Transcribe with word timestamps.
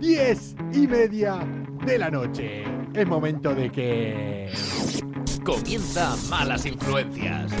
10 0.00 0.56
y 0.72 0.86
media 0.86 1.46
de 1.84 1.98
la 1.98 2.10
noche. 2.10 2.64
Es 2.94 3.06
momento 3.06 3.54
de 3.54 3.70
que... 3.70 4.50
Comienza 5.44 6.16
Malas 6.30 6.64
Influencias. 6.64 7.52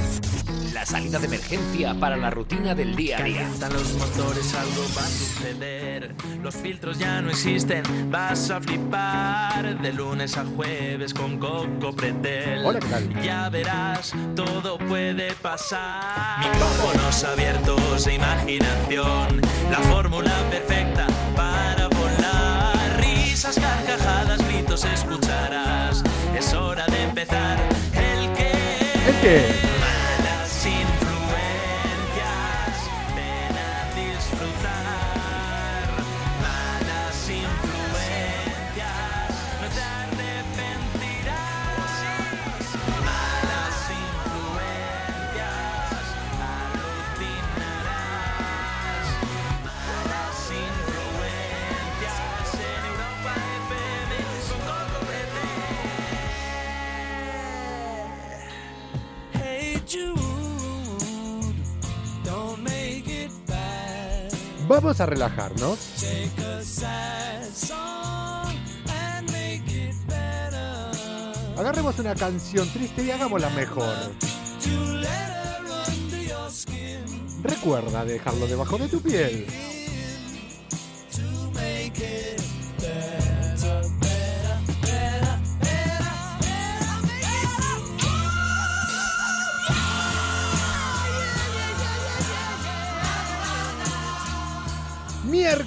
La 0.72 0.86
salida 0.86 1.18
de 1.18 1.26
emergencia 1.26 1.94
para 1.94 2.16
la 2.16 2.30
rutina 2.30 2.74
del 2.74 2.96
día 2.96 3.18
a 3.18 3.22
día. 3.24 3.42
Calientan 3.42 3.72
los 3.74 3.92
motores, 3.94 4.54
algo 4.54 4.82
va 4.96 5.02
a 5.02 5.08
suceder. 5.08 6.14
Los 6.42 6.56
filtros 6.56 6.98
ya 6.98 7.20
no 7.20 7.28
existen, 7.28 7.82
vas 8.10 8.50
a 8.50 8.58
flipar. 8.60 9.78
De 9.82 9.92
lunes 9.92 10.38
a 10.38 10.44
jueves 10.44 11.12
con 11.12 11.38
Coco 11.38 11.92
Pretel. 11.94 12.64
Hola, 12.64 12.80
¿qué 12.80 12.86
tal? 12.88 13.22
Ya 13.22 13.50
verás, 13.50 14.14
todo 14.34 14.78
puede 14.78 15.32
pasar. 15.42 16.38
Micrófonos 16.40 17.22
abiertos 17.24 18.06
e 18.06 18.14
imaginación. 18.14 19.42
La 19.70 19.78
fórmula 19.90 20.32
perfecta 20.50 21.06
para. 21.36 21.49
Risas, 23.42 23.58
carcajadas, 23.58 24.46
gritos 24.48 24.84
escucharás. 24.84 26.04
Es 26.38 26.52
hora 26.52 26.84
de 26.88 27.04
empezar. 27.04 27.56
El 27.94 28.30
que. 28.34 28.50
¿El 29.08 29.20
qué? 29.22 29.79
Vamos 64.82 64.98
a 64.98 65.04
relajarnos. 65.04 65.78
Agarremos 71.58 71.98
una 71.98 72.14
canción 72.14 72.66
triste 72.70 73.04
y 73.04 73.10
hagámosla 73.10 73.50
mejor. 73.50 73.94
Recuerda 77.42 78.06
dejarlo 78.06 78.46
debajo 78.46 78.78
de 78.78 78.88
tu 78.88 79.02
piel. 79.02 79.46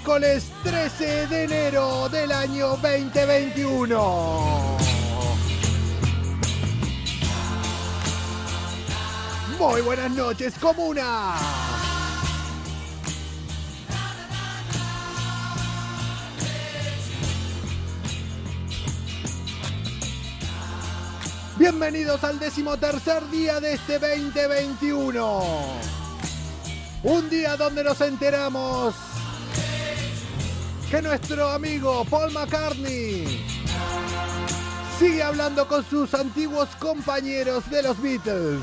Miércoles 0.06 0.52
13 0.64 1.28
de 1.28 1.44
enero 1.46 2.10
del 2.10 2.30
año 2.34 2.76
2021. 2.76 4.78
Muy 9.58 9.82
buenas 9.82 10.12
noches, 10.12 10.56
comuna. 10.60 11.36
Bienvenidos 21.58 22.22
al 22.26 22.40
decimotercer 22.40 23.30
día 23.30 23.62
de 23.62 23.76
este 23.76 24.00
2021. 24.00 25.44
Un 27.04 27.30
día 27.30 27.56
donde 27.56 27.86
nos 27.86 28.02
enteramos 28.02 29.13
que 30.94 31.02
nuestro 31.02 31.50
amigo 31.50 32.06
Paul 32.06 32.32
McCartney 32.34 33.44
sigue 35.00 35.24
hablando 35.24 35.68
con 35.68 35.84
sus 35.84 36.14
antiguos 36.14 36.70
compañeros 36.78 37.68
de 37.72 37.82
los 37.82 38.00
Beatles. 38.00 38.62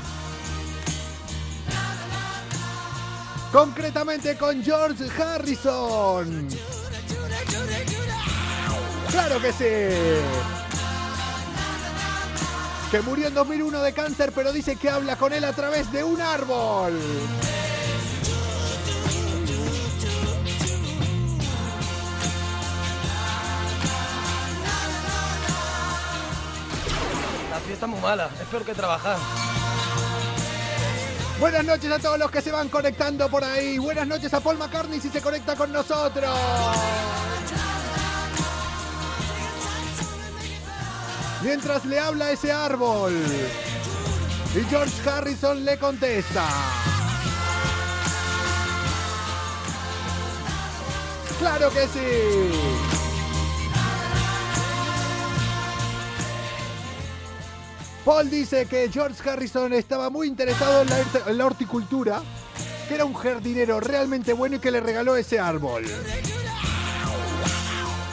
Concretamente 3.51 4.37
con 4.37 4.63
George 4.63 5.09
Harrison. 5.21 6.47
Claro 9.09 9.41
que 9.41 9.51
sí. 9.51 10.23
Que 12.91 13.01
murió 13.01 13.27
en 13.27 13.33
2001 13.33 13.81
de 13.81 13.91
cáncer, 13.91 14.31
pero 14.33 14.53
dice 14.53 14.77
que 14.77 14.89
habla 14.89 15.17
con 15.17 15.33
él 15.33 15.43
a 15.43 15.51
través 15.51 15.91
de 15.91 16.05
un 16.05 16.21
árbol. 16.21 16.97
La 27.81 27.87
fiesta 27.87 27.97
es 27.97 28.01
muy 28.03 28.11
mala, 28.11 28.29
es 28.39 28.47
peor 28.47 28.63
que 28.63 28.73
trabajar. 28.75 29.17
Buenas 31.39 31.65
noches 31.65 31.91
a 31.91 31.97
todos 31.97 32.19
los 32.19 32.29
que 32.29 32.39
se 32.39 32.51
van 32.51 32.69
conectando 32.69 33.27
por 33.27 33.43
ahí. 33.43 33.79
Buenas 33.79 34.05
noches 34.05 34.31
a 34.35 34.39
Paul 34.39 34.59
McCartney 34.59 34.99
si 34.99 35.09
se 35.09 35.19
conecta 35.19 35.55
con 35.55 35.71
nosotros. 35.71 36.37
Mientras 41.41 41.83
le 41.85 41.99
habla 41.99 42.29
ese 42.29 42.51
árbol. 42.51 43.13
Y 44.53 44.63
George 44.69 45.09
Harrison 45.09 45.65
le 45.65 45.79
contesta. 45.79 46.45
Claro 51.39 51.71
que 51.71 51.87
sí. 51.87 52.90
Paul 58.05 58.31
dice 58.31 58.65
que 58.65 58.89
George 58.91 59.29
Harrison 59.29 59.73
estaba 59.73 60.09
muy 60.09 60.27
interesado 60.27 60.83
en 61.27 61.37
la, 61.37 61.45
horticultura, 61.45 62.23
que 62.87 62.95
era 62.95 63.05
un 63.05 63.13
jardinero 63.13 63.79
realmente 63.79 64.33
bueno 64.33 64.55
y 64.55 64.59
que 64.59 64.71
le 64.71 64.79
regaló 64.79 65.15
ese 65.15 65.39
árbol. 65.39 65.83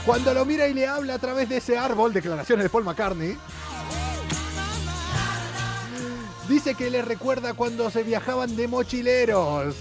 Cuando 0.04 0.34
lo 0.34 0.44
mira 0.44 0.68
y 0.68 0.74
le 0.74 0.86
habla 0.86 1.14
a 1.14 1.18
través 1.18 1.48
de 1.48 1.56
ese 1.56 1.78
árbol, 1.78 2.12
declaraciones 2.12 2.64
de 2.64 2.68
Paul 2.68 2.84
McCartney, 2.84 3.38
dice 6.48 6.74
que 6.74 6.90
le 6.90 7.00
recuerda 7.00 7.54
cuando 7.54 7.90
se 7.90 8.02
viajaban 8.02 8.56
de 8.56 8.68
mochileros. 8.68 9.74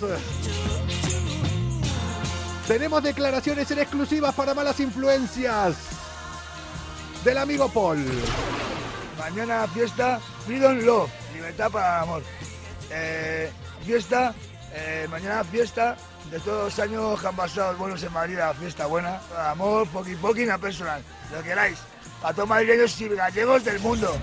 Tenemos 2.66 3.04
declaraciones 3.04 3.70
en 3.72 3.80
exclusivas 3.80 4.34
para 4.34 4.54
malas 4.54 4.80
influencias 4.80 5.76
del 7.26 7.38
amigo 7.38 7.68
Paul. 7.70 8.06
Mañana 9.30 9.68
fiesta 9.68 10.22
Freedom 10.46 10.78
Love, 10.86 11.12
libertad 11.34 11.70
para 11.70 11.98
el 11.98 12.04
amor. 12.04 12.24
Eh, 12.90 13.52
fiesta, 13.86 14.34
eh, 14.74 15.06
mañana 15.12 15.44
fiesta 15.44 15.98
de 16.32 16.40
todos 16.40 16.64
los 16.64 16.80
años 16.80 17.20
que 17.20 17.28
han 17.28 17.36
pasado 17.36 17.76
buenos 17.78 18.02
en 18.04 18.14
Madrid, 18.14 18.38
la 18.38 18.54
fiesta 18.54 18.86
buena, 18.86 19.20
amor, 19.50 19.86
poqui 19.90 20.16
poqui, 20.16 20.44
una 20.46 20.58
personal, 20.58 21.04
lo 21.30 21.40
que 21.40 21.50
queráis, 21.50 21.78
para 22.22 22.36
todos 22.36 22.48
madrileños 22.48 23.02
y 23.02 23.10
gallegos 23.10 23.66
del 23.66 23.80
mundo. 23.82 24.18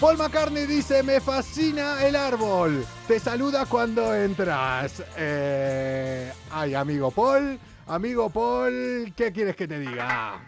Paul 0.00 0.16
McCartney 0.16 0.64
dice, 0.64 1.02
me 1.02 1.20
fascina 1.20 2.02
el 2.02 2.16
árbol. 2.16 2.86
Te 3.06 3.20
saluda 3.20 3.66
cuando 3.66 4.14
entras. 4.14 5.02
Eh, 5.18 6.32
ay, 6.50 6.74
amigo 6.74 7.10
Paul, 7.10 7.58
amigo 7.86 8.30
Paul, 8.30 9.12
¿qué 9.14 9.30
quieres 9.30 9.56
que 9.56 9.68
te 9.68 9.78
diga? 9.78 10.40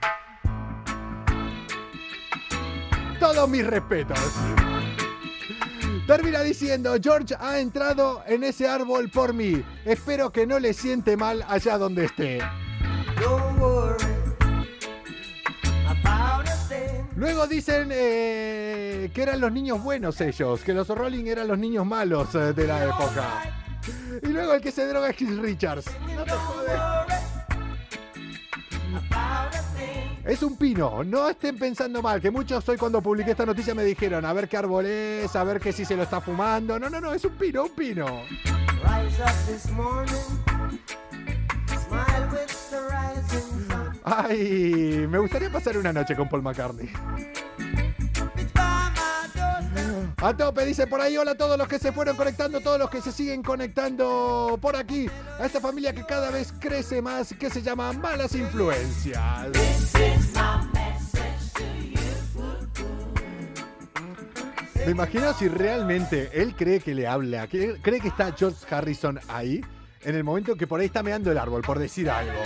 Todos 3.20 3.46
mis 3.50 3.66
respetos. 3.66 4.19
Termina 6.06 6.40
diciendo, 6.40 6.94
George 7.00 7.34
ha 7.38 7.60
entrado 7.60 8.22
en 8.26 8.44
ese 8.44 8.66
árbol 8.66 9.10
por 9.10 9.34
mí. 9.34 9.62
Espero 9.84 10.32
que 10.32 10.46
no 10.46 10.58
le 10.58 10.72
siente 10.72 11.14
mal 11.14 11.44
allá 11.46 11.76
donde 11.76 12.06
esté. 12.06 12.40
Luego 17.17 17.47
dicen 17.47 17.91
eh, 17.93 19.11
que 19.14 19.23
eran 19.23 19.41
los 19.41 19.53
niños 19.53 19.82
buenos 19.82 20.20
ellos, 20.20 20.61
que 20.62 20.73
los 20.73 20.88
Rolling 20.88 21.26
eran 21.26 21.49
los 21.49 21.59
niños 21.59 21.85
malos 21.87 22.35
eh, 22.35 22.53
de 22.53 22.67
la 22.67 22.85
época. 22.85 23.62
Y 24.23 24.29
luego 24.29 24.55
el 24.55 24.61
que 24.61 24.73
se 24.73 24.87
droga 24.87 25.11
es 25.11 25.17
Keith 25.17 25.38
Richards. 25.41 25.87
Es 30.25 30.43
un 30.43 30.56
pino, 30.56 31.03
no 31.03 31.29
estén 31.29 31.59
pensando 31.59 32.00
mal, 32.00 32.20
que 32.20 32.31
muchos 32.31 32.67
hoy 32.69 32.76
cuando 32.76 33.03
publiqué 33.03 33.32
esta 33.32 33.44
noticia 33.44 33.75
me 33.75 33.85
dijeron 33.85 34.25
a 34.25 34.32
ver 34.32 34.49
qué 34.49 34.56
árbol 34.56 34.87
es, 34.87 35.35
a 35.35 35.43
ver 35.43 35.61
que 35.61 35.73
si 35.73 35.85
se 35.85 35.97
lo 35.97 36.05
está 36.05 36.20
fumando. 36.20 36.79
No, 36.79 36.88
no, 36.88 37.00
no, 37.00 37.12
es 37.12 37.25
un 37.25 37.32
pino, 37.32 37.64
un 37.64 37.70
pino. 37.70 38.06
Ay, 44.14 45.06
me 45.09 45.19
gustaría 45.19 45.50
pasar 45.50 45.79
una 45.79 45.93
noche 45.93 46.14
con 46.14 46.29
Paul 46.29 46.43
McCartney. 46.43 46.91
A 50.19 50.37
tope, 50.37 50.67
dice 50.67 50.87
por 50.87 51.00
ahí, 51.00 51.17
hola 51.17 51.32
a 51.32 51.35
todos 51.35 51.59
los 51.59 51.67
que 51.67 51.79
se 51.79 51.93
fueron 51.93 52.14
conectando, 52.14 52.61
todos 52.61 52.79
los 52.79 52.91
que 52.91 53.00
se 53.00 53.11
siguen 53.11 53.43
conectando 53.43 54.59
por 54.61 54.76
aquí, 54.76 55.09
a 55.41 55.47
esta 55.47 55.61
familia 55.61 55.93
que 55.93 56.05
cada 56.05 56.31
vez 56.31 56.53
crece 56.61 57.03
más, 57.03 57.35
que 57.35 57.50
se 57.50 57.62
llama 57.62 57.93
Malas 57.93 58.35
Influencias. 58.35 59.49
Me 64.85 64.91
imagino 64.91 65.32
si 65.32 65.49
realmente 65.49 66.31
él 66.35 66.55
cree 66.55 66.81
que 66.81 66.94
le 66.94 67.06
habla, 67.06 67.49
cree 67.49 67.81
que 67.81 68.09
está 68.09 68.32
George 68.32 68.59
Harrison 68.70 69.19
ahí, 69.29 69.64
en 70.03 70.14
el 70.14 70.23
momento 70.23 70.55
que 70.55 70.67
por 70.67 70.81
ahí 70.81 70.87
está 70.87 71.03
meando 71.03 71.32
el 71.32 71.38
árbol, 71.38 71.62
por 71.62 71.79
decir 71.79 72.11
algo. 72.11 72.41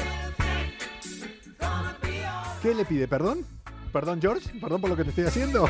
¿Qué 2.63 2.75
le 2.75 2.85
pide? 2.85 3.07
¿Perdón? 3.07 3.45
¿Perdón, 3.93 4.21
George? 4.21 4.51
¿Perdón 4.61 4.81
por 4.81 4.91
lo 4.91 4.97
que 4.97 5.05
te 5.05 5.11
estoy 5.11 5.25
haciendo? 5.25 5.69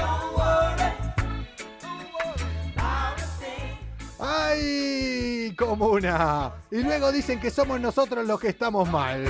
¡Ay! 4.18 5.54
Comuna. 5.56 6.52
Y 6.70 6.82
luego 6.82 7.12
dicen 7.12 7.40
que 7.40 7.50
somos 7.50 7.80
nosotros 7.80 8.26
los 8.26 8.40
que 8.40 8.48
estamos 8.48 8.88
mal. 8.88 9.24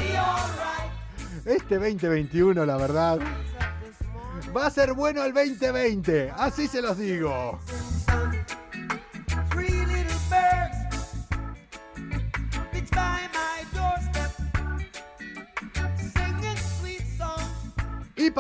Este 1.45 1.77
2021, 1.77 2.65
la 2.65 2.77
verdad. 2.77 3.19
Va 4.57 4.67
a 4.67 4.71
ser 4.71 4.95
bueno 4.95 5.25
el 5.25 5.33
2020. 5.33 6.33
Así 6.37 6.69
se 6.69 6.81
los 6.83 6.99
digo. 6.99 7.59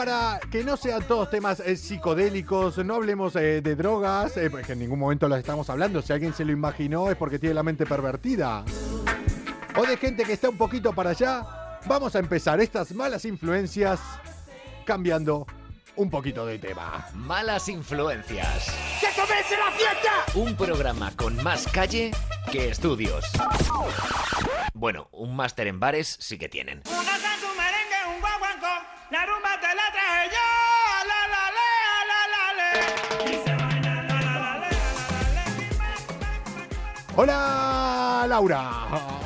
Para 0.06 0.38
que 0.38 0.62
no 0.62 0.76
sean 0.76 1.02
todos 1.02 1.30
temas 1.30 1.58
eh, 1.58 1.76
psicodélicos, 1.76 2.78
no 2.78 2.94
hablemos 2.94 3.34
eh, 3.34 3.60
de 3.60 3.74
drogas, 3.74 4.36
eh, 4.36 4.48
porque 4.50 4.74
en 4.74 4.78
ningún 4.78 5.00
momento 5.00 5.28
las 5.28 5.40
estamos 5.40 5.68
hablando. 5.68 6.00
Si 6.00 6.12
alguien 6.12 6.32
se 6.32 6.44
lo 6.44 6.52
imaginó 6.52 7.10
es 7.10 7.16
porque 7.16 7.40
tiene 7.40 7.56
la 7.56 7.64
mente 7.64 7.86
pervertida. 7.86 8.64
O 9.76 9.84
de 9.84 9.96
gente 9.96 10.22
que 10.22 10.34
está 10.34 10.48
un 10.48 10.56
poquito 10.56 10.92
para 10.92 11.10
allá, 11.10 11.80
vamos 11.86 12.14
a 12.14 12.20
empezar 12.20 12.60
estas 12.60 12.92
malas 12.92 13.24
influencias 13.24 13.98
cambiando 14.84 15.44
un 15.96 16.08
poquito 16.08 16.46
de 16.46 16.60
tema. 16.60 17.08
Malas 17.14 17.68
influencias. 17.68 18.72
¡Que 19.00 19.08
comience 19.20 19.56
la 19.56 19.72
fiesta! 19.72 20.38
Un 20.38 20.54
programa 20.54 21.10
con 21.16 21.42
más 21.42 21.66
calle 21.66 22.12
que 22.52 22.68
estudios. 22.68 23.24
Bueno, 24.72 25.08
un 25.10 25.34
máster 25.34 25.66
en 25.66 25.80
bares 25.80 26.16
sí 26.20 26.38
que 26.38 26.48
tienen. 26.48 26.82
Una 26.86 27.18
merengue, 27.56 28.14
un 28.14 28.20
guaguancó. 28.20 28.86
La 29.10 29.24
rumba 29.24 29.55
Hola 37.18 38.26
Laura, 38.28 38.70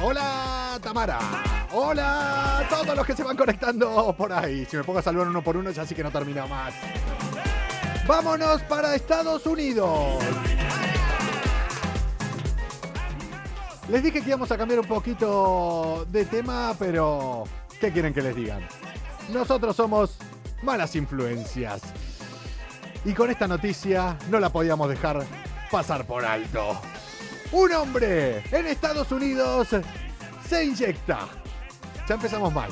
hola 0.00 0.78
Tamara, 0.80 1.18
hola 1.72 2.58
a 2.58 2.68
todos 2.68 2.94
los 2.94 3.04
que 3.04 3.16
se 3.16 3.24
van 3.24 3.36
conectando 3.36 4.14
por 4.16 4.32
ahí. 4.32 4.64
Si 4.64 4.76
me 4.76 4.84
pongo 4.84 5.00
a 5.00 5.02
saludar 5.02 5.26
uno 5.26 5.42
por 5.42 5.56
uno 5.56 5.72
ya 5.72 5.84
sí 5.84 5.96
que 5.96 6.04
no 6.04 6.12
termina 6.12 6.46
más. 6.46 6.72
Vámonos 8.06 8.62
para 8.62 8.94
Estados 8.94 9.44
Unidos. 9.44 10.22
Les 13.88 14.04
dije 14.04 14.22
que 14.22 14.28
íbamos 14.28 14.52
a 14.52 14.56
cambiar 14.56 14.78
un 14.78 14.86
poquito 14.86 16.06
de 16.10 16.26
tema, 16.26 16.76
pero 16.78 17.42
¿qué 17.80 17.90
quieren 17.90 18.14
que 18.14 18.22
les 18.22 18.36
digan? 18.36 18.68
Nosotros 19.32 19.74
somos 19.74 20.16
malas 20.62 20.94
influencias. 20.94 21.82
Y 23.04 23.14
con 23.14 23.30
esta 23.32 23.48
noticia 23.48 24.16
no 24.30 24.38
la 24.38 24.50
podíamos 24.50 24.88
dejar 24.88 25.24
pasar 25.72 26.06
por 26.06 26.24
alto. 26.24 26.80
Un 27.52 27.72
hombre 27.72 28.44
en 28.52 28.66
Estados 28.66 29.10
Unidos 29.10 29.68
se 30.48 30.64
inyecta. 30.64 31.28
Ya 32.08 32.14
empezamos 32.14 32.52
mal. 32.52 32.70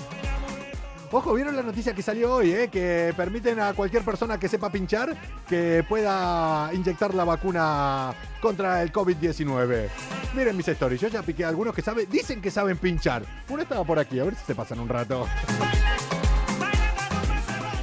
Ojo, 1.11 1.35
¿vieron 1.35 1.57
la 1.57 1.63
noticia 1.63 1.95
que 1.95 2.03
salió 2.03 2.35
hoy? 2.35 2.53
Eh? 2.53 2.69
Que 2.69 3.13
permiten 3.17 3.59
a 3.59 3.73
cualquier 3.73 4.05
persona 4.05 4.39
que 4.39 4.49
sepa 4.49 4.71
pinchar 4.71 5.17
que 5.49 5.85
pueda 5.89 6.71
inyectar 6.73 7.13
la 7.15 7.25
vacuna 7.25 8.15
contra 8.41 8.83
el 8.83 8.93
COVID-19. 8.93 9.89
Miren 10.35 10.57
mis 10.57 10.69
stories, 10.69 11.01
yo 11.01 11.09
ya 11.09 11.23
piqué 11.23 11.45
a 11.45 11.49
algunos 11.49 11.75
que 11.75 11.83
saben, 11.83 12.09
dicen 12.09 12.41
que 12.41 12.51
saben 12.51 12.77
pinchar. 12.77 13.25
Uno 13.49 13.63
estaba 13.63 13.83
por 13.85 13.99
aquí, 13.99 14.21
a 14.21 14.25
ver 14.25 14.37
si 14.37 14.45
se 14.45 14.55
pasan 14.55 14.79
un 14.79 14.89
rato. 14.89 15.27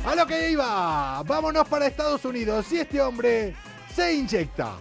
A 0.06 0.16
lo 0.16 0.26
que 0.26 0.52
iba, 0.52 1.24
vámonos 1.24 1.68
para 1.68 1.88
Estados 1.88 2.24
Unidos. 2.24 2.72
Y 2.72 2.78
este 2.78 3.02
hombre 3.02 3.54
se 3.94 4.14
inyecta 4.14 4.76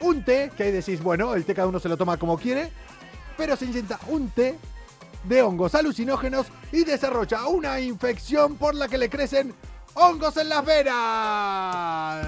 un 0.00 0.24
té, 0.24 0.50
que 0.56 0.64
ahí 0.64 0.70
decís, 0.70 1.02
bueno, 1.02 1.34
el 1.34 1.44
té 1.44 1.54
cada 1.54 1.68
uno 1.68 1.80
se 1.80 1.88
lo 1.88 1.96
toma 1.96 2.16
como 2.16 2.38
quiere, 2.38 2.70
pero 3.36 3.56
se 3.56 3.64
inyecta 3.64 3.98
un 4.08 4.30
té 4.30 4.56
de 5.24 5.42
hongos 5.42 5.74
alucinógenos 5.74 6.46
y 6.72 6.84
desarrolla 6.84 7.46
una 7.46 7.80
infección 7.80 8.56
por 8.56 8.74
la 8.74 8.88
que 8.88 8.98
le 8.98 9.10
crecen 9.10 9.54
hongos 9.94 10.36
en 10.36 10.48
las 10.48 10.64
venas. 10.64 12.26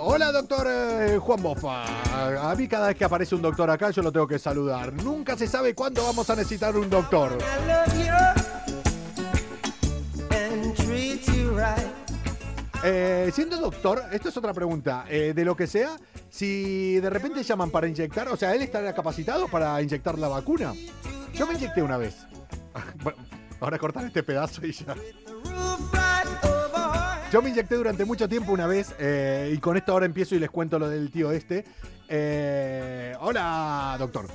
Hola, 0.00 0.32
doctor 0.32 0.66
eh, 0.70 1.18
Juan 1.18 1.42
Bofa. 1.42 1.84
A 2.50 2.54
mí 2.54 2.66
cada 2.66 2.88
vez 2.88 2.96
que 2.96 3.04
aparece 3.04 3.34
un 3.34 3.42
doctor 3.42 3.70
acá 3.70 3.90
yo 3.90 4.00
lo 4.02 4.10
tengo 4.10 4.26
que 4.26 4.38
saludar. 4.38 4.92
Nunca 4.92 5.36
se 5.36 5.46
sabe 5.46 5.74
cuándo 5.74 6.02
vamos 6.04 6.30
a 6.30 6.36
necesitar 6.36 6.76
un 6.76 6.88
doctor. 6.88 7.36
Eh, 12.84 13.30
siendo 13.34 13.56
doctor, 13.56 14.02
esto 14.12 14.28
es 14.28 14.36
otra 14.36 14.52
pregunta. 14.52 15.04
eh, 15.08 15.32
de 15.34 15.44
lo 15.44 15.56
que 15.56 15.66
sea, 15.66 15.96
si 16.30 17.00
de 17.00 17.10
repente 17.10 17.42
llaman 17.42 17.70
para 17.70 17.88
inyectar, 17.88 18.28
o 18.28 18.36
sea, 18.36 18.54
él 18.54 18.62
estará 18.62 18.94
capacitado 18.94 19.48
para 19.48 19.80
inyectar 19.82 20.18
la 20.18 20.28
vacuna. 20.28 20.72
Yo 21.34 21.46
me 21.46 21.54
inyecté 21.54 21.82
una 21.82 21.96
vez. 21.96 22.16
Ahora 23.60 23.78
cortar 23.78 24.04
este 24.04 24.22
pedazo 24.22 24.64
y 24.66 24.72
ya. 24.72 24.94
Yo 27.32 27.42
me 27.42 27.50
inyecté 27.50 27.74
durante 27.74 28.04
mucho 28.04 28.28
tiempo 28.28 28.52
una 28.52 28.66
vez 28.66 28.94
eh, 28.98 29.50
y 29.52 29.58
con 29.58 29.76
esto 29.76 29.92
ahora 29.92 30.06
empiezo 30.06 30.36
y 30.36 30.38
les 30.38 30.50
cuento 30.50 30.78
lo 30.78 30.88
del 30.88 31.10
tío 31.10 31.32
este. 31.32 31.64
Hola, 33.18 33.96
doctor. 33.98 34.28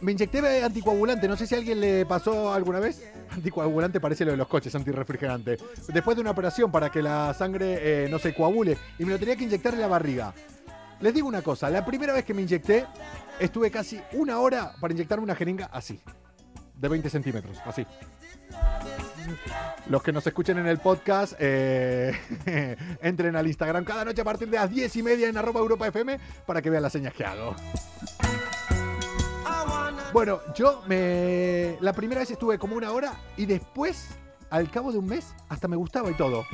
Me 0.00 0.12
inyecté 0.12 0.62
anticoagulante, 0.62 1.26
no 1.26 1.36
sé 1.36 1.46
si 1.46 1.54
a 1.54 1.58
alguien 1.58 1.80
le 1.80 2.06
pasó 2.06 2.52
alguna 2.52 2.78
vez. 2.78 3.02
Anticoagulante 3.30 4.00
parece 4.00 4.24
lo 4.24 4.30
de 4.30 4.36
los 4.36 4.46
coches, 4.46 4.74
antirrefrigerante. 4.74 5.58
Después 5.88 6.16
de 6.16 6.20
una 6.20 6.30
operación 6.30 6.70
para 6.70 6.90
que 6.90 7.02
la 7.02 7.34
sangre 7.34 8.04
eh, 8.04 8.08
no 8.08 8.18
se 8.18 8.34
coagule 8.34 8.78
y 8.98 9.04
me 9.04 9.12
lo 9.12 9.18
tenía 9.18 9.36
que 9.36 9.44
inyectar 9.44 9.74
en 9.74 9.80
la 9.80 9.88
barriga. 9.88 10.32
Les 11.00 11.14
digo 11.14 11.28
una 11.28 11.42
cosa, 11.42 11.70
la 11.70 11.84
primera 11.84 12.12
vez 12.12 12.24
que 12.24 12.34
me 12.34 12.42
inyecté 12.42 12.86
estuve 13.38 13.70
casi 13.70 14.00
una 14.12 14.38
hora 14.40 14.72
para 14.80 14.92
inyectarme 14.92 15.24
una 15.24 15.34
jeringa 15.34 15.68
así, 15.72 16.00
de 16.74 16.88
20 16.88 17.10
centímetros, 17.10 17.58
así. 17.64 17.86
Los 19.88 20.02
que 20.02 20.12
nos 20.12 20.26
escuchen 20.26 20.58
en 20.58 20.66
el 20.66 20.78
podcast, 20.78 21.34
eh, 21.38 22.12
entren 23.02 23.36
al 23.36 23.46
Instagram 23.46 23.84
cada 23.84 24.04
noche 24.04 24.22
a 24.22 24.24
partir 24.24 24.48
de 24.48 24.56
las 24.56 24.70
10 24.70 24.96
y 24.96 25.02
media 25.02 25.28
en 25.28 25.36
arroba 25.36 25.60
Europa 25.60 25.86
FM 25.86 26.18
para 26.46 26.62
que 26.62 26.70
vean 26.70 26.82
las 26.82 26.92
señas 26.92 27.12
que 27.14 27.24
hago. 27.24 27.54
Bueno, 30.12 30.40
yo 30.54 30.82
me. 30.86 31.76
La 31.80 31.92
primera 31.92 32.20
vez 32.20 32.30
estuve 32.30 32.58
como 32.58 32.76
una 32.76 32.92
hora 32.92 33.14
y 33.36 33.46
después, 33.46 34.08
al 34.50 34.70
cabo 34.70 34.90
de 34.90 34.98
un 34.98 35.06
mes, 35.06 35.34
hasta 35.48 35.68
me 35.68 35.76
gustaba 35.76 36.10
y 36.10 36.14
todo. 36.14 36.44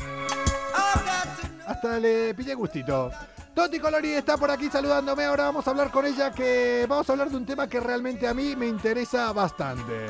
Hasta 1.66 1.98
le 1.98 2.34
pillé 2.34 2.54
gustito. 2.54 3.10
Toti 3.54 3.78
Colori 3.78 4.10
está 4.10 4.36
por 4.36 4.50
aquí 4.50 4.68
saludándome. 4.68 5.24
Ahora 5.24 5.44
vamos 5.44 5.66
a 5.66 5.70
hablar 5.70 5.90
con 5.92 6.04
ella 6.04 6.32
que 6.32 6.84
vamos 6.88 7.08
a 7.08 7.12
hablar 7.12 7.30
de 7.30 7.36
un 7.36 7.46
tema 7.46 7.68
que 7.68 7.78
realmente 7.78 8.26
a 8.26 8.34
mí 8.34 8.56
me 8.56 8.66
interesa 8.66 9.32
bastante. 9.32 10.08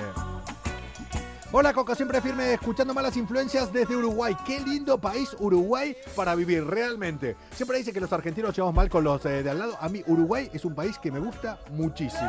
Hola 1.57 1.73
Coco, 1.73 1.95
siempre 1.95 2.21
firme 2.21 2.55
escuchando 2.55 2.93
malas 2.93 3.17
influencias 3.17 3.73
desde 3.73 3.95
Uruguay. 3.95 4.37
Qué 4.45 4.59
lindo 4.59 4.99
país 4.99 5.37
Uruguay 5.39 5.97
para 6.17 6.35
vivir, 6.35 6.67
realmente. 6.67 7.37
Siempre 7.55 7.79
dice 7.79 7.93
que 7.93 8.01
los 8.01 8.13
argentinos 8.13 8.57
llevamos 8.57 8.75
mal 8.75 8.91
con 8.91 9.05
los 9.05 9.25
eh, 9.25 9.45
de 9.45 9.51
al 9.51 9.61
lado. 9.61 9.79
A 9.81 9.89
mí 9.89 10.03
Uruguay 10.09 10.51
es 10.53 10.65
un 10.65 10.75
país 10.75 10.99
que 10.99 11.13
me 11.13 11.21
gusta 11.21 11.61
muchísimo. 11.71 12.29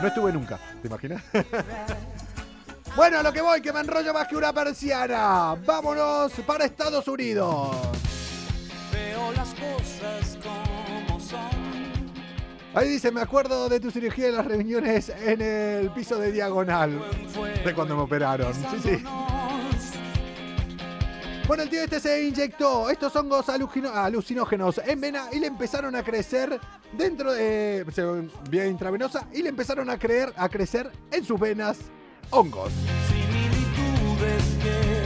No 0.00 0.08
estuve 0.08 0.32
nunca, 0.32 0.58
¿te 0.80 0.88
imaginas? 0.88 1.22
bueno, 2.96 3.18
a 3.18 3.22
lo 3.22 3.34
que 3.34 3.42
voy, 3.42 3.60
que 3.60 3.70
me 3.70 3.80
enrollo 3.80 4.14
más 4.14 4.28
que 4.28 4.36
una 4.36 4.50
persiana. 4.50 5.54
Vámonos 5.66 6.32
para 6.46 6.64
Estados 6.64 7.06
Unidos. 7.06 7.76
Veo 8.90 9.30
las 9.32 9.48
cosas 9.50 10.38
como 10.42 11.20
son. 11.20 11.57
Ahí 12.74 12.88
dice, 12.88 13.10
me 13.10 13.20
acuerdo 13.20 13.68
de 13.68 13.80
tu 13.80 13.90
cirugía 13.90 14.28
y 14.28 14.32
las 14.32 14.44
reuniones 14.44 15.08
en 15.08 15.40
el 15.40 15.90
piso 15.90 16.18
de 16.18 16.30
diagonal. 16.30 17.00
De 17.64 17.74
cuando 17.74 17.96
me 17.96 18.02
operaron. 18.02 18.52
Sí, 18.54 18.78
sí. 18.82 19.04
Bueno, 21.46 21.62
el 21.62 21.70
tío 21.70 21.82
este 21.82 21.98
se 21.98 22.28
inyectó 22.28 22.90
estos 22.90 23.16
hongos 23.16 23.46
alucinógenos 23.48 24.82
en 24.84 25.00
vena 25.00 25.28
y 25.32 25.38
le 25.38 25.46
empezaron 25.46 25.96
a 25.96 26.02
crecer 26.02 26.60
dentro 26.92 27.32
de. 27.32 27.86
vía 28.50 28.66
intravenosa 28.66 29.26
y 29.32 29.42
le 29.42 29.48
empezaron 29.48 29.88
a, 29.88 29.98
creer, 29.98 30.30
a 30.36 30.50
crecer 30.50 30.92
en 31.10 31.24
sus 31.24 31.40
venas 31.40 31.78
hongos. 32.28 32.70
Similitudes 33.08 34.44
que 34.62 34.97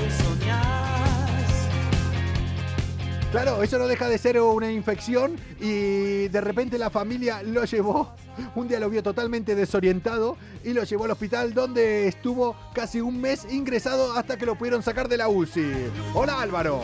Claro, 3.33 3.63
eso 3.63 3.79
no 3.79 3.87
deja 3.87 4.11
de 4.11 4.19
ser 4.19 4.39
una 4.39 4.71
infección 4.71 5.37
y 5.59 6.29
de 6.29 6.41
repente 6.43 6.77
la 6.77 6.91
familia 6.91 7.43
lo 7.43 7.65
llevó, 7.65 8.15
un 8.55 8.69
día 8.69 8.79
lo 8.79 8.91
vio 8.91 9.03
totalmente 9.03 9.55
desorientado 9.55 10.37
y 10.63 10.75
lo 10.75 10.85
llevó 10.85 11.07
al 11.07 11.13
hospital 11.13 11.55
donde 11.55 12.09
estuvo 12.09 12.55
casi 12.75 13.01
un 13.01 13.23
mes 13.23 13.47
ingresado 13.51 14.13
hasta 14.19 14.37
que 14.37 14.45
lo 14.45 14.57
pudieron 14.57 14.83
sacar 14.83 15.09
de 15.09 15.17
la 15.17 15.31
UCI. 15.31 15.73
Hola 16.13 16.43
Álvaro. 16.43 16.83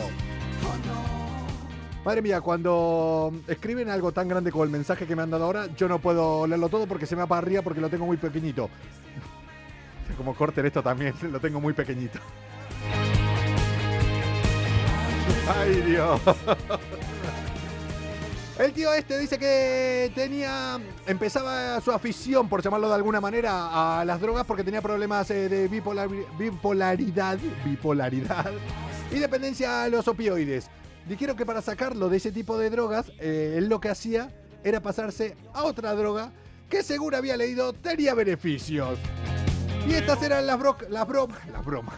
Madre 2.02 2.22
mía, 2.22 2.40
cuando 2.40 3.30
escriben 3.46 3.90
algo 3.90 4.12
tan 4.12 4.26
grande 4.26 4.50
como 4.50 4.64
el 4.64 4.70
mensaje 4.70 5.06
que 5.06 5.14
me 5.14 5.20
han 5.20 5.30
dado 5.30 5.44
ahora, 5.44 5.66
yo 5.76 5.86
no 5.86 5.98
puedo 5.98 6.46
leerlo 6.46 6.70
todo 6.70 6.86
porque 6.86 7.04
se 7.04 7.14
me 7.14 7.26
arriba 7.28 7.60
porque 7.60 7.82
lo 7.82 7.90
tengo 7.90 8.06
muy 8.06 8.16
pequeñito. 8.16 8.70
Como 10.16 10.34
corten 10.34 10.64
esto 10.64 10.82
también, 10.82 11.12
lo 11.30 11.38
tengo 11.38 11.60
muy 11.60 11.74
pequeñito. 11.74 12.18
Ay, 15.56 15.74
Dios. 15.82 16.20
El 18.58 18.72
tío 18.72 18.92
este 18.92 19.18
dice 19.18 19.38
que 19.38 20.10
tenía. 20.14 20.80
Empezaba 21.06 21.80
su 21.80 21.92
afición, 21.92 22.48
por 22.48 22.60
llamarlo 22.62 22.88
de 22.88 22.94
alguna 22.96 23.20
manera, 23.20 24.00
a 24.00 24.04
las 24.04 24.20
drogas 24.20 24.44
porque 24.46 24.64
tenía 24.64 24.82
problemas 24.82 25.30
eh, 25.30 25.48
de 25.48 25.70
bipolar- 25.70 26.26
bipolaridad. 26.36 27.38
Bipolaridad. 27.64 28.50
Y 29.12 29.20
dependencia 29.20 29.84
a 29.84 29.88
los 29.88 30.08
opioides. 30.08 30.68
Dijeron 31.08 31.36
que 31.36 31.46
para 31.46 31.62
sacarlo 31.62 32.08
de 32.08 32.16
ese 32.18 32.32
tipo 32.32 32.58
de 32.58 32.68
drogas, 32.68 33.12
eh, 33.20 33.54
él 33.58 33.68
lo 33.68 33.80
que 33.80 33.88
hacía 33.90 34.30
era 34.64 34.80
pasarse 34.80 35.36
a 35.54 35.62
otra 35.62 35.94
droga 35.94 36.32
que 36.68 36.82
seguro 36.82 37.16
había 37.16 37.36
leído 37.36 37.72
tenía 37.72 38.12
beneficios. 38.14 38.98
Y 39.86 39.94
estas 39.94 40.20
eran 40.22 40.46
las, 40.46 40.58
bro 40.58 40.76
las 40.90 41.06
bromas. 41.06 41.38
Las 41.50 41.64
bromas. 41.64 41.94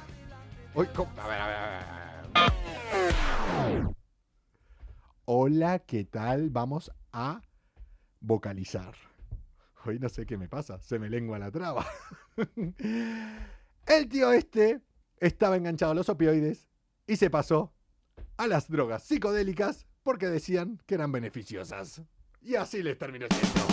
A 0.77 1.27
ver, 1.27 1.41
a 1.41 1.47
ver, 1.49 1.57
a 1.57 2.43
ver. 2.45 2.60
Hola, 5.25 5.79
¿qué 5.81 6.05
tal? 6.05 6.51
Vamos 6.51 6.91
a 7.13 7.41
vocalizar. 8.21 8.95
Hoy 9.85 9.99
no 9.99 10.09
sé 10.09 10.27
qué 10.27 10.37
me 10.37 10.49
pasa, 10.49 10.81
se 10.81 10.99
me 10.99 11.09
lengua 11.09 11.39
la 11.39 11.51
traba. 11.51 11.87
El 13.87 14.09
tío 14.09 14.33
este 14.33 14.81
estaba 15.19 15.57
enganchado 15.57 15.93
a 15.93 15.95
los 15.95 16.09
opioides 16.09 16.69
y 17.07 17.17
se 17.17 17.31
pasó 17.31 17.73
a 18.37 18.47
las 18.47 18.69
drogas 18.69 19.05
psicodélicas 19.05 19.87
porque 20.03 20.27
decían 20.27 20.81
que 20.87 20.97
eran 20.97 21.13
beneficiosas. 21.13 22.03
Y 22.43 22.57
así 22.57 22.83
les 22.83 22.99
terminó 22.99 23.27
siendo. 23.31 23.70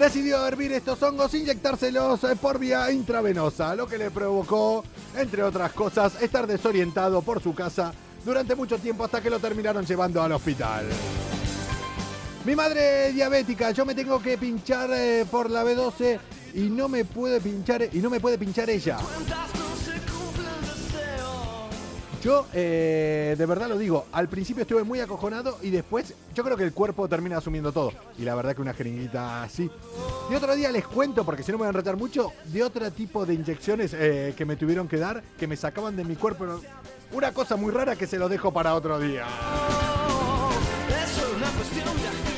Decidió 0.00 0.46
hervir 0.46 0.72
estos 0.72 1.02
hongos, 1.02 1.34
inyectárselos 1.34 2.24
eh, 2.24 2.34
por 2.34 2.58
vía 2.58 2.90
intravenosa, 2.90 3.74
lo 3.74 3.86
que 3.86 3.98
le 3.98 4.10
provocó, 4.10 4.82
entre 5.14 5.42
otras 5.42 5.74
cosas, 5.74 6.22
estar 6.22 6.46
desorientado 6.46 7.20
por 7.20 7.42
su 7.42 7.54
casa 7.54 7.92
durante 8.24 8.54
mucho 8.54 8.78
tiempo 8.78 9.04
hasta 9.04 9.20
que 9.20 9.28
lo 9.28 9.38
terminaron 9.38 9.84
llevando 9.84 10.22
al 10.22 10.32
hospital. 10.32 10.86
Mi 12.46 12.56
madre 12.56 13.12
diabética, 13.12 13.72
yo 13.72 13.84
me 13.84 13.94
tengo 13.94 14.22
que 14.22 14.38
pinchar 14.38 14.88
eh, 14.90 15.26
por 15.30 15.50
la 15.50 15.64
B12 15.64 16.18
y 16.54 16.60
no 16.70 16.88
me 16.88 17.04
puede 17.04 17.38
pinchar 17.38 17.86
y 17.92 17.98
no 17.98 18.08
me 18.08 18.20
puede 18.20 18.38
pinchar 18.38 18.70
ella. 18.70 18.96
Yo, 22.22 22.46
eh, 22.52 23.34
de 23.38 23.46
verdad 23.46 23.68
lo 23.68 23.78
digo, 23.78 24.04
al 24.12 24.28
principio 24.28 24.62
estuve 24.62 24.84
muy 24.84 25.00
acojonado 25.00 25.58
y 25.62 25.70
después 25.70 26.14
yo 26.34 26.44
creo 26.44 26.54
que 26.54 26.64
el 26.64 26.74
cuerpo 26.74 27.08
termina 27.08 27.38
asumiendo 27.38 27.72
todo. 27.72 27.92
Y 28.18 28.24
la 28.24 28.34
verdad 28.34 28.54
que 28.54 28.60
una 28.60 28.74
jeringuita 28.74 29.42
así. 29.42 29.70
Y 30.30 30.34
otro 30.34 30.54
día 30.54 30.70
les 30.70 30.86
cuento, 30.86 31.24
porque 31.24 31.42
si 31.42 31.50
no 31.50 31.56
me 31.56 31.62
van 31.62 31.74
a 31.74 31.78
enrachar 31.78 31.96
mucho, 31.96 32.32
de 32.44 32.62
otro 32.62 32.90
tipo 32.90 33.24
de 33.24 33.34
inyecciones 33.34 33.94
eh, 33.94 34.34
que 34.36 34.44
me 34.44 34.56
tuvieron 34.56 34.86
que 34.86 34.98
dar, 34.98 35.22
que 35.38 35.46
me 35.46 35.56
sacaban 35.56 35.96
de 35.96 36.04
mi 36.04 36.14
cuerpo. 36.14 36.46
Una 37.12 37.32
cosa 37.32 37.56
muy 37.56 37.72
rara 37.72 37.96
que 37.96 38.06
se 38.06 38.18
lo 38.18 38.28
dejo 38.28 38.52
para 38.52 38.74
otro 38.74 39.00
día. 39.00 39.24
Es 40.88 41.36
una 41.36 41.50
cuestión 41.52 41.96
de. 41.96 42.29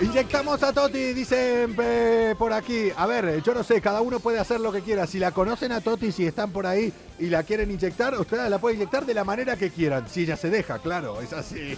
Inyectamos 0.00 0.62
a 0.62 0.72
Toti, 0.72 1.12
dicen 1.12 1.76
eh, 1.80 2.34
por 2.36 2.52
aquí. 2.52 2.90
A 2.96 3.06
ver, 3.06 3.42
yo 3.42 3.54
no 3.54 3.62
sé, 3.62 3.80
cada 3.80 4.00
uno 4.00 4.18
puede 4.20 4.38
hacer 4.38 4.60
lo 4.60 4.72
que 4.72 4.80
quiera. 4.80 5.06
Si 5.06 5.18
la 5.18 5.30
conocen 5.30 5.72
a 5.72 5.80
Toti, 5.80 6.10
si 6.10 6.26
están 6.26 6.50
por 6.50 6.66
ahí 6.66 6.92
y 7.18 7.26
la 7.26 7.42
quieren 7.42 7.70
inyectar, 7.70 8.18
ustedes 8.18 8.50
la 8.50 8.58
pueden 8.58 8.78
inyectar 8.78 9.06
de 9.06 9.14
la 9.14 9.24
manera 9.24 9.56
que 9.56 9.70
quieran. 9.70 10.08
Si 10.08 10.22
ella 10.22 10.36
se 10.36 10.50
deja, 10.50 10.78
claro, 10.80 11.20
es 11.20 11.32
así. 11.32 11.76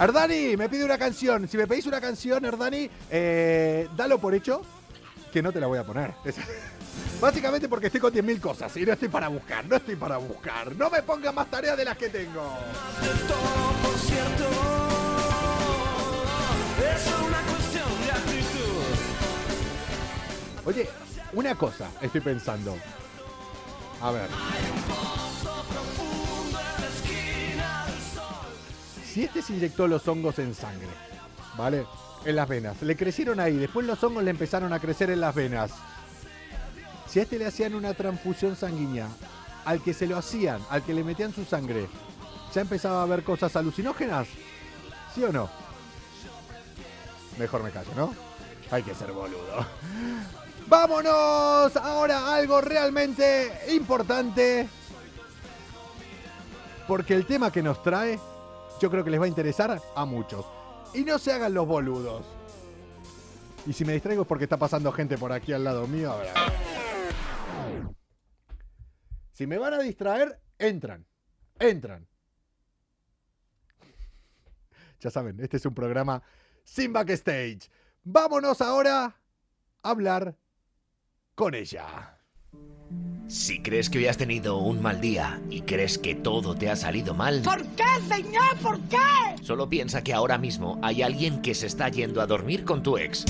Erdani, 0.00 0.56
me 0.56 0.68
pide 0.68 0.84
una 0.84 0.98
canción. 0.98 1.46
Si 1.46 1.56
me 1.58 1.66
pedís 1.66 1.86
una 1.86 2.00
canción, 2.00 2.44
Erdani, 2.44 2.88
eh, 3.10 3.88
dalo 3.96 4.18
por 4.18 4.34
hecho 4.34 4.62
que 5.30 5.42
no 5.42 5.52
te 5.52 5.60
la 5.60 5.66
voy 5.66 5.78
a 5.78 5.84
poner. 5.84 6.14
Básicamente 7.20 7.68
porque 7.68 7.86
estoy 7.86 8.00
con 8.00 8.12
10.000 8.12 8.40
cosas 8.40 8.76
y 8.78 8.86
no 8.86 8.92
estoy 8.94 9.08
para 9.08 9.28
buscar, 9.28 9.66
no 9.66 9.76
estoy 9.76 9.96
para 9.96 10.16
buscar. 10.16 10.74
No 10.74 10.88
me 10.88 11.02
pongan 11.02 11.34
más 11.34 11.50
tareas 11.50 11.76
de 11.76 11.84
las 11.84 11.96
que 11.98 12.08
tengo. 12.08 12.56
Oye, 20.64 20.88
una 21.32 21.54
cosa 21.54 21.90
estoy 22.00 22.20
pensando. 22.20 22.76
A 24.00 24.10
ver. 24.12 24.28
Si 29.04 29.24
este 29.24 29.42
se 29.42 29.54
inyectó 29.54 29.88
los 29.88 30.06
hongos 30.06 30.38
en 30.38 30.54
sangre, 30.54 30.88
¿vale? 31.56 31.86
En 32.24 32.36
las 32.36 32.48
venas. 32.48 32.80
Le 32.82 32.96
crecieron 32.96 33.40
ahí, 33.40 33.56
después 33.56 33.84
los 33.84 34.02
hongos 34.04 34.22
le 34.22 34.30
empezaron 34.30 34.72
a 34.72 34.78
crecer 34.78 35.10
en 35.10 35.20
las 35.20 35.34
venas. 35.34 35.72
Si 37.08 37.18
a 37.18 37.22
este 37.22 37.38
le 37.38 37.46
hacían 37.46 37.74
una 37.74 37.94
transfusión 37.94 38.54
sanguínea, 38.54 39.08
al 39.64 39.82
que 39.82 39.92
se 39.92 40.06
lo 40.06 40.16
hacían, 40.16 40.60
al 40.70 40.84
que 40.84 40.94
le 40.94 41.02
metían 41.02 41.34
su 41.34 41.44
sangre, 41.44 41.88
¿ya 42.54 42.60
empezaba 42.60 43.02
a 43.02 43.06
ver 43.06 43.24
cosas 43.24 43.56
alucinógenas? 43.56 44.28
¿Sí 45.14 45.24
o 45.24 45.32
no? 45.32 45.50
Mejor 47.40 47.62
me 47.62 47.70
callo, 47.70 47.90
¿no? 47.96 48.14
Hay 48.70 48.82
que 48.82 48.94
ser 48.94 49.12
boludo. 49.12 49.66
Vámonos 50.68 51.74
ahora 51.74 52.34
algo 52.34 52.60
realmente 52.60 53.50
importante. 53.72 54.68
Porque 56.86 57.14
el 57.14 57.24
tema 57.24 57.50
que 57.50 57.62
nos 57.62 57.82
trae, 57.82 58.20
yo 58.78 58.90
creo 58.90 59.02
que 59.02 59.10
les 59.10 59.18
va 59.18 59.24
a 59.24 59.28
interesar 59.28 59.80
a 59.96 60.04
muchos. 60.04 60.44
Y 60.92 61.02
no 61.02 61.18
se 61.18 61.32
hagan 61.32 61.54
los 61.54 61.66
boludos. 61.66 62.26
Y 63.66 63.72
si 63.72 63.86
me 63.86 63.94
distraigo 63.94 64.22
es 64.22 64.28
porque 64.28 64.44
está 64.44 64.58
pasando 64.58 64.92
gente 64.92 65.16
por 65.16 65.32
aquí 65.32 65.54
al 65.54 65.64
lado 65.64 65.86
mío. 65.86 66.12
A 66.12 66.16
ver, 66.18 66.28
a 66.36 66.44
ver. 66.44 66.52
Si 69.32 69.46
me 69.46 69.56
van 69.56 69.72
a 69.72 69.78
distraer, 69.78 70.38
entran. 70.58 71.06
Entran. 71.58 72.06
Ya 75.00 75.10
saben, 75.10 75.40
este 75.40 75.56
es 75.56 75.64
un 75.64 75.72
programa 75.72 76.22
sin 76.64 76.92
backstage. 76.92 77.70
Vámonos 78.02 78.60
ahora 78.60 79.04
a 79.82 79.90
hablar 79.90 80.36
con 81.34 81.54
ella. 81.54 82.16
Si 83.28 83.62
crees 83.62 83.88
que 83.88 83.98
hoy 83.98 84.06
has 84.06 84.16
tenido 84.16 84.58
un 84.58 84.82
mal 84.82 85.00
día 85.00 85.40
y 85.50 85.62
crees 85.62 85.98
que 85.98 86.16
todo 86.16 86.56
te 86.56 86.68
ha 86.68 86.74
salido 86.74 87.14
mal, 87.14 87.42
¿Por 87.42 87.64
qué, 87.76 87.84
señor? 88.08 88.56
¿Por 88.60 88.80
qué? 88.88 88.96
solo 89.42 89.68
piensa 89.68 90.02
que 90.02 90.12
ahora 90.12 90.36
mismo 90.36 90.80
hay 90.82 91.02
alguien 91.02 91.40
que 91.40 91.54
se 91.54 91.66
está 91.68 91.88
yendo 91.88 92.20
a 92.20 92.26
dormir 92.26 92.64
con 92.64 92.82
tu 92.82 92.98
ex. 92.98 93.24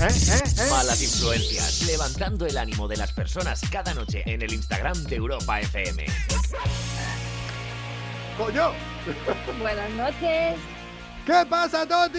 ¿Eh? 0.00 0.06
¿Eh? 0.06 0.42
¿Eh? 0.44 0.70
Malas 0.70 1.02
influencias, 1.02 1.82
levantando 1.86 2.46
el 2.46 2.56
ánimo 2.56 2.86
de 2.86 2.96
las 2.96 3.12
personas 3.12 3.60
cada 3.70 3.92
noche 3.94 4.22
en 4.26 4.42
el 4.42 4.52
Instagram 4.52 5.02
de 5.04 5.16
Europa 5.16 5.60
FM. 5.60 6.06
¡Coño! 8.38 8.70
Buenas 9.60 9.90
noches. 9.90 10.56
¿Qué 11.24 11.46
pasa, 11.48 11.86
Toti? 11.86 12.18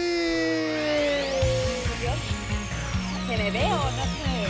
¿Se 3.28 3.36
me 3.36 3.50
ve 3.50 3.64
o 3.64 3.76
no 3.76 3.90
se 3.90 4.24
me 4.24 4.38
ve? 4.40 4.48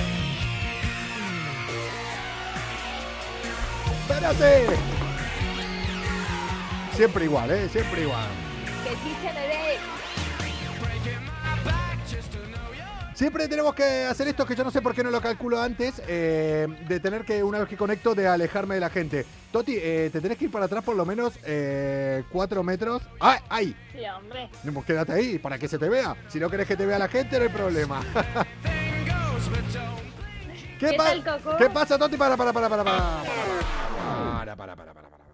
¡Espérate! 4.01 4.67
Siempre 6.95 7.25
igual, 7.25 7.51
¿eh? 7.51 7.69
Siempre 7.69 8.03
igual. 8.03 8.29
Que 8.85 8.91
sí 8.91 9.17
se 9.21 9.33
me 9.33 9.49
ve. 9.49 9.79
Siempre 13.15 13.47
tenemos 13.47 13.75
que 13.77 14.05
hacer 14.07 14.27
esto 14.27 14.45
que 14.45 14.57
yo 14.57 14.65
no 14.65 14.73
sé 14.73 14.83
por 14.83 14.93
qué 14.93 15.05
no 15.05 15.11
lo 15.11 15.21
calculo 15.21 15.61
antes, 15.61 16.03
eh, 16.09 16.67
de 16.89 16.99
tener 16.99 17.25
que, 17.25 17.45
una 17.45 17.61
vez 17.61 17.69
que 17.69 17.77
conecto, 17.77 18.13
de 18.13 18.27
alejarme 18.27 18.75
de 18.75 18.81
la 18.81 18.91
gente. 18.91 19.25
Toti, 19.53 19.77
eh, 19.77 20.11
te 20.13 20.21
tenés 20.21 20.37
que 20.37 20.47
ir 20.47 20.51
para 20.51 20.65
atrás 20.65 20.83
por 20.83 20.97
lo 20.97 21.07
menos 21.07 21.39
eh, 21.45 22.25
cuatro 22.33 22.65
metros. 22.65 23.03
¡Ay! 23.21 23.39
¡Ay! 23.49 23.77
Sí, 23.93 24.01
hombre. 24.07 24.51
Pues 24.73 24.85
quédate 24.85 25.13
ahí 25.13 25.39
para 25.39 25.59
que 25.59 25.69
se 25.69 25.79
te 25.79 25.89
vea. 25.89 26.17
Si 26.29 26.41
no 26.41 26.51
querés 26.51 26.67
que 26.67 26.77
te 26.77 26.87
vea 26.87 26.99
la 26.99 27.07
gente, 27.07 27.39
no 27.39 27.45
hay 27.45 27.51
problema. 27.51 28.03
¿Qué, 30.81 30.89
¿Qué 30.91 30.95
pa- 30.97 31.05
tal, 31.05 31.25
Coco? 31.25 31.57
¿Qué 31.57 31.71
pasa, 31.71 31.97
Toti? 31.97 32.17
Para, 32.17 32.37
para, 32.37 32.53
para, 32.53 32.69
para, 32.69 32.83
para. 32.83 32.99
Para, 32.99 34.57
para, 34.57 34.75
para, 34.77 34.93
para, 34.93 35.09
para. 35.09 35.25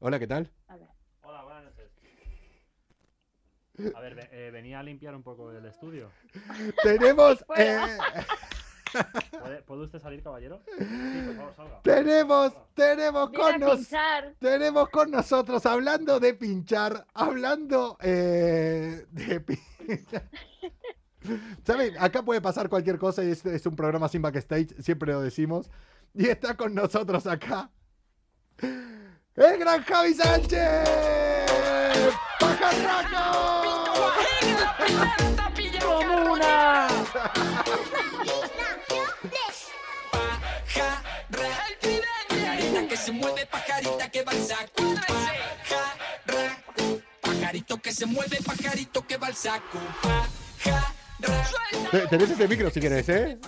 Hola, 0.00 0.18
¿qué 0.18 0.26
tal? 0.26 0.50
A 0.68 0.76
ver. 0.76 0.88
Hola, 1.22 1.42
buenas 1.42 1.64
noches. 1.64 1.90
A 3.94 4.00
ver, 4.00 4.14
ve- 4.14 4.28
eh, 4.32 4.50
venía 4.50 4.80
a 4.80 4.82
limpiar 4.82 5.14
un 5.14 5.22
poco 5.22 5.50
el 5.52 5.64
estudio. 5.66 6.10
Tenemos, 6.82 7.44
eh, 7.56 7.78
¿Puede, 9.42 9.62
¿puede 9.62 9.82
usted 9.82 9.98
salir, 10.00 10.22
caballero? 10.22 10.60
Sí, 10.78 11.22
por 11.26 11.36
favor, 11.36 11.54
salga. 11.56 11.82
tenemos, 11.82 12.52
tenemos 12.74 13.30
con 13.30 13.54
a 13.54 13.58
nos, 13.58 13.76
pinchar. 13.78 14.34
tenemos 14.38 14.88
con 14.88 15.10
nosotros 15.10 15.66
hablando 15.66 16.18
de 16.20 16.32
pinchar, 16.34 17.06
hablando 17.12 17.98
eh, 18.00 19.04
de 19.10 19.40
pinchar. 19.40 20.30
¿Saben? 21.66 21.94
Acá 21.98 22.22
puede 22.22 22.40
pasar 22.40 22.68
cualquier 22.68 22.98
cosa 22.98 23.22
y 23.24 23.32
es, 23.32 23.44
es 23.44 23.66
un 23.66 23.74
programa 23.76 24.08
sin 24.08 24.22
backstage, 24.22 24.74
siempre 24.80 25.12
lo 25.12 25.20
decimos. 25.20 25.68
Y 26.14 26.28
está 26.28 26.56
con 26.56 26.74
nosotros 26.74 27.26
acá 27.26 27.70
el 28.58 29.58
gran 29.58 29.82
Javi 29.82 30.14
Sánchez. 30.14 30.88
¡Pajarraco! 32.40 33.55
¡Comuna! 35.80 36.88
Pajarita 42.30 42.88
que 42.88 42.96
se 42.96 43.12
mueve, 43.12 43.46
pajarita 43.46 44.08
que 44.10 44.22
va 44.22 44.32
al 44.32 44.42
saco. 44.42 44.82
Pajarraco, 46.26 47.00
pajarito 47.20 47.78
que 47.82 47.92
se 47.92 48.06
mueve, 48.06 48.38
pajarito 48.44 49.06
que 49.06 49.16
va 49.16 49.26
al 49.28 49.34
saco. 49.36 49.78
Pajarraco. 50.02 51.90
Te- 51.90 52.06
Tenés 52.08 52.30
ese 52.30 52.48
micro 52.48 52.70
si 52.70 52.80
querés, 52.80 53.08
¿eh? 53.08 53.38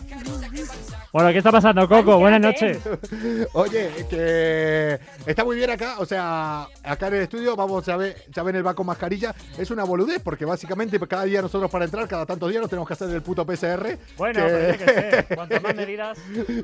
Bueno, 1.13 1.31
¿qué 1.31 1.39
está 1.39 1.51
pasando, 1.51 1.89
Coco? 1.89 2.19
Buenas 2.19 2.41
noches. 2.41 2.79
Oye, 3.55 3.91
que 4.11 4.99
está 5.27 5.45
muy 5.45 5.57
bien 5.57 5.71
acá, 5.71 5.97
o 5.99 6.07
sea, 6.07 6.67
acá 6.83 7.09
en 7.09 7.15
el 7.15 7.23
estudio 7.23 7.57
vamos 7.57 7.89
a 7.89 7.97
ver, 7.97 8.17
ya 8.31 8.43
ven 8.43 8.57
el 8.57 8.67
va 8.67 8.75
con 8.75 8.87
mascarilla, 8.87 9.35
es 9.57 9.71
una 9.71 9.85
boludez 9.85 10.21
porque 10.23 10.45
básicamente 10.45 10.99
cada 11.01 11.25
día 11.25 11.41
nosotros 11.43 11.71
para 11.71 11.85
entrar, 11.87 12.07
cada 12.09 12.27
tantos 12.27 12.51
días 12.51 12.61
nos 12.61 12.71
tenemos 12.71 12.87
que 12.87 12.95
hacer 12.95 13.09
el 13.11 13.23
puto 13.23 13.45
PCR. 13.47 13.99
Bueno, 14.17 14.41
que- 14.45 14.51
pero 14.53 14.73
yo 14.73 14.79
qué 14.79 14.85
sé, 15.27 15.27
cuantas 15.35 15.63
más 15.63 15.75
medidas. 15.75 16.19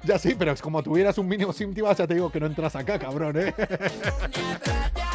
ya 0.04 0.18
sí, 0.18 0.34
pero 0.38 0.52
es 0.52 0.60
como 0.60 0.82
tuvieras 0.82 1.16
un 1.18 1.26
mínimo 1.28 1.52
síntomas, 1.52 1.96
ya 1.96 2.06
te 2.06 2.14
digo 2.14 2.30
que 2.30 2.40
no 2.40 2.46
entras 2.46 2.76
acá, 2.76 2.98
cabrón, 2.98 3.36
¿eh? 3.38 3.54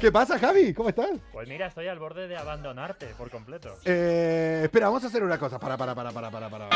¿Qué 0.00 0.12
pasa, 0.12 0.38
Javi? 0.38 0.74
¿Cómo 0.74 0.90
estás? 0.90 1.10
Pues 1.32 1.48
mira, 1.48 1.66
estoy 1.66 1.88
al 1.88 1.98
borde 1.98 2.28
de 2.28 2.36
abandonarte 2.36 3.06
por 3.16 3.30
completo. 3.30 3.76
Eh, 3.84 4.60
espera, 4.64 4.86
vamos 4.86 5.02
a 5.04 5.06
hacer 5.06 5.22
una 5.22 5.38
cosa, 5.38 5.58
para, 5.58 5.76
para, 5.76 5.94
para, 5.94 6.10
para, 6.12 6.30
para, 6.30 6.50
para. 6.50 6.68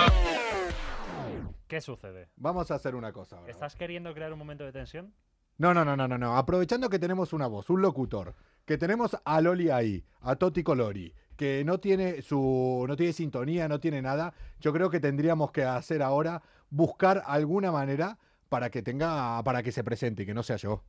¿Qué 1.68 1.80
sucede? 1.80 2.30
Vamos 2.36 2.70
a 2.70 2.76
hacer 2.76 2.94
una 2.94 3.12
cosa 3.12 3.36
ahora. 3.36 3.50
¿Estás 3.50 3.76
queriendo 3.76 4.14
crear 4.14 4.32
un 4.32 4.38
momento 4.38 4.64
de 4.64 4.72
tensión? 4.72 5.14
No, 5.58 5.74
no, 5.74 5.84
no, 5.84 5.96
no, 5.96 6.08
no, 6.08 6.16
no. 6.16 6.36
Aprovechando 6.36 6.88
que 6.88 6.98
tenemos 6.98 7.34
una 7.34 7.46
voz, 7.46 7.68
un 7.68 7.82
locutor, 7.82 8.34
que 8.64 8.78
tenemos 8.78 9.16
a 9.24 9.40
Loli 9.42 9.68
ahí, 9.68 10.02
a 10.22 10.36
Toti 10.36 10.62
Colori, 10.62 11.12
que 11.36 11.62
no 11.64 11.78
tiene 11.78 12.22
su, 12.22 12.84
no 12.88 12.96
tiene 12.96 13.12
sintonía, 13.12 13.68
no 13.68 13.78
tiene 13.78 14.00
nada. 14.00 14.32
Yo 14.60 14.72
creo 14.72 14.88
que 14.88 15.00
tendríamos 15.00 15.52
que 15.52 15.64
hacer 15.64 16.02
ahora 16.02 16.42
buscar 16.70 17.22
alguna 17.26 17.70
manera 17.70 18.18
para 18.48 18.70
que 18.70 18.82
tenga, 18.82 19.42
para 19.44 19.62
que 19.62 19.72
se 19.72 19.84
presente 19.84 20.22
y 20.22 20.26
que 20.26 20.34
no 20.34 20.42
sea 20.42 20.56
yo. 20.56 20.82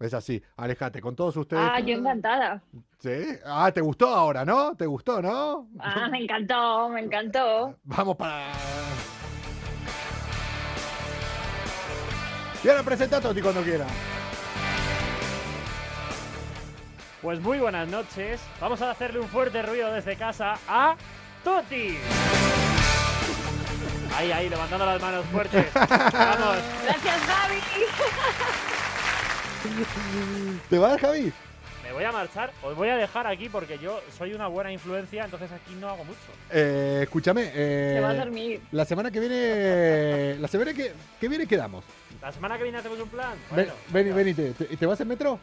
Es 0.00 0.14
así, 0.14 0.42
alejate 0.56 0.98
con 1.02 1.14
todos 1.14 1.36
ustedes. 1.36 1.62
Ah, 1.62 1.78
yo 1.78 1.94
encantada. 1.94 2.62
¿Sí? 2.98 3.10
Ah, 3.44 3.70
te 3.70 3.82
gustó 3.82 4.08
ahora, 4.08 4.46
¿no? 4.46 4.74
¿Te 4.74 4.86
gustó, 4.86 5.20
no? 5.20 5.68
Ah, 5.78 6.08
me 6.10 6.22
encantó, 6.22 6.88
me 6.88 7.00
encantó. 7.00 7.76
Vamos 7.84 8.16
para. 8.16 8.50
Y 12.64 12.68
ahora 12.68 12.82
presenta 12.82 13.18
a 13.18 13.20
Toti 13.20 13.42
cuando 13.42 13.62
quiera. 13.62 13.86
Pues 17.20 17.38
muy 17.40 17.58
buenas 17.58 17.86
noches. 17.86 18.40
Vamos 18.58 18.80
a 18.80 18.92
hacerle 18.92 19.20
un 19.20 19.28
fuerte 19.28 19.60
ruido 19.60 19.92
desde 19.92 20.16
casa 20.16 20.54
a 20.66 20.96
Tuti. 21.44 21.98
Ahí, 24.16 24.32
ahí, 24.32 24.48
levantando 24.48 24.86
las 24.86 25.00
manos 25.00 25.26
fuertes. 25.26 25.66
Vamos. 25.74 26.56
Gracias, 26.84 27.20
Javi. 27.26 28.69
¿Te 30.68 30.78
vas, 30.78 31.00
Javi? 31.00 31.32
Me 31.84 31.92
voy 31.92 32.04
a 32.04 32.12
marchar. 32.12 32.52
Os 32.62 32.76
voy 32.76 32.88
a 32.88 32.96
dejar 32.96 33.26
aquí 33.26 33.48
porque 33.48 33.78
yo 33.78 34.00
soy 34.16 34.32
una 34.32 34.46
buena 34.46 34.70
influencia, 34.72 35.24
entonces 35.24 35.50
aquí 35.50 35.74
no 35.80 35.88
hago 35.88 36.04
mucho. 36.04 36.18
Eh, 36.50 37.00
escúchame. 37.02 37.50
eh, 37.54 37.94
Se 37.96 38.00
va 38.00 38.10
a 38.10 38.14
dormir. 38.14 38.60
La 38.72 38.84
semana 38.84 39.10
que 39.10 39.18
viene. 39.20 40.36
La 40.38 40.48
semana 40.48 40.72
que, 40.72 40.92
que 41.20 41.28
viene 41.28 41.46
quedamos. 41.46 41.84
La 42.22 42.32
semana 42.32 42.56
que 42.56 42.62
viene 42.64 42.78
hacemos 42.78 43.00
un 43.00 43.08
plan. 43.08 43.32
Ven, 43.54 43.66
Bueno, 43.66 43.72
ven, 44.12 44.14
ven 44.14 44.28
y 44.28 44.34
te, 44.34 44.50
te- 44.52 44.76
¿te 44.76 44.86
vas 44.86 45.00
en 45.00 45.08
metro? 45.08 45.38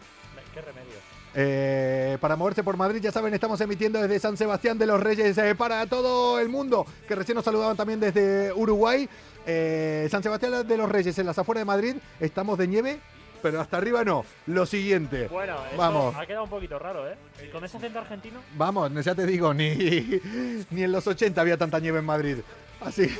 qué 0.53 0.61
remedio. 0.61 0.97
Eh, 1.39 2.17
para 2.19 2.35
moverse 2.35 2.63
por 2.63 2.77
Madrid, 2.77 2.99
ya 3.01 3.11
saben, 3.11 3.31
estamos 3.33 3.59
emitiendo 3.61 4.01
desde 4.01 4.17
San 4.19 4.37
Sebastián 4.37 4.77
de 4.79 4.87
los 4.87 4.99
Reyes 4.99 5.37
eh, 5.37 5.53
para 5.53 5.85
todo 5.85 6.39
el 6.39 6.49
mundo, 6.49 6.85
que 7.07 7.13
recién 7.13 7.35
nos 7.35 7.45
saludaban 7.45 7.77
también 7.77 7.99
desde 7.99 8.51
Uruguay. 8.53 9.07
Eh, 9.45 10.07
San 10.09 10.23
Sebastián 10.23 10.67
de 10.67 10.77
los 10.77 10.89
Reyes, 10.89 11.17
en 11.19 11.27
las 11.27 11.37
afueras 11.37 11.61
de 11.61 11.65
Madrid, 11.65 11.95
estamos 12.19 12.57
de 12.57 12.67
nieve, 12.67 12.99
pero 13.41 13.61
hasta 13.61 13.77
arriba 13.77 14.03
no. 14.03 14.25
Lo 14.47 14.65
siguiente. 14.65 15.27
Bueno, 15.27 15.55
eso 15.67 15.77
Vamos. 15.77 16.15
ha 16.15 16.25
quedado 16.25 16.43
un 16.45 16.49
poquito 16.49 16.77
raro, 16.79 17.07
¿eh? 17.09 17.15
¿Con 17.51 17.63
ese 17.63 17.77
acento 17.77 17.99
argentino? 17.99 18.39
Vamos, 18.55 18.91
ya 19.05 19.13
te 19.15 19.25
digo, 19.25 19.53
ni, 19.53 19.75
ni 20.69 20.83
en 20.83 20.91
los 20.91 21.05
80 21.07 21.39
había 21.39 21.57
tanta 21.57 21.79
nieve 21.79 21.99
en 21.99 22.05
Madrid. 22.05 22.37
Así. 22.81 23.07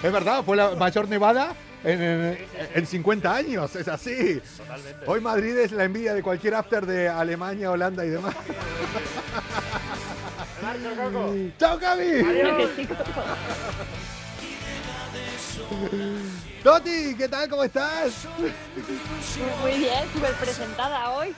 Es 0.00 0.12
verdad, 0.12 0.44
fue 0.44 0.56
la 0.56 0.76
mayor 0.76 1.08
nevada 1.08 1.54
en, 1.82 2.00
en- 2.00 2.38
en 2.72 2.86
50 2.86 3.34
años, 3.34 3.74
es 3.74 3.88
así. 3.88 4.40
Totalmente. 4.56 5.04
Hoy 5.08 5.20
Madrid 5.20 5.58
es 5.58 5.72
la 5.72 5.82
envidia 5.82 6.14
de 6.14 6.22
cualquier 6.22 6.54
after 6.54 6.86
de 6.86 7.08
Alemania, 7.08 7.68
Holanda 7.72 8.04
y 8.06 8.10
demás. 8.10 8.32
Coco. 11.12 11.34
¡Chao, 11.58 11.78
Gaby! 11.80 12.24
Toti, 16.62 17.16
¿qué 17.16 17.28
tal? 17.28 17.48
¿Cómo 17.48 17.64
estás? 17.64 18.26
Muy 19.60 19.78
bien, 19.78 20.04
súper 20.12 20.32
presentada 20.34 21.10
hoy. 21.10 21.34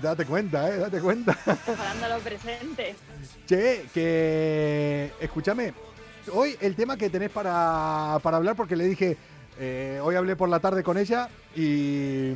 Date 0.00 0.24
cuenta, 0.24 0.68
eh, 0.68 0.78
date 0.78 1.00
cuenta. 1.00 1.32
Parando 1.44 2.08
lo 2.08 2.18
presente. 2.18 2.96
Che, 3.46 3.86
que. 3.94 5.12
Escúchame. 5.20 5.72
Hoy 6.32 6.56
el 6.60 6.74
tema 6.74 6.96
que 6.96 7.08
tenés 7.08 7.30
para, 7.30 8.18
para 8.22 8.38
hablar, 8.38 8.56
porque 8.56 8.74
le 8.74 8.86
dije. 8.86 9.16
eh, 9.60 10.00
hoy 10.02 10.16
hablé 10.16 10.34
por 10.34 10.48
la 10.48 10.58
tarde 10.58 10.82
con 10.82 10.98
ella 10.98 11.28
y 11.54 12.32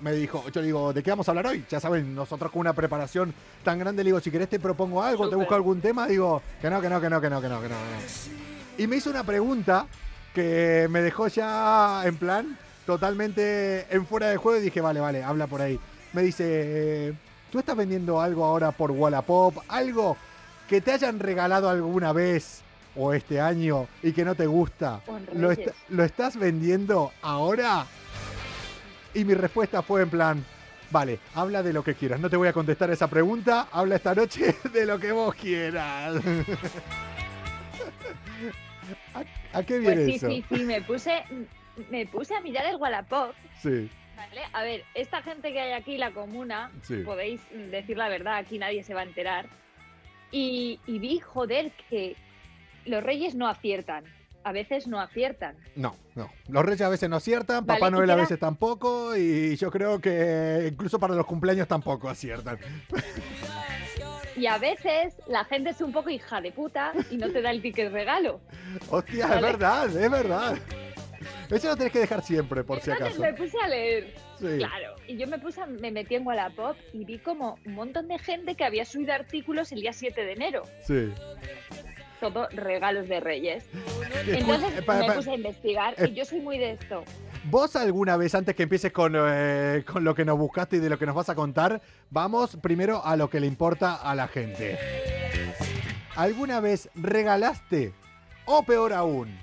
me 0.00 0.12
dijo, 0.12 0.44
yo 0.52 0.62
digo, 0.62 0.92
¿de 0.92 1.02
qué 1.02 1.10
vamos 1.10 1.28
a 1.28 1.32
hablar 1.32 1.46
hoy? 1.48 1.64
Ya 1.68 1.80
saben, 1.80 2.14
nosotros 2.14 2.52
con 2.52 2.60
una 2.60 2.74
preparación 2.74 3.34
tan 3.64 3.78
grande, 3.78 4.04
le 4.04 4.08
digo, 4.08 4.20
si 4.20 4.30
querés 4.30 4.48
te 4.48 4.60
propongo 4.60 5.02
algo, 5.02 5.28
te 5.28 5.34
busco 5.34 5.54
algún 5.56 5.80
tema, 5.80 6.06
digo, 6.06 6.42
que 6.60 6.70
no, 6.70 6.80
que 6.80 6.88
no, 6.88 7.00
que 7.00 7.10
no, 7.10 7.20
que 7.20 7.28
no, 7.30 7.40
que 7.40 7.48
no. 7.48 7.60
que 7.60 7.68
no. 7.68 7.76
Y 8.78 8.86
me 8.86 8.96
hizo 8.96 9.10
una 9.10 9.24
pregunta 9.24 9.86
que 10.34 10.86
me 10.90 11.00
dejó 11.02 11.28
ya 11.28 12.02
en 12.04 12.16
plan 12.16 12.56
totalmente 12.86 13.86
en 13.94 14.06
fuera 14.06 14.28
de 14.28 14.36
juego 14.36 14.58
y 14.60 14.62
dije, 14.64 14.80
vale, 14.80 15.00
vale, 15.00 15.22
habla 15.22 15.46
por 15.46 15.60
ahí. 15.62 15.78
Me 16.12 16.22
dice, 16.22 17.14
¿tú 17.52 17.58
estás 17.60 17.76
vendiendo 17.76 18.20
algo 18.20 18.44
ahora 18.44 18.72
por 18.72 18.90
Wallapop? 18.90 19.56
¿Algo 19.68 20.16
que 20.68 20.80
te 20.80 20.92
hayan 20.92 21.18
regalado 21.18 21.68
alguna 21.68 22.12
vez 22.12 22.62
o 22.96 23.12
este 23.12 23.40
año 23.40 23.86
y 24.02 24.12
que 24.12 24.24
no 24.24 24.34
te 24.34 24.46
gusta? 24.46 25.00
¿Lo, 25.34 25.50
est- 25.52 25.68
¿Lo 25.90 26.02
estás 26.04 26.36
vendiendo 26.36 27.12
ahora? 27.22 27.86
Y 29.14 29.24
mi 29.24 29.34
respuesta 29.34 29.82
fue 29.82 30.02
en 30.02 30.10
plan, 30.10 30.44
vale, 30.90 31.18
habla 31.34 31.62
de 31.62 31.72
lo 31.72 31.82
que 31.84 31.94
quieras. 31.94 32.18
No 32.20 32.28
te 32.30 32.36
voy 32.36 32.48
a 32.48 32.52
contestar 32.52 32.90
esa 32.90 33.08
pregunta, 33.08 33.68
habla 33.72 33.96
esta 33.96 34.14
noche 34.14 34.56
de 34.72 34.86
lo 34.86 34.98
que 34.98 35.12
vos 35.12 35.34
quieras. 35.34 36.14
¿A, 39.52 39.62
qué 39.62 39.78
viene 39.78 39.94
Pues 39.94 40.06
sí, 40.06 40.14
eso? 40.16 40.28
sí, 40.28 40.44
sí, 40.48 40.64
me 40.64 40.80
puse, 40.82 41.24
me 41.90 42.06
puse 42.06 42.34
a 42.34 42.40
mirar 42.40 42.66
el 42.66 42.76
Wallapop. 42.76 43.34
Sí, 43.62 43.90
¿vale? 44.16 44.42
A 44.52 44.62
ver, 44.62 44.84
esta 44.94 45.22
gente 45.22 45.52
que 45.52 45.60
hay 45.60 45.72
aquí, 45.72 45.98
la 45.98 46.10
comuna, 46.12 46.70
Sí. 46.82 46.96
podéis 47.04 47.40
decir 47.70 47.96
la 47.96 48.08
verdad, 48.08 48.36
aquí 48.36 48.58
nadie 48.58 48.82
se 48.82 48.94
va 48.94 49.00
a 49.00 49.04
enterar. 49.04 49.46
Y, 50.32 50.78
y 50.86 50.98
vi, 50.98 51.18
joder, 51.18 51.72
que 51.88 52.16
los 52.84 53.02
reyes 53.02 53.34
no 53.34 53.48
aciertan. 53.48 54.04
A 54.42 54.52
veces 54.52 54.86
no 54.86 54.98
aciertan. 55.00 55.54
No, 55.76 55.94
no. 56.14 56.30
Los 56.48 56.64
reyes 56.64 56.80
a 56.80 56.88
veces 56.88 57.10
no 57.10 57.16
aciertan, 57.16 57.66
Vale, 57.66 57.78
Papá 57.78 57.90
Noel 57.90 58.08
a 58.10 58.14
veces 58.16 58.38
tampoco, 58.38 59.14
y 59.16 59.54
yo 59.56 59.70
creo 59.70 60.00
que 60.00 60.68
incluso 60.72 60.98
para 60.98 61.14
los 61.14 61.26
cumpleaños 61.26 61.68
tampoco 61.68 62.08
aciertan. 62.08 62.58
Y 64.40 64.46
a 64.46 64.56
veces 64.56 65.14
la 65.26 65.44
gente 65.44 65.68
es 65.70 65.80
un 65.82 65.92
poco 65.92 66.08
hija 66.08 66.40
de 66.40 66.50
puta 66.50 66.92
y 67.10 67.18
no 67.18 67.30
te 67.30 67.42
da 67.42 67.50
el 67.50 67.60
ticket 67.60 67.92
regalo. 67.92 68.40
Hostia, 68.88 69.26
es 69.34 69.40
verdad, 69.42 69.84
es 69.94 70.10
verdad. 70.10 70.56
Eso 71.50 71.68
lo 71.68 71.76
tenés 71.76 71.92
que 71.92 71.98
dejar 71.98 72.22
siempre, 72.22 72.64
por 72.64 72.80
si 72.80 72.90
Entonces 72.90 73.18
acaso. 73.18 73.32
me 73.32 73.34
puse 73.34 73.58
a 73.62 73.68
leer. 73.68 74.14
Sí. 74.38 74.46
Claro. 74.56 74.94
Y 75.06 75.18
yo 75.18 75.26
me 75.26 75.38
puse, 75.38 75.60
a- 75.60 75.66
me 75.66 75.90
metí 75.90 76.14
en 76.14 76.26
Wallapop 76.26 76.74
y 76.94 77.04
vi 77.04 77.18
como 77.18 77.58
un 77.66 77.74
montón 77.74 78.08
de 78.08 78.18
gente 78.18 78.54
que 78.54 78.64
había 78.64 78.86
subido 78.86 79.12
artículos 79.12 79.72
el 79.72 79.82
día 79.82 79.92
7 79.92 80.24
de 80.24 80.32
enero. 80.32 80.62
Sí. 80.86 81.12
Todo 82.20 82.48
regalos 82.52 83.08
de 83.08 83.20
Reyes. 83.20 83.64
Entonces 84.26 84.72
eh, 84.78 84.84
me 85.06 85.12
puse 85.12 85.32
a 85.32 85.34
investigar 85.34 85.94
eh, 85.98 86.08
y 86.08 86.14
yo 86.14 86.24
soy 86.24 86.40
muy 86.40 86.56
de 86.58 86.72
esto. 86.72 87.04
Vos 87.44 87.74
alguna 87.74 88.18
vez, 88.18 88.34
antes 88.34 88.54
que 88.54 88.64
empieces 88.64 88.92
con, 88.92 89.14
eh, 89.16 89.82
con 89.90 90.04
lo 90.04 90.14
que 90.14 90.26
nos 90.26 90.38
buscaste 90.38 90.76
y 90.76 90.80
de 90.80 90.90
lo 90.90 90.98
que 90.98 91.06
nos 91.06 91.14
vas 91.14 91.30
a 91.30 91.34
contar, 91.34 91.80
vamos 92.10 92.58
primero 92.60 93.02
a 93.04 93.16
lo 93.16 93.30
que 93.30 93.40
le 93.40 93.46
importa 93.46 93.94
a 93.94 94.14
la 94.14 94.28
gente. 94.28 94.78
¿Alguna 96.16 96.60
vez 96.60 96.90
regalaste, 96.94 97.94
o 98.44 98.62
peor 98.62 98.92
aún, 98.92 99.34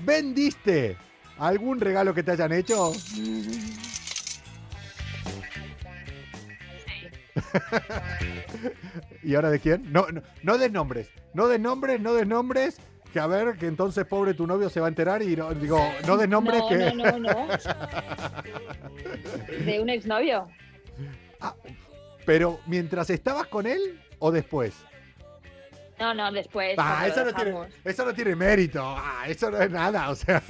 vendiste 0.00 0.96
algún 1.38 1.78
regalo 1.80 2.12
que 2.12 2.24
te 2.24 2.32
hayan 2.32 2.52
hecho? 2.52 2.92
¿Y 9.22 9.36
ahora 9.36 9.50
de 9.50 9.60
quién? 9.60 9.92
No, 9.92 10.08
no, 10.10 10.22
no 10.42 10.58
des 10.58 10.72
nombres, 10.72 11.08
no 11.34 11.46
des 11.46 11.60
nombres, 11.60 12.00
no 12.00 12.14
des 12.14 12.26
nombres. 12.26 12.80
Que 13.12 13.20
a 13.20 13.26
ver, 13.26 13.56
que 13.56 13.66
entonces 13.66 14.04
pobre 14.04 14.34
tu 14.34 14.46
novio 14.46 14.68
se 14.68 14.80
va 14.80 14.86
a 14.86 14.90
enterar 14.90 15.22
y 15.22 15.34
no, 15.34 15.52
digo, 15.54 15.80
no 16.06 16.16
des 16.16 16.28
nombres 16.28 16.60
no, 16.60 16.68
que... 16.68 16.76
no, 16.76 16.94
no, 16.94 17.18
no. 17.18 17.48
De 19.64 19.80
un 19.80 19.88
exnovio. 19.88 20.48
Pero 22.26 22.60
mientras 22.66 23.08
estabas 23.10 23.46
con 23.46 23.66
él 23.66 24.00
o 24.18 24.30
después. 24.30 24.74
No, 25.98 26.14
no, 26.14 26.30
después. 26.30 26.74
Ah, 26.78 27.06
eso 27.06 27.24
no, 27.24 27.32
tiene, 27.32 27.54
eso 27.84 28.04
no 28.04 28.14
tiene 28.14 28.36
mérito. 28.36 28.82
Ah, 28.84 29.24
eso 29.26 29.50
no 29.50 29.60
es 29.60 29.70
nada, 29.70 30.10
o 30.10 30.14
sea. 30.14 30.42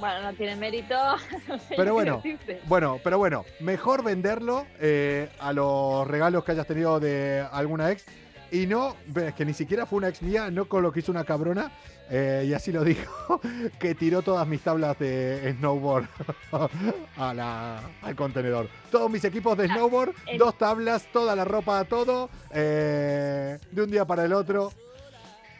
Bueno, 0.00 0.22
no 0.22 0.32
tiene 0.32 0.56
mérito. 0.56 0.96
Pero 1.76 1.92
bueno, 1.92 2.22
bueno, 2.64 2.98
pero 3.04 3.18
bueno, 3.18 3.44
mejor 3.60 4.02
venderlo 4.02 4.66
eh, 4.80 5.28
a 5.38 5.52
los 5.52 6.08
regalos 6.08 6.42
que 6.42 6.52
hayas 6.52 6.66
tenido 6.66 6.98
de 6.98 7.46
alguna 7.52 7.92
ex. 7.92 8.06
Y 8.52 8.66
no, 8.66 8.96
es 9.14 9.34
que 9.34 9.44
ni 9.44 9.54
siquiera 9.54 9.86
fue 9.86 9.98
una 9.98 10.08
ex 10.08 10.22
mía, 10.22 10.50
no 10.50 10.64
con 10.66 10.82
lo 10.82 10.90
que 10.92 11.00
hizo 11.00 11.12
una 11.12 11.22
cabrona, 11.24 11.70
eh, 12.10 12.44
y 12.48 12.52
así 12.52 12.72
lo 12.72 12.82
dijo, 12.82 13.40
que 13.78 13.94
tiró 13.94 14.22
todas 14.22 14.46
mis 14.48 14.60
tablas 14.60 14.98
de 14.98 15.54
snowboard 15.58 16.06
a 17.16 17.32
la- 17.34 17.80
al 18.02 18.16
contenedor. 18.16 18.68
Todos 18.90 19.08
mis 19.10 19.22
equipos 19.24 19.56
de 19.56 19.66
snowboard, 19.68 20.12
el- 20.26 20.38
dos 20.38 20.58
tablas, 20.58 21.06
toda 21.12 21.36
la 21.36 21.44
ropa, 21.44 21.84
todo, 21.84 22.28
eh, 22.52 23.58
de 23.70 23.82
un 23.82 23.90
día 23.90 24.04
para 24.04 24.24
el 24.24 24.32
otro, 24.32 24.72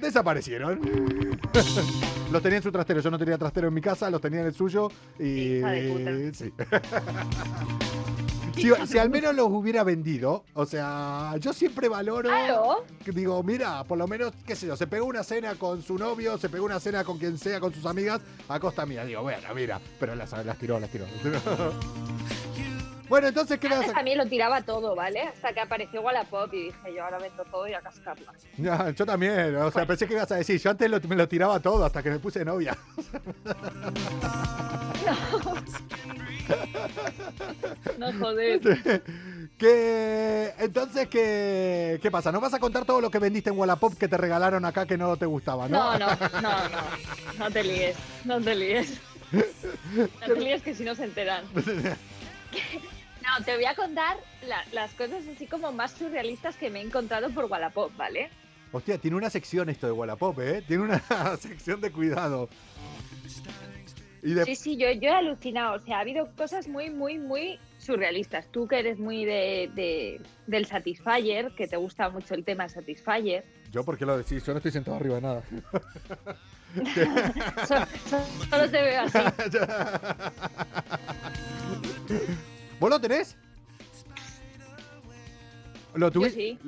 desaparecieron. 0.00 0.80
los 2.32 2.42
tenía 2.42 2.56
en 2.56 2.62
su 2.64 2.72
trastero, 2.72 3.00
yo 3.00 3.10
no 3.12 3.18
tenía 3.18 3.38
trastero 3.38 3.68
en 3.68 3.74
mi 3.74 3.80
casa, 3.80 4.10
los 4.10 4.20
tenía 4.20 4.40
en 4.40 4.46
el 4.46 4.54
suyo 4.54 4.88
y... 5.18 5.60
Sí. 6.32 6.52
Si, 8.56 8.70
si 8.86 8.98
al 8.98 9.10
menos 9.10 9.34
los 9.34 9.48
hubiera 9.48 9.84
vendido, 9.84 10.44
o 10.54 10.66
sea, 10.66 11.34
yo 11.38 11.52
siempre 11.52 11.88
valoro. 11.88 12.28
Claro. 12.28 12.84
que 13.04 13.12
Digo, 13.12 13.42
mira, 13.42 13.84
por 13.84 13.98
lo 13.98 14.06
menos, 14.06 14.32
qué 14.46 14.54
sé 14.56 14.66
yo, 14.66 14.76
se 14.76 14.86
pegó 14.86 15.06
una 15.06 15.22
cena 15.24 15.54
con 15.54 15.82
su 15.82 15.96
novio, 15.98 16.36
se 16.38 16.48
pegó 16.48 16.64
una 16.66 16.80
cena 16.80 17.04
con 17.04 17.18
quien 17.18 17.38
sea, 17.38 17.60
con 17.60 17.72
sus 17.72 17.86
amigas, 17.86 18.20
a 18.48 18.60
costa 18.60 18.84
mía. 18.86 19.04
Digo, 19.04 19.22
bueno, 19.22 19.48
mira, 19.54 19.80
pero 19.98 20.14
las, 20.14 20.32
las 20.44 20.58
tiró, 20.58 20.78
las 20.78 20.90
tiró. 20.90 21.06
bueno, 23.08 23.28
entonces, 23.28 23.58
¿qué 23.58 23.68
me 23.68 23.74
vas 23.76 23.84
Antes 23.84 23.94
a.? 23.94 23.98
también 23.98 24.18
lo 24.18 24.26
tiraba 24.26 24.62
todo, 24.62 24.94
¿vale? 24.94 25.22
Hasta 25.22 25.52
que 25.52 25.60
apareció 25.60 26.00
Wallapop 26.02 26.52
y 26.54 26.64
dije, 26.64 26.94
yo 26.94 27.04
ahora 27.04 27.18
vendo 27.18 27.44
todo 27.44 27.66
y 27.68 27.72
a 27.74 27.80
cascarla. 27.80 28.32
Ya, 28.58 28.90
yo 28.90 29.06
también, 29.06 29.56
o 29.56 29.70
sea, 29.70 29.86
pensé 29.86 30.06
que 30.06 30.14
ibas 30.14 30.30
a 30.32 30.36
decir, 30.36 30.60
yo 30.60 30.70
antes 30.70 30.90
lo- 30.90 31.00
me 31.08 31.16
lo 31.16 31.28
tiraba 31.28 31.60
todo 31.60 31.84
hasta 31.84 32.02
que 32.02 32.10
me 32.10 32.18
puse 32.18 32.44
novia. 32.44 32.76
No 35.06 36.29
joder. 38.18 38.60
que 39.58 40.54
entonces 40.58 41.08
qué, 41.08 41.98
qué 42.02 42.10
pasa? 42.10 42.32
¿No 42.32 42.40
vas 42.40 42.54
a 42.54 42.58
contar 42.58 42.84
todo 42.84 43.00
lo 43.00 43.10
que 43.10 43.18
vendiste 43.18 43.50
en 43.50 43.58
Wallapop 43.58 43.94
que 43.96 44.08
te 44.08 44.16
regalaron 44.16 44.64
acá 44.64 44.86
que 44.86 44.96
no 44.96 45.16
te 45.16 45.26
gustaba, 45.26 45.68
no? 45.68 45.98
No, 45.98 46.06
no, 46.06 46.16
no, 46.40 46.68
no. 46.68 46.78
No 47.38 47.50
te 47.50 47.62
líes, 47.64 47.96
no 48.24 48.40
te 48.40 48.54
líes. 48.54 49.00
No 49.32 50.34
te 50.34 50.40
líes 50.40 50.62
que 50.62 50.74
si 50.74 50.82
no 50.84 50.94
se 50.94 51.04
enteran. 51.04 51.44
No, 53.22 53.44
te 53.44 53.54
voy 53.54 53.66
a 53.66 53.74
contar 53.76 54.16
la- 54.48 54.64
las 54.72 54.90
cosas 54.94 55.22
así 55.32 55.46
como 55.46 55.70
más 55.70 55.92
surrealistas 55.92 56.56
que 56.56 56.68
me 56.70 56.80
he 56.80 56.82
encontrado 56.82 57.30
por 57.30 57.44
Wallapop, 57.44 57.94
¿vale? 57.96 58.28
Hostia, 58.72 58.98
tiene 58.98 59.16
una 59.16 59.30
sección 59.30 59.68
esto 59.68 59.86
de 59.86 59.92
Wallapop, 59.92 60.38
¿eh? 60.40 60.64
Tiene 60.66 60.84
una 60.84 61.00
sección 61.40 61.80
de 61.80 61.92
cuidado. 61.92 62.48
Y 64.22 64.34
de- 64.34 64.44
Sí, 64.44 64.54
sí, 64.56 64.76
yo, 64.76 64.90
yo 64.90 65.08
he 65.08 65.12
alucinado. 65.14 65.76
O 65.76 65.78
sea, 65.78 65.96
ha 65.98 66.00
habido 66.00 66.28
cosas 66.36 66.68
muy, 66.68 66.90
muy, 66.90 67.18
muy 67.18 67.58
surrealistas. 67.78 68.46
Tú 68.52 68.68
que 68.68 68.78
eres 68.78 68.98
muy 68.98 69.24
de, 69.24 69.70
de- 69.74 70.20
del 70.46 70.66
Satisfyer, 70.66 71.50
que 71.56 71.66
te 71.66 71.76
gusta 71.76 72.08
mucho 72.10 72.34
el 72.34 72.44
tema 72.44 72.68
Satisfyer. 72.68 73.44
Yo, 73.72 73.84
¿por 73.84 73.96
qué 73.96 74.04
lo 74.04 74.18
decís? 74.18 74.44
Yo 74.44 74.52
no 74.52 74.58
estoy 74.58 74.72
sentado 74.72 74.96
arriba 74.98 75.14
de 75.16 75.20
nada. 75.22 75.42
so- 77.66 77.86
so- 78.08 78.46
solo 78.50 78.70
te 78.70 78.82
veo 78.82 79.02
así. 79.02 79.18
¿Vos 82.78 82.90
lo 82.90 83.00
tenés? 83.00 83.36
¿Lo 85.94 86.10
tuviste? 86.10 86.38
sí. 86.40 86.58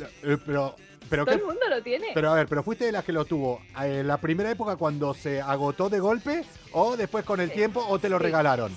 pero, 0.47 0.75
pero, 1.11 1.25
Todo 1.25 1.35
qué- 1.37 1.41
el 1.41 1.47
mundo 1.47 1.61
lo 1.69 1.83
tiene. 1.83 2.09
pero 2.15 2.31
a 2.31 2.35
ver, 2.35 2.47
¿pero 2.49 2.63
fuiste 2.63 2.85
de 2.87 2.93
las 2.93 3.05
que 3.05 3.13
lo 3.13 3.25
tuvo 3.25 3.61
en 3.81 4.07
la 4.07 4.17
primera 4.19 4.51
época 4.51 4.77
cuando 4.77 5.15
se 5.15 5.41
agotó 5.41 5.89
de 5.91 6.01
golpe 6.01 6.45
o 6.73 6.97
después 6.97 7.25
con 7.25 7.41
el 7.41 7.51
tiempo 7.51 7.85
o 7.89 7.99
te 7.99 8.09
lo 8.09 8.19
Sí. 8.19 8.25
regalaron? 8.25 8.73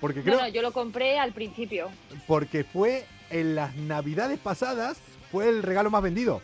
Porque 0.00 0.18
No, 0.20 0.24
creo, 0.24 0.40
no, 0.40 0.48
yo 0.48 0.62
lo 0.62 0.72
compré 0.72 1.18
al 1.18 1.32
principio. 1.32 1.90
porque 2.26 2.64
fue 2.64 3.06
en 3.30 3.54
las 3.54 3.74
navidades 3.76 4.38
pasadas, 4.38 4.98
fue 5.30 5.48
el 5.48 5.62
regalo 5.62 5.90
más 5.90 6.02
vendido. 6.02 6.42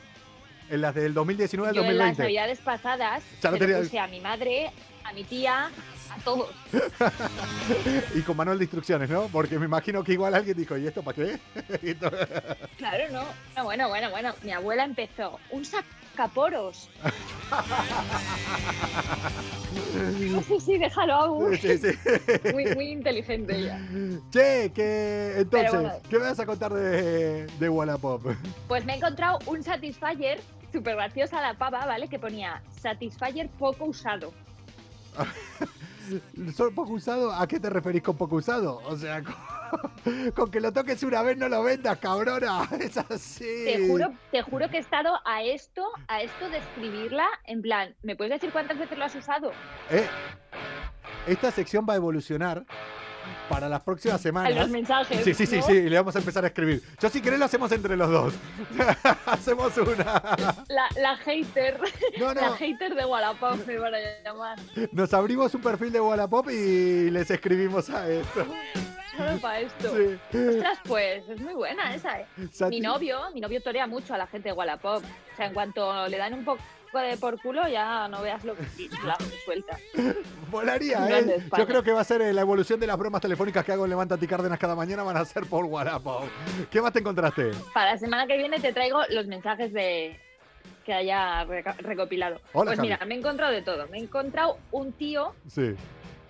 En 0.70 0.82
las 0.82 0.94
del 0.94 1.14
2019 1.14 1.70
al 1.70 1.74
Yo 1.74 1.80
en 1.82 1.86
las 1.98 2.08
2020. 2.08 2.22
navidades 2.22 2.58
pasadas 2.60 3.22
Ya 3.42 3.50
lo 3.50 3.56
se 3.56 3.60
lo 3.60 3.66
tenías. 3.66 3.86
puse 3.88 3.98
a 3.98 4.06
mi 4.06 4.20
madre, 4.20 4.70
a 5.04 5.12
mi 5.12 5.24
tía, 5.24 5.70
a 6.10 6.18
todos. 6.18 6.50
Y 8.14 8.22
con 8.22 8.36
manual 8.36 8.58
de 8.58 8.64
instrucciones, 8.64 9.10
¿no? 9.10 9.28
Porque 9.28 9.58
me 9.58 9.66
imagino 9.66 10.02
que 10.02 10.12
igual 10.12 10.34
alguien 10.34 10.56
dijo, 10.56 10.76
¿y 10.76 10.86
esto 10.86 11.02
para 11.02 11.16
qué? 11.16 11.38
Claro, 12.78 13.04
no. 13.12 13.24
No, 13.56 13.64
bueno, 13.64 13.88
bueno, 13.88 14.10
bueno. 14.10 14.32
Mi 14.42 14.52
abuela 14.52 14.84
empezó. 14.84 15.38
Un 15.50 15.64
sacaporos. 15.64 16.88
No 20.30 20.42
sé 20.42 20.60
si 20.60 20.78
déjalo 20.78 21.14
aún. 21.14 21.56
Sí, 21.56 21.78
sí. 21.78 21.88
Muy, 22.52 22.74
muy 22.74 22.88
inteligente 22.88 23.56
ella. 23.56 23.80
Che, 24.30 24.72
que 24.72 25.34
entonces, 25.38 25.72
bueno. 25.72 25.92
¿qué 26.08 26.18
me 26.18 26.24
vas 26.24 26.40
a 26.40 26.46
contar 26.46 26.72
de, 26.72 27.46
de 27.46 27.68
Wallapop? 27.68 28.22
Pues 28.66 28.84
me 28.84 28.94
he 28.94 28.96
encontrado 28.96 29.38
un 29.46 29.62
Satisfyer, 29.62 30.40
súper 30.72 30.96
graciosa 30.96 31.40
la 31.40 31.54
pava, 31.54 31.84
¿vale? 31.86 32.08
Que 32.08 32.18
ponía 32.18 32.62
Satisfyer 32.80 33.48
poco 33.50 33.86
usado. 33.86 34.32
¿Son 36.54 36.74
poco 36.74 36.92
usado? 36.92 37.32
¿A 37.32 37.46
qué 37.46 37.60
te 37.60 37.70
referís 37.70 38.02
con 38.02 38.16
poco 38.16 38.36
usado? 38.36 38.80
O 38.84 38.96
sea, 38.96 39.22
con, 40.04 40.30
con 40.32 40.50
que 40.50 40.60
lo 40.60 40.72
toques 40.72 41.02
una 41.02 41.22
vez 41.22 41.36
no 41.36 41.48
lo 41.48 41.62
vendas, 41.62 41.98
cabrona. 41.98 42.68
Es 42.80 42.96
así. 42.96 43.64
Te 43.64 43.88
juro, 43.88 44.12
te 44.30 44.42
juro 44.42 44.68
que 44.70 44.78
he 44.78 44.80
estado 44.80 45.18
a 45.24 45.42
esto, 45.42 45.86
a 46.08 46.22
esto 46.22 46.48
de 46.50 46.58
escribirla, 46.58 47.26
en 47.44 47.62
plan, 47.62 47.94
¿me 48.02 48.16
puedes 48.16 48.32
decir 48.32 48.50
cuántas 48.52 48.78
veces 48.78 48.96
lo 48.98 49.04
has 49.04 49.14
usado? 49.14 49.50
Eh, 49.90 50.06
esta 51.26 51.50
sección 51.50 51.86
va 51.88 51.94
a 51.94 51.96
evolucionar 51.96 52.64
para 53.48 53.68
las 53.68 53.80
próximas 53.80 54.20
semanas. 54.20 54.54
los 54.54 54.68
mensajes, 54.70 55.24
Sí, 55.24 55.34
sí, 55.34 55.46
sí, 55.46 55.56
¿no? 55.56 55.62
sí, 55.66 55.72
y 55.72 55.88
le 55.88 55.96
vamos 55.96 56.14
a 56.16 56.18
empezar 56.18 56.44
a 56.44 56.48
escribir. 56.48 56.82
Yo 57.00 57.08
si 57.08 57.20
querés 57.20 57.38
lo 57.38 57.44
hacemos 57.46 57.70
entre 57.72 57.96
los 57.96 58.10
dos. 58.10 58.34
hacemos 59.26 59.76
una. 59.78 60.22
La, 60.68 60.88
la 61.00 61.16
hater, 61.18 61.78
No, 62.18 62.34
no. 62.34 62.40
la 62.40 62.52
hater 62.56 62.94
de 62.94 63.04
Wallapop 63.04 63.66
me 63.66 63.78
van 63.78 63.94
a 63.94 63.98
llamar. 64.24 64.58
Nos 64.92 65.12
abrimos 65.14 65.54
un 65.54 65.60
perfil 65.62 65.92
de 65.92 66.00
Wallapop 66.00 66.48
y 66.50 67.10
les 67.10 67.30
escribimos 67.30 67.88
a 67.90 68.08
esto. 68.08 68.46
Solo 69.16 69.36
para 69.40 69.60
esto. 69.60 69.94
Sí. 70.30 70.38
Ostras, 70.38 70.78
pues 70.84 71.28
es 71.28 71.40
muy 71.40 71.54
buena 71.54 71.94
esa, 71.94 72.20
¿eh? 72.20 72.26
Mi 72.70 72.80
novio, 72.80 73.18
mi 73.34 73.40
novio 73.40 73.60
torea 73.60 73.86
mucho 73.86 74.14
a 74.14 74.18
la 74.18 74.26
gente 74.28 74.50
de 74.50 74.52
Wallapop. 74.52 75.02
O 75.02 75.36
sea, 75.36 75.46
en 75.46 75.54
cuanto 75.54 76.06
le 76.08 76.16
dan 76.18 76.34
un 76.34 76.44
poco 76.44 76.62
por 77.20 77.40
culo, 77.40 77.66
ya 77.68 78.08
no 78.08 78.22
veas 78.22 78.44
lo 78.44 78.54
que 78.56 78.62
la 79.04 79.16
suelta. 79.44 79.78
Volaría, 80.50 81.20
¿eh? 81.20 81.42
Yo 81.56 81.66
creo 81.66 81.82
que 81.82 81.92
va 81.92 82.00
a 82.00 82.04
ser 82.04 82.20
eh, 82.22 82.32
la 82.32 82.40
evolución 82.40 82.80
de 82.80 82.86
las 82.86 82.96
bromas 82.96 83.20
telefónicas 83.20 83.64
que 83.64 83.72
hago 83.72 83.84
en 83.84 83.90
Levántate 83.90 84.24
y 84.24 84.28
Cárdenas 84.28 84.58
cada 84.58 84.74
mañana 84.74 85.02
van 85.02 85.16
a 85.16 85.24
ser 85.24 85.46
por 85.46 85.64
Wallapop. 85.64 86.24
¿Qué 86.70 86.80
más 86.80 86.92
te 86.92 87.00
encontraste? 87.00 87.50
Para 87.74 87.92
la 87.92 87.98
semana 87.98 88.26
que 88.26 88.36
viene 88.36 88.58
te 88.60 88.72
traigo 88.72 89.00
los 89.10 89.26
mensajes 89.26 89.72
de 89.72 90.18
que 90.84 90.94
haya 90.94 91.44
recopilado. 91.78 92.40
Hola, 92.52 92.70
pues 92.70 92.76
Javi. 92.78 92.88
mira, 92.88 93.04
me 93.04 93.14
he 93.14 93.18
encontrado 93.18 93.52
de 93.52 93.62
todo. 93.62 93.86
Me 93.88 93.98
he 93.98 94.00
encontrado 94.02 94.58
un 94.70 94.92
tío 94.92 95.34
Sí. 95.46 95.74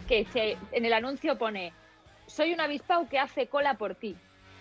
que 0.08 0.24
se, 0.32 0.56
en 0.72 0.84
el 0.84 0.92
anuncio 0.92 1.38
pone 1.38 1.72
soy 2.26 2.52
un 2.52 2.60
avispao 2.60 3.08
que 3.08 3.18
hace 3.18 3.46
cola 3.46 3.74
por 3.74 3.94
ti. 3.94 4.16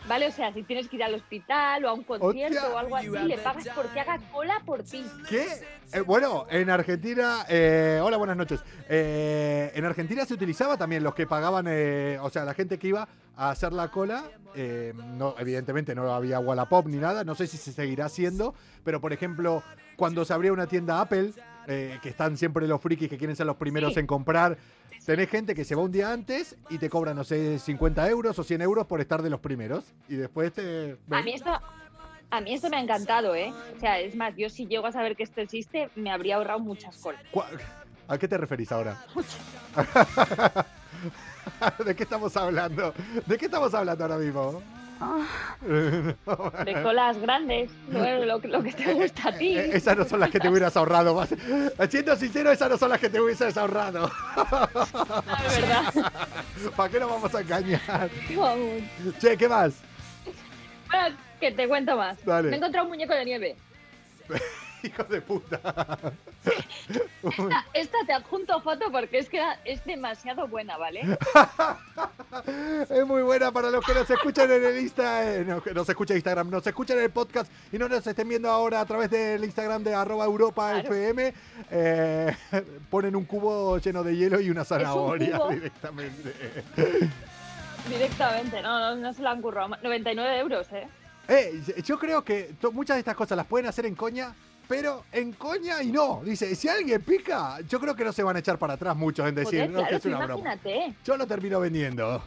¿Vale? 0.07 0.27
O 0.27 0.31
sea, 0.31 0.53
si 0.53 0.63
tienes 0.63 0.87
que 0.87 0.95
ir 0.95 1.03
al 1.03 1.15
hospital 1.15 1.83
o 1.85 1.89
a 1.89 1.93
un 1.93 2.03
concierto 2.03 2.57
Hostia. 2.57 2.73
o 2.73 2.77
algo 2.77 2.95
así, 2.95 3.09
le 3.09 3.37
pagas 3.37 3.67
porque 3.75 3.99
haga 3.99 4.19
cola 4.31 4.61
por 4.65 4.83
ti. 4.83 5.05
¿Qué? 5.27 5.47
Eh, 5.93 6.01
bueno, 6.01 6.45
en 6.49 6.69
Argentina, 6.69 7.45
eh, 7.49 7.99
hola, 8.01 8.17
buenas 8.17 8.37
noches. 8.37 8.61
Eh, 8.87 9.71
en 9.75 9.85
Argentina 9.85 10.25
se 10.25 10.33
utilizaba 10.33 10.77
también 10.77 11.03
los 11.03 11.13
que 11.13 11.27
pagaban, 11.27 11.65
eh, 11.67 12.17
o 12.21 12.29
sea, 12.29 12.45
la 12.45 12.53
gente 12.53 12.79
que 12.79 12.87
iba 12.87 13.07
a 13.35 13.49
hacer 13.49 13.73
la 13.73 13.89
cola, 13.89 14.23
no, 14.95 15.35
evidentemente 15.37 15.93
no 15.93 16.11
había 16.11 16.39
Wallapop 16.39 16.87
ni 16.87 16.97
nada, 16.97 17.23
no 17.23 17.35
sé 17.35 17.45
si 17.45 17.57
se 17.57 17.71
seguirá 17.71 18.05
haciendo, 18.05 18.55
pero 18.83 18.99
por 18.99 19.13
ejemplo, 19.13 19.61
cuando 19.95 20.25
se 20.25 20.33
abría 20.33 20.51
una 20.51 20.65
tienda 20.65 20.99
Apple, 20.99 21.33
eh, 21.67 21.99
que 22.01 22.09
están 22.09 22.37
siempre 22.37 22.65
los 22.67 22.81
frikis 22.81 23.09
que 23.09 23.17
quieren 23.17 23.35
ser 23.35 23.45
los 23.45 23.57
primeros 23.57 23.93
Sí. 23.93 23.99
en 23.99 24.07
comprar, 24.07 24.57
tenés 25.05 25.29
gente 25.29 25.53
que 25.53 25.63
se 25.65 25.75
va 25.75 25.83
un 25.83 25.91
día 25.91 26.11
antes 26.11 26.55
y 26.69 26.77
te 26.77 26.89
cobra, 26.89 27.13
no 27.13 27.23
sé, 27.23 27.59
50 27.59 28.09
euros 28.09 28.39
o 28.39 28.43
100 28.43 28.61
euros 28.61 28.87
por 28.87 28.99
estar 29.01 29.21
de 29.21 29.29
los 29.29 29.39
primeros, 29.39 29.83
y 30.09 30.15
después 30.15 30.51
te... 30.53 30.97
A 31.11 31.21
mí 31.21 31.33
esto, 31.33 31.51
a 32.29 32.41
mí 32.41 32.53
esto 32.53 32.69
me 32.69 32.77
ha 32.77 32.81
encantado, 32.81 33.35
¿eh? 33.35 33.53
O 33.75 33.79
sea, 33.79 33.99
es 33.99 34.15
más, 34.15 34.33
yo 34.35 34.49
si 34.49 34.65
llego 34.67 34.85
a 34.87 34.91
saber 34.91 35.15
que 35.15 35.23
esto 35.23 35.41
existe, 35.41 35.89
me 35.95 36.09
habría 36.11 36.35
ahorrado 36.37 36.59
muchas 36.59 36.97
colas. 36.97 37.21
¿Cuá- 37.31 37.49
¿A 38.09 38.17
qué 38.17 38.27
te 38.27 38.37
referís 38.37 38.71
ahora? 38.71 38.97
¿De 41.85 41.95
qué 41.95 42.03
estamos 42.03 42.35
hablando? 42.37 42.93
¿De 43.25 43.37
qué 43.37 43.45
estamos 43.45 43.73
hablando 43.73 44.03
ahora 44.03 44.17
mismo? 44.17 44.61
De 46.65 46.81
colas 46.83 47.17
grandes, 47.19 47.71
lo, 47.91 48.25
lo 48.25 48.39
que- 48.41 48.47
lo 48.47 48.63
que 48.63 48.71
te 48.73 48.93
gusta 48.93 49.29
a 49.29 49.37
ti. 49.37 49.57
Eh, 49.57 49.71
Esas 49.73 49.97
no 49.97 50.05
son 50.05 50.19
las 50.19 50.29
que 50.29 50.39
te 50.39 50.49
hubieras 50.49 50.75
ahorrado. 50.77 51.13
más. 51.15 51.29
Siendo 51.89 52.15
sincero, 52.15 52.51
esas 52.51 52.69
no 52.69 52.77
son 52.77 52.89
las 52.89 52.99
que 52.99 53.09
te 53.09 53.19
hubieras 53.19 53.57
ahorrado. 53.57 54.09
Es 55.47 55.61
verdad. 55.61 56.11
¿Para 56.75 56.89
qué 56.89 56.99
nos 56.99 57.09
vamos 57.09 57.33
a 57.35 57.41
engañar? 57.41 58.09
Vamos. 58.35 58.83
Che, 59.19 59.37
¿qué 59.37 59.47
más? 59.47 59.73
Bueno, 60.89 61.15
que 61.39 61.51
te 61.51 61.67
cuento 61.67 61.95
más. 61.97 62.23
Dale. 62.25 62.49
Me 62.49 62.55
he 62.55 62.57
encontrado 62.57 62.85
un 62.85 62.91
muñeco 62.91 63.13
de 63.13 63.25
nieve. 63.25 63.55
Hijo 64.83 65.03
de 65.05 65.21
puta. 65.21 65.59
Esta, 67.23 67.65
esta 67.73 67.97
te 68.05 68.13
adjunto 68.13 68.61
foto 68.61 68.89
porque 68.91 69.17
es 69.19 69.27
que 69.27 69.41
es 69.65 69.83
demasiado 69.85 70.47
buena, 70.47 70.77
¿vale? 70.77 71.01
Es 72.89 73.05
muy 73.05 73.21
buena 73.23 73.51
para 73.51 73.69
los 73.69 73.83
que 73.85 73.93
nos 73.93 74.09
escuchan 74.09 74.49
en 74.51 74.63
el 74.63 74.77
Insta, 74.79 75.35
eh, 75.35 75.43
no, 75.45 75.61
nos 75.73 75.89
escucha 75.89 76.13
Instagram, 76.15 76.49
nos 76.49 76.65
escuchan 76.65 76.97
en 76.97 77.05
el 77.05 77.09
podcast 77.09 77.51
y 77.71 77.77
no 77.77 77.89
nos 77.89 78.05
estén 78.05 78.29
viendo 78.29 78.49
ahora 78.49 78.79
a 78.81 78.85
través 78.85 79.09
del 79.09 79.43
Instagram 79.43 79.83
de 79.83 79.93
arroba 79.93 80.25
Europa 80.25 80.71
Claro. 80.71 80.93
FM. 80.93 81.33
eh, 81.71 82.35
ponen 82.89 83.15
un 83.15 83.25
cubo 83.25 83.77
lleno 83.79 84.03
de 84.03 84.15
hielo 84.15 84.39
y 84.39 84.49
una 84.49 84.63
zanahoria 84.63 85.39
directamente. 85.49 86.33
Directamente, 87.89 88.61
no, 88.61 88.79
no, 88.79 88.95
no 88.95 89.13
se 89.13 89.21
lo 89.21 89.29
han 89.29 89.41
currado. 89.41 89.69
99 89.81 90.39
euros, 90.39 90.67
¿eh? 90.73 90.87
Eh, 91.27 91.61
yo 91.83 91.97
creo 91.99 92.23
que 92.23 92.53
muchas 92.71 92.95
de 92.95 92.99
estas 92.99 93.15
cosas 93.15 93.35
las 93.37 93.45
pueden 93.47 93.67
hacer 93.67 93.85
en 93.85 93.95
coña, 93.95 94.33
pero 94.67 95.03
en 95.11 95.33
coña 95.33 95.81
y 95.81 95.91
no. 95.91 96.21
Dice, 96.23 96.55
si 96.55 96.67
alguien 96.67 97.01
pica, 97.01 97.59
yo 97.67 97.79
creo 97.79 97.95
que 97.95 98.03
no 98.03 98.11
se 98.13 98.23
van 98.23 98.35
a 98.35 98.39
echar 98.39 98.57
para 98.57 98.73
atrás 98.73 98.95
muchos 98.95 99.27
en 99.27 99.35
decir, 99.35 99.61
Joder, 99.61 99.69
no, 99.69 99.87
que 99.87 99.95
es 99.95 100.05
una 100.05 100.25
broma. 100.25 100.53
imagínate. 100.53 100.93
Yo 101.05 101.17
lo 101.17 101.27
termino 101.27 101.59
vendiendo. 101.59 102.23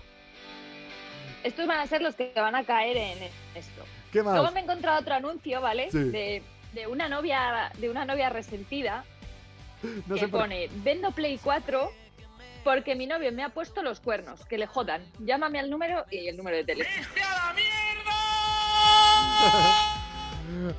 Estos 1.42 1.66
van 1.66 1.80
a 1.80 1.86
ser 1.86 2.02
los 2.02 2.14
que 2.14 2.32
van 2.36 2.54
a 2.54 2.64
caer 2.64 2.96
en 2.96 3.18
esto. 3.54 3.82
¿Qué 4.12 4.22
más? 4.22 4.34
Luego 4.36 4.52
me 4.52 4.60
he 4.60 4.62
encontrado 4.64 5.00
otro 5.00 5.14
anuncio, 5.14 5.60
¿vale? 5.60 5.90
Sí. 5.90 5.98
De, 5.98 6.42
de 6.74 6.86
una 6.86 7.08
novia 7.08 7.72
de 7.78 7.90
una 7.90 8.04
novia 8.04 8.28
resentida 8.30 9.04
No 10.06 10.16
que 10.16 10.28
por- 10.28 10.40
pone 10.42 10.68
vendo 10.84 11.10
Play 11.12 11.38
4 11.42 11.90
porque 12.62 12.94
mi 12.94 13.06
novio 13.06 13.32
me 13.32 13.42
ha 13.42 13.48
puesto 13.48 13.82
los 13.82 14.00
cuernos, 14.00 14.44
que 14.44 14.58
le 14.58 14.66
jodan. 14.66 15.02
Llámame 15.20 15.58
al 15.58 15.70
número 15.70 16.04
y 16.10 16.28
el 16.28 16.36
número 16.36 16.58
de 16.58 16.64
teléfono. 16.64 17.00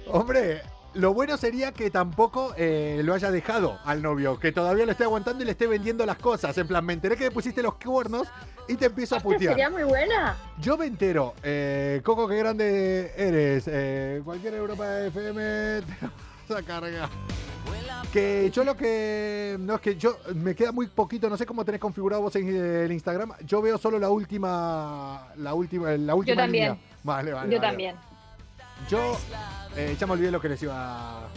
Hombre, 0.08 0.62
lo 0.94 1.14
bueno 1.14 1.38
sería 1.38 1.72
que 1.72 1.90
tampoco 1.90 2.54
eh, 2.58 3.02
lo 3.04 3.14
haya 3.14 3.32
dejado 3.32 3.80
al 3.86 4.02
novio, 4.02 4.40
que 4.40 4.52
todavía 4.52 4.86
lo 4.86 4.92
esté 4.92 5.04
aguantando 5.06 5.42
y 5.44 5.46
le 5.46 5.52
esté 5.52 5.68
vendiendo 5.68 6.06
las 6.06 6.18
cosas. 6.18 6.58
En 6.58 6.68
plan, 6.68 6.86
me 6.86 6.94
enteré 6.94 7.16
que 7.16 7.26
me 7.26 7.32
pusiste 7.32 7.62
los 7.64 7.76
cuernos 7.76 8.28
y 8.68 8.76
te 8.76 8.88
empiezo 8.88 9.16
a 9.16 9.20
Esta 9.20 9.30
sería 9.30 9.50
putear. 9.52 9.72
muy 9.72 9.84
buena. 9.84 10.36
Yo 10.60 10.78
me 10.78 10.86
entero, 10.86 11.34
eh, 11.44 12.02
Coco, 12.04 12.28
qué 12.28 12.38
grande 12.38 13.14
eres. 13.16 13.64
eh, 13.68 14.22
cualquier 14.24 14.54
Europa 14.56 15.00
FM 15.06 15.42
te 15.82 16.08
vas 16.54 16.60
a 16.62 16.64
cargar. 16.66 17.10
Que 18.12 18.50
yo 18.52 18.66
lo 18.66 18.76
que. 18.76 19.56
No, 19.60 19.76
es 19.76 19.82
que 19.82 19.96
yo. 19.96 20.18
Me 20.36 20.54
queda 20.54 20.74
muy 20.74 20.88
poquito. 20.88 21.30
No 21.30 21.38
sé 21.38 21.46
cómo 21.46 21.64
tenés 21.64 21.80
configurado 21.80 22.22
vos 22.24 22.36
en 22.36 22.50
el 22.54 22.92
Instagram. 22.92 23.32
Yo 23.46 23.62
veo 23.62 23.78
solo 23.78 23.98
la 24.00 24.10
última. 24.10 25.30
La 25.38 25.54
última. 25.54 25.92
La 25.92 26.14
última 26.16 26.36
también. 26.42 26.72
línea. 26.74 26.82
Vale, 27.04 27.32
vale. 27.32 27.50
Yo 27.54 27.58
vale. 27.62 27.68
también. 27.70 27.96
Yo. 28.89 29.17
eh, 29.76 29.96
ya 30.00 30.08
me 30.08 30.13
olvidé 30.13 30.32
lo 30.32 30.41
que 30.41 30.50
les 30.50 30.62
iba. 30.63 31.26
A. 31.26 31.30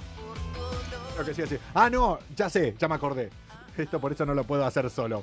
Ah, 1.74 1.88
no, 1.90 2.18
ya 2.34 2.50
sé, 2.50 2.74
ya 2.78 2.88
me 2.88 2.96
acordé. 2.96 3.30
Esto 3.76 4.00
por 4.00 4.12
eso 4.12 4.26
no 4.26 4.34
lo 4.34 4.44
puedo 4.44 4.64
hacer 4.64 4.90
solo. 4.90 5.22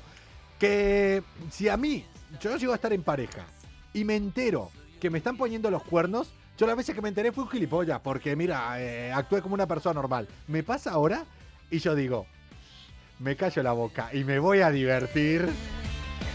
Que 0.59 1.23
si 1.49 1.67
a 1.69 1.77
mí. 1.77 2.05
Yo 2.39 2.55
llego 2.55 2.71
a 2.71 2.75
estar 2.75 2.93
en 2.93 3.03
pareja. 3.03 3.45
Y 3.93 4.05
me 4.05 4.15
entero 4.15 4.71
que 5.01 5.09
me 5.09 5.17
están 5.17 5.35
poniendo 5.35 5.69
los 5.69 5.83
cuernos. 5.83 6.31
Yo 6.57 6.65
las 6.65 6.77
veces 6.77 6.95
que 6.95 7.01
me 7.01 7.09
enteré 7.09 7.31
fue 7.33 7.43
un 7.43 7.49
gilipollas. 7.49 7.99
Porque 7.99 8.35
mira, 8.35 8.79
eh, 8.81 9.11
actué 9.11 9.41
como 9.41 9.55
una 9.55 9.67
persona 9.67 9.95
normal. 9.95 10.27
Me 10.47 10.63
pasa 10.63 10.91
ahora. 10.91 11.25
Y 11.69 11.79
yo 11.79 11.93
digo. 11.93 12.25
Me 13.19 13.35
callo 13.35 13.61
la 13.61 13.73
boca 13.73 14.09
y 14.13 14.23
me 14.23 14.39
voy 14.39 14.61
a 14.61 14.71
divertir. 14.71 15.47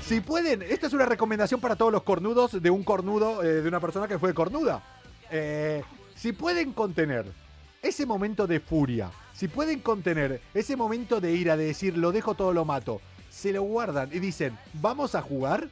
Si 0.04 0.20
pueden, 0.20 0.62
esta 0.62 0.86
es 0.86 0.92
una 0.92 1.04
recomendación 1.04 1.60
para 1.60 1.74
todos 1.74 1.90
los 1.90 2.04
cornudos 2.04 2.62
de 2.62 2.70
un 2.70 2.84
cornudo, 2.84 3.42
eh, 3.42 3.60
de 3.62 3.68
una 3.68 3.80
persona 3.80 4.06
que 4.06 4.20
fue 4.20 4.32
cornuda. 4.34 4.80
Eh, 5.30 5.82
si 6.14 6.32
pueden 6.32 6.72
contener 6.72 7.26
ese 7.82 8.06
momento 8.06 8.46
de 8.46 8.60
furia, 8.60 9.10
si 9.32 9.48
pueden 9.48 9.80
contener 9.80 10.40
ese 10.54 10.76
momento 10.76 11.20
de 11.20 11.32
ira, 11.32 11.56
de 11.56 11.66
decir 11.66 11.96
lo 11.96 12.12
dejo 12.12 12.34
todo, 12.34 12.52
lo 12.52 12.64
mato, 12.64 13.00
se 13.30 13.52
lo 13.52 13.62
guardan 13.62 14.10
y 14.12 14.18
dicen 14.18 14.56
vamos 14.74 15.14
a 15.14 15.22
jugar, 15.22 15.68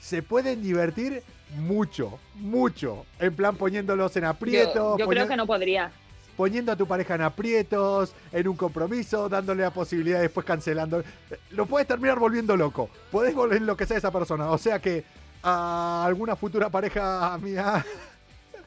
se 0.00 0.22
pueden 0.22 0.62
divertir 0.62 1.22
mucho, 1.56 2.18
mucho. 2.34 3.04
En 3.18 3.34
plan 3.34 3.56
poniéndolos 3.56 4.16
en 4.16 4.24
aprietos. 4.24 4.98
Yo, 4.98 5.04
yo 5.04 5.08
creo 5.08 5.28
que 5.28 5.36
no 5.36 5.46
podría. 5.46 5.92
poniendo 6.36 6.72
a 6.72 6.76
tu 6.76 6.86
pareja 6.86 7.14
en 7.14 7.22
aprietos, 7.22 8.14
en 8.32 8.48
un 8.48 8.56
compromiso, 8.56 9.28
dándole 9.28 9.62
la 9.62 9.70
posibilidad 9.70 10.18
de 10.18 10.22
después 10.24 10.46
cancelando. 10.46 11.02
Lo 11.50 11.66
puedes 11.66 11.86
terminar 11.86 12.18
volviendo 12.18 12.56
loco. 12.56 12.88
Podés 13.10 13.34
volver 13.34 13.62
lo 13.62 13.76
que 13.76 13.86
sea 13.86 13.98
esa 13.98 14.10
persona. 14.10 14.50
O 14.50 14.58
sea 14.58 14.78
que 14.78 15.04
a 15.42 16.04
alguna 16.06 16.36
futura 16.36 16.70
pareja 16.70 17.36
mía. 17.38 17.84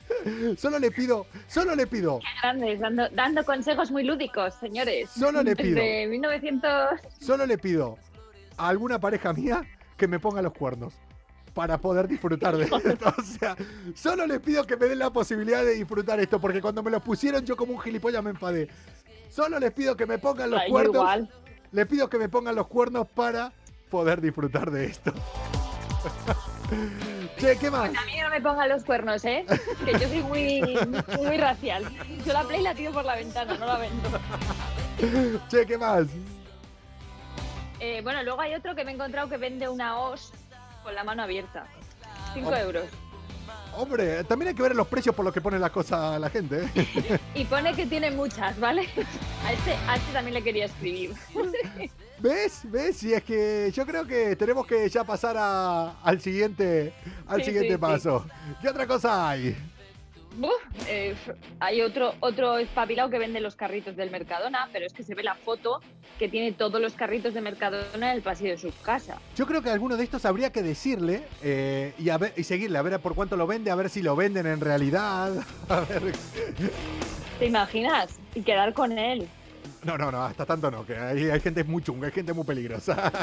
Solo 0.58 0.80
le 0.80 0.92
pido, 0.92 1.26
solo 1.48 1.76
le 1.76 1.88
pido, 1.88 2.20
Grandes, 2.42 2.80
dando, 2.80 3.10
dando 3.10 3.44
consejos 3.46 3.92
muy 3.92 4.04
lúdicos, 4.04 4.54
señores. 4.56 5.10
Solo 5.10 5.42
le 5.44 5.56
pido. 5.56 5.76
Desde 5.76 6.08
1900. 6.08 7.00
solo 7.20 7.46
le 7.46 7.58
pido 7.58 7.98
a 8.58 8.68
alguna 8.70 9.00
pareja 9.00 9.34
mía 9.34 9.64
que 9.98 10.08
me 10.08 10.20
ponga 10.20 10.42
los 10.42 10.54
cuernos 10.54 10.94
para 11.54 11.78
poder 11.78 12.08
disfrutar 12.08 12.56
de 12.58 12.64
esto. 12.66 12.76
O 13.18 13.22
sea, 13.24 13.56
solo 13.96 14.28
le 14.28 14.40
pido 14.40 14.66
que 14.66 14.76
me 14.78 14.88
den 14.88 15.00
la 15.00 15.10
posibilidad 15.10 15.64
de 15.64 15.74
disfrutar 15.76 16.20
esto, 16.20 16.40
porque 16.40 16.62
cuando 16.62 16.84
me 16.84 16.92
los 16.92 17.02
pusieron 17.02 17.46
yo 17.46 17.56
como 17.56 17.74
un 17.74 17.80
gilipollas 17.80 18.24
me 18.24 18.32
enfadé. 18.32 18.68
Solo 19.30 19.60
les 19.60 19.72
pido 19.74 19.96
que 19.98 20.06
me 20.06 20.18
pongan 20.18 20.50
los 20.52 20.62
Ay, 20.62 20.70
cuernos. 20.70 20.96
igual. 20.96 21.30
Le 21.72 21.86
pido 21.86 22.10
que 22.10 22.18
me 22.18 22.30
pongan 22.30 22.56
los 22.56 22.68
cuernos 22.68 23.08
para 23.08 23.52
poder 23.90 24.22
disfrutar 24.22 24.70
de 24.72 24.86
esto. 24.86 25.14
Che, 27.38 27.58
¿qué 27.58 27.70
más? 27.72 27.90
A 27.90 28.06
mí 28.06 28.14
no 28.22 28.30
me 28.30 28.42
pongan 28.42 28.70
los 28.70 28.84
cuernos, 28.84 29.24
¿eh? 29.26 29.46
Que 29.86 29.92
yo 29.94 30.08
soy 30.08 30.24
muy, 30.24 30.62
muy 31.18 31.38
racial. 31.38 31.84
Yo 32.26 32.34
la 32.34 32.44
play 32.44 32.62
la 32.62 32.74
tiro 32.74 32.92
por 32.92 33.06
la 33.06 33.16
ventana, 33.16 33.56
no 33.58 33.66
la 33.66 33.78
vendo. 33.78 34.10
Che, 35.50 35.66
¿qué 35.66 35.78
más? 35.78 36.08
Eh, 37.80 38.02
bueno, 38.04 38.24
luego 38.24 38.40
hay 38.42 38.54
otro 38.56 38.74
que 38.76 38.84
me 38.86 38.92
he 38.92 38.94
encontrado 38.96 39.28
que 39.30 39.38
vende 39.38 39.68
una 39.70 39.98
os 40.00 40.32
con 40.84 40.96
la 40.96 41.04
mano 41.04 41.24
abierta. 41.24 41.68
5 42.34 42.50
Oh. 42.50 42.56
euros. 42.56 42.86
Hombre, 43.78 44.24
también 44.24 44.50
hay 44.50 44.56
que 44.56 44.62
ver 44.64 44.74
los 44.76 44.88
precios 44.88 45.14
por 45.14 45.26
los 45.26 45.34
que 45.34 45.42
pone 45.42 45.60
la 45.60 45.70
cosa 45.70 46.18
la 46.18 46.30
gente. 46.30 46.64
¿eh? 46.76 47.20
Y 47.36 47.44
pone 47.46 47.74
que 47.76 47.86
tiene 47.86 48.10
muchas, 48.10 48.58
¿vale? 48.60 48.88
A 49.46 49.52
este, 49.52 49.76
a 49.88 49.96
este 49.98 50.14
también 50.14 50.34
le 50.36 50.42
quería 50.44 50.66
escribir. 50.66 51.14
¿Ves? 52.20 52.62
¿Ves? 52.72 53.04
Y 53.04 53.14
es 53.14 53.24
que 53.24 53.72
yo 53.74 53.86
creo 53.86 54.06
que 54.06 54.36
tenemos 54.36 54.66
que 54.66 54.88
ya 54.90 55.04
pasar 55.04 55.36
a- 55.38 56.00
al 56.02 56.22
siguiente, 56.22 56.94
al 57.28 57.40
Sí, 57.40 57.46
siguiente 57.46 57.70
sí, 57.70 57.74
sí. 57.76 57.80
paso. 57.80 58.26
¿Qué 58.62 58.70
otra 58.70 58.88
cosa 58.88 59.30
hay? 59.30 59.56
Buf, 60.38 60.52
eh, 60.88 61.16
hay 61.62 61.82
otro, 61.82 62.14
otro 62.20 62.58
espabilado 62.58 63.10
que 63.10 63.18
vende 63.20 63.40
los 63.40 63.56
carritos 63.56 63.96
del 63.96 64.12
Mercadona, 64.12 64.68
pero 64.74 64.86
es 64.86 64.92
que 64.92 65.02
se 65.02 65.16
ve 65.16 65.24
la 65.24 65.36
foto 65.36 65.80
que 66.20 66.28
tiene 66.28 66.52
todos 66.52 66.82
los 66.82 66.94
carritos 66.94 67.34
de 67.34 67.40
Mercadona 67.40 68.12
en 68.12 68.18
el 68.18 68.22
pasillo 68.22 68.52
de 68.52 68.58
su 68.58 68.74
casa. 68.82 69.18
Yo 69.38 69.46
creo 69.46 69.62
que 69.62 69.70
alguno 69.70 69.96
de 69.96 70.04
estos 70.04 70.26
habría 70.26 70.52
que 70.52 70.62
decirle 70.62 71.24
eh, 71.42 71.94
y, 71.98 72.10
a 72.10 72.18
ver, 72.18 72.34
y 72.36 72.44
seguirle, 72.44 72.78
a 72.78 72.82
ver 72.82 73.00
por 73.00 73.16
cuánto 73.16 73.38
lo 73.38 73.48
vende, 73.48 73.72
a 73.72 73.76
ver 73.76 73.90
si 73.90 74.02
lo 74.02 74.16
venden 74.18 74.46
en 74.46 74.60
realidad. 74.60 75.32
A 75.70 75.80
ver. 75.82 76.12
¿Te 77.40 77.46
imaginas? 77.46 78.10
Y 78.34 78.42
quedar 78.42 78.74
con 78.74 78.98
él. 78.98 79.28
No, 79.86 79.98
no, 79.98 80.12
no, 80.12 80.24
hasta 80.24 80.46
tanto 80.46 80.70
no, 80.72 80.84
que 80.86 80.98
hay, 80.98 81.30
hay 81.30 81.40
gente 81.40 81.64
muy 81.64 81.82
chunga, 81.84 82.08
hay 82.08 82.14
gente 82.14 82.34
muy 82.34 82.44
peligrosa. 82.44 83.12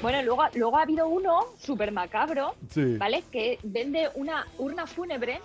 Bueno, 0.00 0.22
luego, 0.22 0.44
luego 0.54 0.78
ha 0.78 0.82
habido 0.82 1.08
uno 1.08 1.40
súper 1.58 1.90
macabro, 1.90 2.54
Sí. 2.70 2.96
¿vale? 2.98 3.24
Que 3.32 3.58
vende 3.64 4.08
una 4.14 4.46
urna 4.56 4.86
fúnebre 4.86 5.40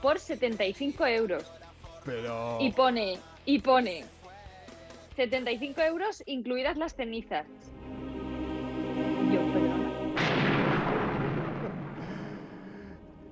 por 0.00 0.18
75 0.18 1.04
euros. 1.06 1.44
Pero. 2.02 2.56
Y 2.62 2.72
pone, 2.72 3.18
y 3.44 3.58
pone 3.58 4.06
75 5.16 5.82
euros 5.82 6.22
incluidas 6.24 6.78
las 6.78 6.94
cenizas. 6.94 7.44
Yo, 9.30 9.40
perdona. 9.52 9.90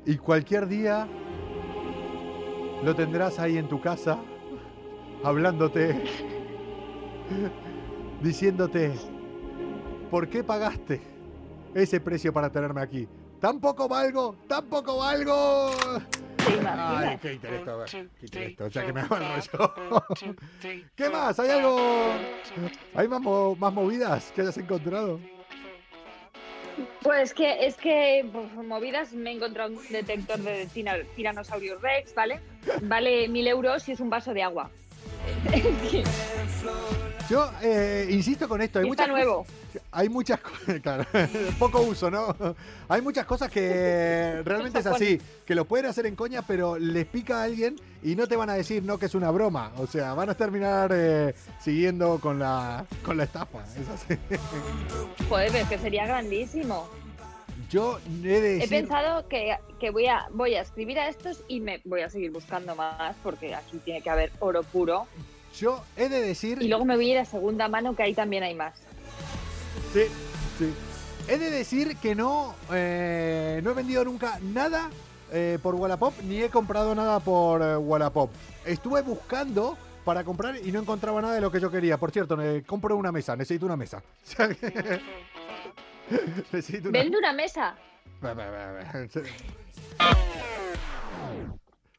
Y 0.04 0.18
cualquier 0.18 0.66
día 0.68 1.08
lo 2.84 2.94
tendrás 2.94 3.38
ahí 3.38 3.56
en 3.56 3.68
tu 3.68 3.80
casa, 3.80 4.18
hablándote, 5.24 6.02
diciéndote, 8.20 8.92
¿por 10.11 10.28
qué 10.28 10.42
pagaste 10.44 11.00
ese 11.74 12.00
precio 12.00 12.32
para 12.32 12.50
tenerme 12.50 12.80
aquí? 12.82 13.08
¿Tampoco 13.40 13.88
valgo? 13.88 14.37
¿Tampoco 14.46 14.98
valgo? 14.98 15.70
Ay, 16.76 17.18
qué 17.20 17.35
intelecto, 17.35 17.85
qué 17.90 18.08
intelecto, 18.26 18.68
ya 18.68 18.85
que 18.87 18.92
me 18.92 19.00
hago 19.00 19.16
el 19.16 19.22
rollo. 19.22 19.74
¿Qué 20.96 21.08
más? 21.08 21.38
¿Hay 21.40 21.50
algo? 21.50 21.78
¿Hay 22.94 23.08
más, 23.08 23.20
mo- 23.20 23.56
más 23.56 23.72
movidas 23.72 24.32
que 24.35 24.42
hayas 24.42 24.58
encontrado? 24.58 25.18
Pues 27.02 27.35
que 27.35 27.66
es 27.66 27.76
que 27.76 28.26
pues, 28.32 28.52
movidas 28.66 29.12
me 29.12 29.30
he 29.30 29.35
encontrado 29.35 29.72
un 29.72 29.82
detector 29.90 30.38
de 30.38 30.66
Tyrannosaurus 31.16 31.80
Rex, 31.80 32.14
¿vale? 32.14 32.40
Vale 32.82 33.28
mil 33.28 33.46
euros 33.46 33.88
y 33.88 33.92
es 33.92 34.00
un 34.00 34.11
vaso 34.11 34.32
de 34.32 34.42
agua. 34.42 34.70
Yo 37.28 37.50
eh, 37.62 38.08
insisto 38.11 38.48
con 38.48 38.61
esto, 38.61 38.80
hay 38.80 38.87
muchas 38.87 39.08
nuevo. 39.08 39.46
hay 39.90 40.08
muchas 40.08 40.40
cosas, 40.40 40.80
claro, 40.82 41.06
poco 41.58 41.80
uso, 41.80 42.11
¿no? 42.11 42.37
Hay 42.88 43.00
muchas 43.00 43.24
cosas 43.24 43.50
que 43.50 44.42
realmente 44.44 44.80
es 44.80 44.87
así, 44.87 45.20
que 45.46 45.54
lo 45.54 45.64
pueden 45.64 45.87
hacer 45.87 46.06
en 46.06 46.16
coña, 46.16 46.42
pero 46.42 46.78
les 46.78 47.06
pica 47.06 47.40
a 47.40 47.44
alguien 47.44 47.76
y 48.02 48.16
no 48.16 48.26
te 48.26 48.37
van 48.37 48.50
a 48.50 48.54
decir 48.54 48.82
no 48.82 48.98
que 48.98 49.06
es 49.06 49.14
una 49.14 49.30
broma, 49.30 49.72
o 49.78 49.87
sea, 49.87 50.14
van 50.14 50.30
a 50.30 50.35
terminar 50.35 50.90
eh, 50.92 51.35
siguiendo 51.61 52.18
con 52.18 52.38
la 52.38 52.85
con 53.04 53.16
la 53.16 53.24
estafa, 53.24 53.64
es 53.64 53.88
así. 53.88 54.18
Joder, 55.28 55.52
pero 55.52 55.62
es 55.64 55.68
que 55.68 55.78
sería 55.78 56.06
grandísimo. 56.06 56.88
Yo 57.72 57.98
he 58.22 58.28
de 58.28 58.37
He 58.37 58.40
decir, 58.58 58.68
pensado 58.68 59.26
que, 59.28 59.56
que 59.80 59.88
voy, 59.90 60.06
a, 60.06 60.26
voy 60.32 60.54
a 60.54 60.61
escribir 60.61 60.98
a 60.98 61.08
estos 61.08 61.42
y 61.48 61.61
me 61.61 61.80
voy 61.85 62.02
a 62.02 62.11
seguir 62.11 62.30
buscando 62.30 62.76
más 62.76 63.16
porque 63.22 63.54
aquí 63.54 63.78
tiene 63.78 64.02
que 64.02 64.11
haber 64.11 64.30
oro 64.40 64.62
puro. 64.62 65.06
yo 65.58 65.82
he 65.96 66.11
de 66.11 66.20
decir, 66.20 66.58
Y 66.61 66.68
luego 66.68 66.85
me 66.85 66.96
voy 66.96 67.08
a 67.08 67.12
ir 67.14 67.18
a 67.20 67.24
segunda 67.24 67.68
mano 67.68 67.96
que 67.96 68.02
ahí 68.02 68.12
también 68.14 68.42
hay 68.42 68.54
más. 68.54 68.74
sí, 69.94 70.02
sí, 70.58 70.72
he 71.28 71.38
de 71.38 71.50
decir 71.50 71.96
que 71.96 72.14
no, 72.14 72.54
eh, 72.74 73.61
no 73.64 73.70
he 73.70 73.74
vendido 73.74 74.04
nunca 74.04 74.38
nada 74.42 74.90
eh, 75.32 75.58
por 75.62 75.74
Wallapop 75.74 76.12
ni 76.24 76.42
he 76.42 76.50
comprado 76.50 76.94
nada 76.94 77.20
por 77.20 77.62
eh, 77.62 77.76
Wallapop. 77.78 78.30
Estuve 78.66 79.00
buscando 79.00 79.78
para 80.04 80.24
comprar 80.24 80.56
y 80.62 80.72
no 80.72 80.80
encontraba 80.80 81.22
nada 81.22 81.35
de 81.37 81.40
lo 81.40 81.50
que 81.50 81.58
yo 81.61 81.70
quería. 81.70 81.96
Por 81.96 82.11
cierto, 82.11 82.37
compro 82.66 82.96
una 82.96 83.12
mesa, 83.12 83.35
necesito 83.35 83.64
una 83.64 83.76
mesa. 83.76 84.02
necesito 86.53 86.88
una 86.88 86.98
Vende 87.01 87.18
una 87.18 87.33
mesa. 87.33 87.77
En 88.94 89.11
serio. 89.11 89.33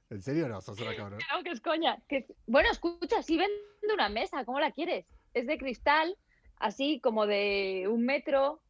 ¿En 0.09 0.21
serio 0.21 0.47
no? 0.47 0.61
Sos 0.61 0.79
una 0.79 0.95
cabrón. 0.95 1.19
No, 1.33 1.43
que 1.43 1.49
es 1.49 1.59
coña. 1.59 1.97
Que... 2.07 2.27
Bueno, 2.47 2.69
escucha, 2.71 3.21
sí 3.23 3.37
vende 3.37 3.93
una 3.93 4.09
mesa. 4.09 4.45
¿Cómo 4.45 4.59
la 4.59 4.71
quieres? 4.71 5.05
Es 5.33 5.47
de 5.47 5.57
cristal, 5.57 6.15
así 6.57 6.99
como 7.01 7.25
de 7.25 7.87
un 7.89 8.05
metro. 8.05 8.61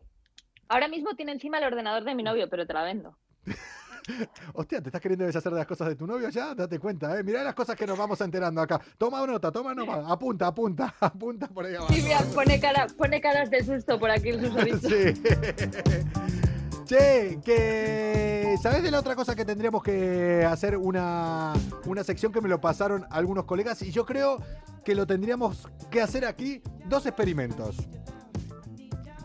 Ahora 0.67 0.87
mismo 0.87 1.15
tiene 1.15 1.33
encima 1.33 1.59
el 1.59 1.65
ordenador 1.65 2.05
de 2.05 2.15
mi 2.15 2.23
novio, 2.23 2.49
pero 2.49 2.65
te 2.65 2.73
la 2.73 2.83
vendo. 2.83 3.17
Hostia, 4.53 4.81
¿te 4.81 4.89
estás 4.89 5.01
queriendo 5.01 5.25
deshacer 5.25 5.51
de 5.51 5.59
las 5.59 5.67
cosas 5.67 5.87
de 5.87 5.95
tu 5.95 6.05
novio 6.05 6.29
ya? 6.29 6.53
Date 6.53 6.79
cuenta, 6.79 7.17
¿eh? 7.17 7.23
Mirá 7.23 7.43
las 7.43 7.55
cosas 7.55 7.75
que 7.75 7.87
nos 7.87 7.97
vamos 7.97 8.19
enterando 8.21 8.61
acá. 8.61 8.79
Toma 8.97 9.25
nota, 9.25 9.51
toma 9.51 9.73
nota. 9.73 10.05
Apunta, 10.07 10.47
apunta, 10.47 10.95
apunta 10.99 11.47
por 11.47 11.65
ahí 11.65 11.75
abajo. 11.75 11.93
Sí, 11.93 12.01
mira, 12.01 12.19
pone, 12.33 12.59
cara, 12.59 12.87
pone 12.97 13.21
caras 13.21 13.49
de 13.49 13.63
susto 13.63 13.99
por 13.99 14.09
aquí 14.09 14.29
el 14.29 14.41
susodicho. 14.41 14.89
Sí. 14.93 16.85
Che, 16.85 17.39
que. 17.43 18.57
¿Sabes 18.61 18.83
de 18.83 18.91
la 18.91 18.99
otra 18.99 19.15
cosa 19.15 19.35
que 19.35 19.45
tendríamos 19.45 19.81
que 19.81 20.45
hacer 20.45 20.77
una, 20.77 21.53
una 21.85 22.03
sección 22.03 22.31
que 22.33 22.41
me 22.41 22.49
lo 22.49 22.59
pasaron 22.59 23.05
algunos 23.09 23.45
colegas? 23.45 23.81
Y 23.83 23.91
yo 23.91 24.05
creo 24.05 24.43
que 24.83 24.93
lo 24.93 25.07
tendríamos 25.07 25.69
que 25.89 26.01
hacer 26.01 26.25
aquí 26.25 26.61
dos 26.85 27.05
experimentos. 27.05 27.77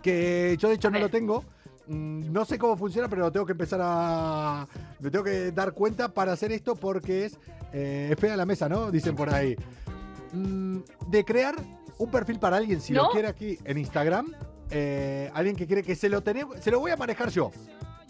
Que 0.03 0.57
yo 0.59 0.69
de 0.69 0.77
hecho 0.77 0.91
no 0.91 1.01
lo 1.01 1.09
tengo. 1.09 1.45
Mm, 1.89 2.31
No 2.33 2.45
sé 2.45 2.59
cómo 2.59 2.77
funciona, 2.77 3.09
pero 3.09 3.23
lo 3.23 3.33
tengo 3.33 3.47
que 3.47 3.53
empezar 3.53 3.81
a. 3.83 4.67
Me 5.01 5.11
tengo 5.11 5.25
que 5.25 5.53
dar 5.53 5.73
cuenta 5.73 6.13
para 6.13 6.33
hacer 6.33 6.53
esto 6.53 6.75
porque 6.77 7.25
es. 7.27 7.39
Eh, 7.73 8.15
la 8.37 8.47
mesa, 8.47 8.69
¿no? 8.69 8.91
Dicen 8.91 9.15
por 9.17 9.33
ahí. 9.33 9.57
Mm, 10.33 10.79
de 11.09 11.25
crear 11.25 11.55
un 11.99 12.11
perfil 12.11 12.39
para 12.39 12.57
alguien, 12.59 12.81
si 12.81 12.93
lo 12.93 13.11
quiere 13.11 13.29
aquí 13.29 13.59
en 13.65 13.79
Instagram. 13.79 14.33
eh, 14.71 15.31
alguien 15.33 15.57
que 15.57 15.67
quiere 15.67 15.83
que 15.83 15.97
se 15.97 16.11
lo 16.11 16.23
tenemos, 16.23 16.61
se 16.61 16.71
lo 16.71 16.79
voy 16.79 16.91
a 16.91 16.97
manejar 16.97 17.31
yo. 17.31 17.51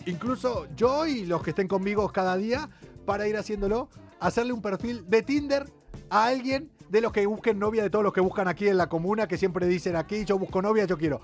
Incluso 0.07 0.67
yo 0.75 1.07
y 1.07 1.25
los 1.25 1.41
que 1.43 1.51
estén 1.51 1.69
conmigo 1.69 2.09
cada 2.09 2.37
día 2.37 2.69
para 3.07 3.29
ir 3.29 3.37
haciéndolo, 3.37 3.89
hacerle 4.19 4.53
un 4.53 4.61
perfil 4.61 5.09
de 5.09 5.23
Tinder 5.23 5.67
a 6.11 6.27
alguien 6.27 6.71
de 6.89 7.01
los 7.01 7.13
que 7.13 7.27
busquen 7.27 7.59
novia, 7.59 7.83
de 7.83 7.91
todos 7.91 8.03
los 8.05 8.13
que 8.13 8.21
buscan 8.21 8.49
aquí 8.49 8.69
en 8.69 8.77
la 8.77 8.89
comuna, 8.89 9.29
que 9.29 9.37
siempre 9.37 9.67
dicen 9.67 9.97
aquí, 9.97 10.25
yo 10.25 10.39
busco 10.39 10.63
novia, 10.63 10.85
yo 10.85 10.97
quiero. 10.97 11.21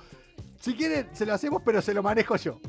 Si 0.60 0.74
quieren, 0.74 1.08
se 1.12 1.26
lo 1.26 1.34
hacemos, 1.34 1.62
pero 1.64 1.80
se 1.80 1.94
lo 1.94 2.02
manejo 2.02 2.36
yo. 2.36 2.60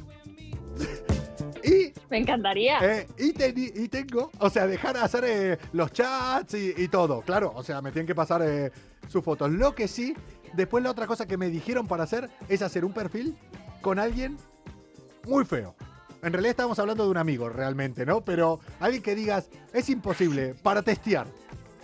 y 1.63 1.93
Me 2.09 2.17
encantaría. 2.17 2.79
eh, 2.81 3.07
y, 3.17 3.87
tengo, 3.87 4.31
o 4.39 4.49
sea, 4.49 4.67
dejar 4.67 4.97
hacer 4.97 5.23
eh, 5.25 5.57
los 5.73 5.91
chats 5.91 6.53
y, 6.53 6.73
y 6.77 6.87
todo, 6.87 7.21
claro. 7.21 7.51
O 7.55 7.63
sea, 7.63 7.81
me 7.81 7.91
tienen 7.91 8.07
que 8.07 8.15
pasar 8.15 8.41
eh, 8.43 8.71
sus 9.07 9.23
fotos. 9.23 9.51
Lo 9.51 9.75
que 9.75 9.87
sí, 9.87 10.15
después 10.53 10.83
la 10.83 10.91
otra 10.91 11.07
cosa 11.07 11.25
que 11.25 11.37
me 11.37 11.49
dijeron 11.49 11.87
para 11.87 12.03
hacer 12.03 12.29
es 12.49 12.61
hacer 12.61 12.85
un 12.85 12.93
perfil 12.93 13.37
con 13.81 13.99
alguien 13.99 14.37
muy 15.27 15.45
feo. 15.45 15.75
En 16.21 16.33
realidad 16.33 16.51
estamos 16.51 16.79
hablando 16.79 17.03
de 17.03 17.11
un 17.11 17.17
amigo, 17.17 17.49
realmente, 17.49 18.05
¿no? 18.05 18.21
Pero 18.21 18.59
alguien 18.79 19.03
que 19.03 19.13
digas, 19.15 19.49
es 19.73 19.89
imposible, 19.89 20.55
para 20.63 20.81
testear. 20.81 21.27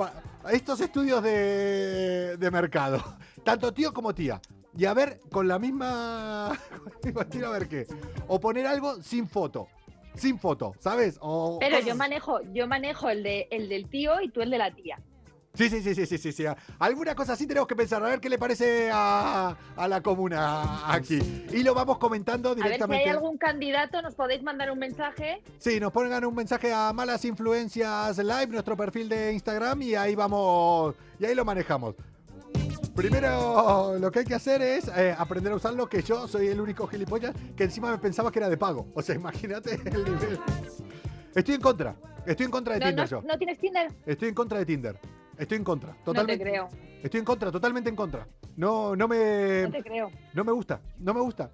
Pa- 0.02 0.52
estos 0.52 0.80
estudios 0.82 1.22
de, 1.22 2.36
de 2.38 2.52
mercado, 2.52 3.04
tanto 3.44 3.72
tío 3.74 3.94
como 3.94 4.14
tía. 4.16 4.42
Y 4.76 4.86
a 4.86 4.94
ver, 4.94 5.20
con 5.32 5.48
la 5.48 5.60
misma. 5.60 6.58
estilo, 7.04 7.48
a 7.48 7.52
ver 7.52 7.68
qué. 7.68 7.86
O 8.28 8.40
poner 8.40 8.66
algo 8.66 9.02
sin 9.02 9.28
foto. 9.28 9.68
Sin 10.16 10.40
foto, 10.40 10.74
¿sabes? 10.80 11.18
O 11.22 11.58
Pero 11.60 11.80
yo 11.80 11.96
manejo, 11.96 12.42
yo 12.54 12.68
manejo 12.68 13.10
el 13.10 13.24
de 13.24 13.48
el 13.52 13.70
del 13.70 13.90
tío 13.90 14.20
y 14.22 14.30
tú 14.30 14.42
el 14.42 14.50
de 14.50 14.58
la 14.58 14.74
tía. 14.74 15.00
Sí, 15.54 15.70
sí, 15.70 15.82
sí, 15.82 15.94
sí, 15.94 16.06
sí, 16.06 16.18
sí, 16.18 16.32
sí. 16.32 16.46
Alguna 16.80 17.14
cosa 17.14 17.34
así 17.34 17.46
tenemos 17.46 17.68
que 17.68 17.76
pensar. 17.76 18.02
A 18.04 18.08
ver 18.08 18.20
qué 18.22 18.30
le 18.30 18.38
parece 18.38 18.90
a, 18.92 19.56
a 19.76 19.88
la 19.88 20.02
comuna 20.02 20.92
aquí. 20.94 21.20
Y 21.52 21.62
lo 21.64 21.74
vamos 21.74 21.98
comentando 21.98 22.50
A 22.50 22.54
ver 22.54 22.60
si 22.60 22.64
directamente. 22.70 23.04
hay 23.04 23.10
algún 23.10 23.38
candidato, 23.38 24.02
nos 24.02 24.16
podéis 24.16 24.42
mandar 24.44 24.72
un 24.72 24.80
mensaje. 24.80 25.42
Sí, 25.58 25.80
nos 25.80 25.92
pongan 25.92 26.24
un 26.24 26.36
mensaje 26.36 26.72
a 26.74 26.94
Malas 26.94 27.26
Influencias 27.26 28.18
Live, 28.18 28.48
nuestro 28.48 28.78
perfil 28.78 29.10
de 29.10 29.34
Instagram, 29.34 29.82
y 29.82 29.96
ahí 29.96 30.16
vamos, 30.16 30.96
y 31.20 31.26
ahí 31.26 31.36
lo 31.36 31.44
manejamos. 31.44 31.96
Primero, 32.96 33.98
lo 34.00 34.12
que 34.12 34.20
hay 34.20 34.26
que 34.26 34.36
hacer 34.36 34.62
es 34.62 34.88
eh, 34.90 35.16
aprender 35.18 35.52
a 35.54 35.56
usarlo, 35.56 35.88
que 35.88 36.02
yo 36.02 36.28
soy 36.28 36.48
el 36.48 36.60
único 36.60 36.88
gilipollas 36.88 37.34
que 37.56 37.64
encima 37.64 37.90
me 37.92 37.98
pensaba 37.98 38.32
que 38.32 38.40
era 38.40 38.50
de 38.50 38.58
pago. 38.58 38.88
O 38.94 39.02
sea, 39.02 39.16
imagínate 39.22 39.76
el 39.86 40.04
nivel. 40.04 40.40
Estoy 41.36 41.56
en 41.56 41.62
contra. 41.62 41.96
Estoy 42.26 42.46
en 42.46 42.52
contra 42.52 42.74
de 42.76 42.80
No, 42.82 42.86
Tinder 42.88 43.12
no, 43.12 43.22
yo. 43.22 43.28
¿no 43.28 43.38
tienes 43.38 43.58
Tinder? 43.60 43.92
Estoy 44.06 44.30
en 44.30 44.36
contra 44.36 44.60
de 44.60 44.66
Tinder. 44.66 45.00
Estoy 45.42 45.58
en 45.58 45.64
contra. 45.64 45.90
No 45.90 45.96
te 45.98 46.04
Totalmente. 46.06 46.44
creo. 46.46 46.70
Estoy 47.02 47.20
en 47.20 47.26
contra, 47.26 47.52
totalmente 47.52 47.90
en 47.90 47.96
contra. 47.96 48.28
No, 48.58 48.96
no 48.96 49.08
me. 49.08 49.64
No 49.64 49.72
te 49.72 49.82
creo. 49.82 50.12
No 50.34 50.44
me 50.44 50.52
gusta, 50.52 50.80
no 51.00 51.14
me 51.16 51.20
gusta. 51.22 51.50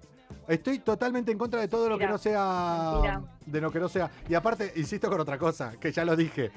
Estoy 0.46 0.80
totalmente 0.80 1.32
en 1.32 1.38
contra 1.38 1.58
de 1.60 1.68
todo 1.68 1.88
lo 1.88 1.98
que 1.98 2.06
no 2.06 2.18
sea. 2.18 3.22
De 3.46 3.60
lo 3.62 3.70
que 3.70 3.80
no 3.80 3.88
sea. 3.88 4.10
Y 4.28 4.34
aparte, 4.34 4.72
insisto 4.76 5.08
con 5.08 5.18
otra 5.20 5.38
cosa, 5.38 5.72
que 5.80 5.90
ya 5.90 6.04
lo 6.04 6.14
dije. 6.16 6.50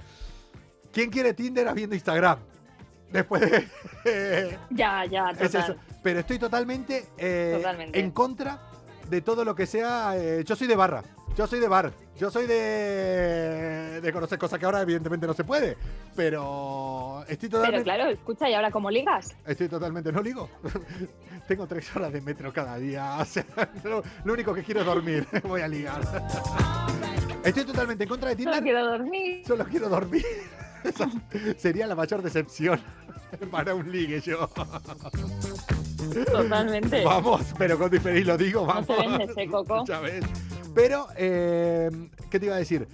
¿Quién 0.91 1.10
quiere 1.10 1.34
Tinder 1.34 1.70
habiendo 1.70 1.96
Instagram? 1.96 2.39
Después 3.12 3.41
de. 3.50 3.67
Ya, 4.72 5.06
ya, 5.06 5.30
es 5.30 5.52
total. 5.52 5.72
eso. 5.72 5.76
Pero 6.04 6.20
estoy 6.20 6.38
totalmente, 6.38 7.06
eh, 7.17 7.54
Totalmente. 7.58 7.98
en 8.00 8.12
contra 8.12 8.60
de 9.10 9.21
todo 9.21 9.46
lo 9.46 9.56
que 9.56 9.65
sea. 9.67 10.17
eh, 10.17 10.44
yo 10.44 10.56
soy 10.58 10.67
de 10.67 10.75
barra. 10.75 11.02
Yo 11.38 11.48
soy 11.48 11.60
de 11.60 11.67
bar. 11.67 11.92
Yo 12.19 12.29
soy 12.29 12.46
de. 12.46 14.00
de 14.02 14.13
conocer 14.13 14.38
cosas 14.38 14.60
que 14.60 14.65
ahora, 14.65 14.82
evidentemente, 14.82 15.25
no 15.25 15.34
se 15.34 15.44
puede. 15.44 15.77
Pero. 16.15 17.23
Estoy 17.27 17.50
Pero 17.50 17.60
totalmente. 17.62 17.84
claro, 17.84 18.10
escucha, 18.10 18.50
¿y 18.50 18.54
ahora 18.54 18.69
cómo 18.69 18.92
ligas? 18.92 19.36
Estoy 19.46 19.67
totalmente, 19.69 20.12
no 20.12 20.21
ligo. 20.21 20.50
Tengo 21.48 21.65
tres 21.67 21.96
horas 21.96 22.12
de 22.13 22.21
metro 22.21 22.52
cada 22.54 22.77
día. 22.77 23.17
O 23.19 23.25
sea, 23.25 23.46
lo, 23.84 24.04
lo 24.23 24.34
único 24.34 24.54
que 24.54 24.63
quiero 24.63 24.82
es 24.82 24.86
dormir. 24.86 25.27
Voy 25.44 25.62
a 25.62 25.67
ligar. 25.67 26.02
Estoy 27.44 27.63
totalmente 27.65 28.04
en 28.04 28.10
contra 28.10 28.29
de 28.29 28.36
Tinder. 28.36 28.54
Solo 28.56 28.63
quiero 28.63 28.86
dormir. 28.86 29.44
Solo 29.48 29.65
quiero 29.65 29.90
dormir. 29.90 30.25
Esa 30.84 31.10
sería 31.58 31.88
la 31.88 31.96
mayor 31.96 32.21
decepción 32.21 32.79
para 33.52 33.73
un 33.73 33.92
ligue 33.92 34.19
yo. 34.21 34.50
Totalmente. 36.26 37.04
Vamos, 37.04 37.42
pero 37.58 37.78
con 37.78 37.90
diferir 37.90 38.26
lo 38.28 38.38
digo, 38.38 38.62
No 38.62 38.68
vamos. 38.68 38.88
vendes, 38.88 39.38
eh, 39.38 39.48
Coco. 39.50 39.84
Pero, 40.74 41.08
eh, 41.18 41.90
¿qué 42.30 42.40
te 42.40 42.46
iba 42.46 42.56
a 42.56 42.60
decir? 42.60 42.88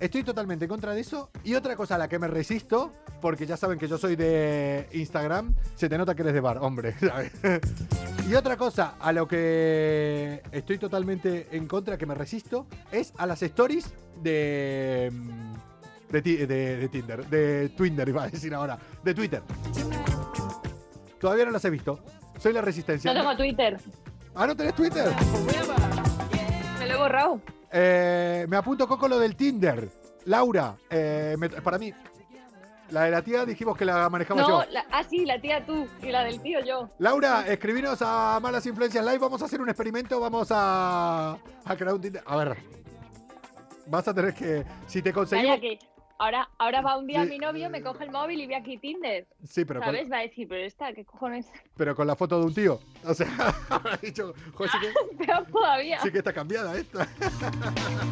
Estoy 0.00 0.24
totalmente 0.24 0.64
en 0.64 0.68
contra 0.68 0.94
de 0.94 1.00
eso. 1.00 1.30
Y 1.44 1.54
otra 1.54 1.76
cosa 1.76 1.94
a 1.94 1.98
la 1.98 2.08
que 2.08 2.18
me 2.18 2.26
resisto, 2.26 2.92
porque 3.20 3.46
ya 3.46 3.56
saben 3.56 3.78
que 3.78 3.86
yo 3.86 3.98
soy 3.98 4.16
de 4.16 4.88
Instagram, 4.92 5.54
se 5.76 5.88
te 5.88 5.96
nota 5.96 6.14
que 6.14 6.22
eres 6.22 6.34
de 6.34 6.40
bar, 6.40 6.58
hombre. 6.58 6.94
¿sabes? 7.00 7.30
Y 8.28 8.34
otra 8.34 8.56
cosa 8.56 8.96
a 9.00 9.12
lo 9.12 9.26
que 9.28 10.42
estoy 10.52 10.78
totalmente 10.78 11.46
en 11.52 11.66
contra, 11.68 11.96
que 11.96 12.06
me 12.06 12.14
resisto, 12.14 12.66
es 12.90 13.12
a 13.16 13.26
las 13.26 13.42
stories 13.42 13.92
de. 14.22 15.12
De, 16.10 16.20
de- 16.20 16.46
de 16.76 16.88
Tinder, 16.90 17.26
de 17.28 17.70
Twitter, 17.70 18.06
iba 18.08 18.24
a 18.24 18.28
decir 18.28 18.52
ahora, 18.54 18.78
de 19.02 19.14
Twitter. 19.14 19.42
Todavía 21.20 21.44
no 21.46 21.52
las 21.52 21.64
he 21.64 21.70
visto. 21.70 22.00
Soy 22.42 22.52
la 22.52 22.60
resistencia. 22.60 23.12
No 23.14 23.20
tengo 23.20 23.36
Twitter. 23.36 23.76
Ah, 24.34 24.46
¿no 24.48 24.56
tenés 24.56 24.74
Twitter? 24.74 25.06
Me 26.78 26.86
lo 26.88 26.94
he 26.94 26.96
borrado. 26.96 27.40
Eh, 27.70 28.46
me 28.48 28.56
apunto 28.56 28.88
Coco 28.88 29.06
lo 29.06 29.18
del 29.20 29.36
Tinder. 29.36 29.88
Laura, 30.24 30.74
eh, 30.90 31.36
me- 31.38 31.48
para 31.48 31.78
mí, 31.78 31.92
la 32.90 33.02
de 33.04 33.10
la 33.12 33.22
tía 33.22 33.44
dijimos 33.44 33.76
que 33.76 33.84
la 33.84 34.08
manejaba 34.08 34.40
No, 34.42 34.64
yo. 34.64 34.70
la- 34.72 34.84
ah, 34.90 35.02
sí, 35.08 35.24
la 35.24 35.40
tía 35.40 35.64
tú 35.64 35.86
y 36.02 36.10
la 36.10 36.24
del 36.24 36.40
tío 36.42 36.58
yo. 36.64 36.90
Laura, 36.98 37.46
escribinos 37.46 37.98
a 38.02 38.38
Malas 38.42 38.66
Influencias 38.66 39.04
Live. 39.04 39.18
Vamos 39.18 39.40
a 39.42 39.44
hacer 39.44 39.60
un 39.60 39.68
experimento. 39.68 40.18
Vamos 40.18 40.48
a, 40.50 41.38
a 41.64 41.76
crear 41.76 41.94
un 41.94 42.00
Tinder. 42.00 42.22
A 42.26 42.36
ver, 42.36 42.56
vas 43.86 44.08
a 44.08 44.14
tener 44.14 44.34
que. 44.34 44.64
Si 44.86 45.00
te 45.00 45.12
conseguimos. 45.12 45.56
Calla 45.56 45.60
que 45.60 45.78
ahora, 46.22 46.48
ahora 46.58 46.80
va 46.80 46.96
un 46.96 47.06
día 47.06 47.24
Sí. 47.24 47.30
mi 47.30 47.38
novio, 47.38 47.68
me 47.68 47.82
coge 47.82 48.04
el 48.04 48.10
móvil 48.10 48.40
y 48.40 48.46
ve 48.46 48.54
aquí 48.54 48.78
Tinder. 48.78 49.26
Sí, 49.44 49.64
pero 49.64 49.80
con, 49.80 49.86
¿Sabes? 49.86 50.10
Va 50.10 50.18
a 50.18 50.20
decir, 50.20 50.46
pero 50.48 50.64
esta, 50.64 50.92
¿qué 50.92 51.04
cojones? 51.04 51.46
pero 51.76 51.94
con 51.96 52.06
la 52.06 52.14
foto 52.16 52.38
de 52.38 52.46
un 52.46 52.54
tío. 52.54 52.80
O 53.04 53.14
sea, 53.14 53.28
habrá 53.68 53.96
dicho, 53.96 54.32
joder, 54.54 54.70
sí 54.70 54.78
que, 54.80 55.24
Peor 55.26 55.46
todavía. 55.46 56.00
sí 56.00 56.10
que 56.10 56.18
está 56.18 56.32
cambiada 56.32 56.76
esta. 56.76 57.08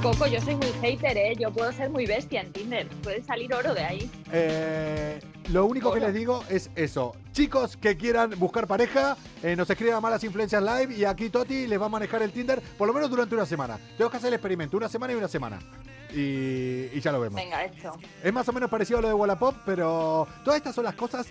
Coco, 0.03 0.27
yo 0.27 0.41
soy 0.41 0.57
muy 0.57 0.73
hater, 0.81 1.17
¿eh? 1.17 1.35
Yo 1.39 1.53
puedo 1.53 1.71
ser 1.73 1.91
muy 1.91 2.07
bestia 2.07 2.41
en 2.41 2.53
Tinder. 2.53 2.89
Puede 3.03 3.23
salir 3.23 3.55
oro 3.55 3.75
de 3.75 3.85
ahí. 3.85 4.11
Eh, 4.33 5.21
lo 5.51 5.67
único 5.67 5.93
que 5.93 6.01
les 6.01 6.15
digo 6.15 6.43
es 6.49 6.71
eso. 6.75 7.15
Chicos 7.33 7.77
que 7.77 7.97
quieran 7.97 8.31
buscar 8.39 8.67
pareja, 8.67 9.17
eh, 9.43 9.55
nos 9.55 9.71
escriban 9.71 9.97
a 9.97 10.01
Malas 10.01 10.25
Influencias 10.25 10.63
Live 10.63 10.95
y 10.95 11.05
aquí 11.05 11.31
Toti 11.31 11.67
les 11.67 11.81
va 11.81 11.87
a 11.87 11.89
manejar 11.89 12.23
el 12.23 12.33
Tinder 12.33 12.61
por 12.77 12.89
lo 12.89 12.95
menos 12.95 13.09
durante 13.09 13.35
una 13.35 13.47
semana. 13.47 13.79
Tengo 13.97 14.11
que 14.11 14.17
hacer 14.17 14.29
el 14.29 14.35
experimento, 14.35 14.77
una 14.77 14.89
semana 14.89 15.13
y 15.13 15.17
una 15.17 15.29
semana. 15.29 15.59
Y, 16.15 16.89
y 16.93 17.01
ya 17.01 17.13
lo 17.13 17.21
vemos. 17.21 17.37
Venga, 17.37 17.65
hecho. 17.65 17.93
Es 18.23 18.33
más 18.33 18.49
o 18.49 18.53
menos 18.53 18.71
parecido 18.71 18.99
a 18.99 19.03
lo 19.03 19.09
de 19.09 19.15
Wallapop, 19.15 19.55
pero 19.65 20.27
todas 20.45 20.59
estas 20.59 20.75
son 20.75 20.85
las 20.85 20.95
cosas 20.95 21.27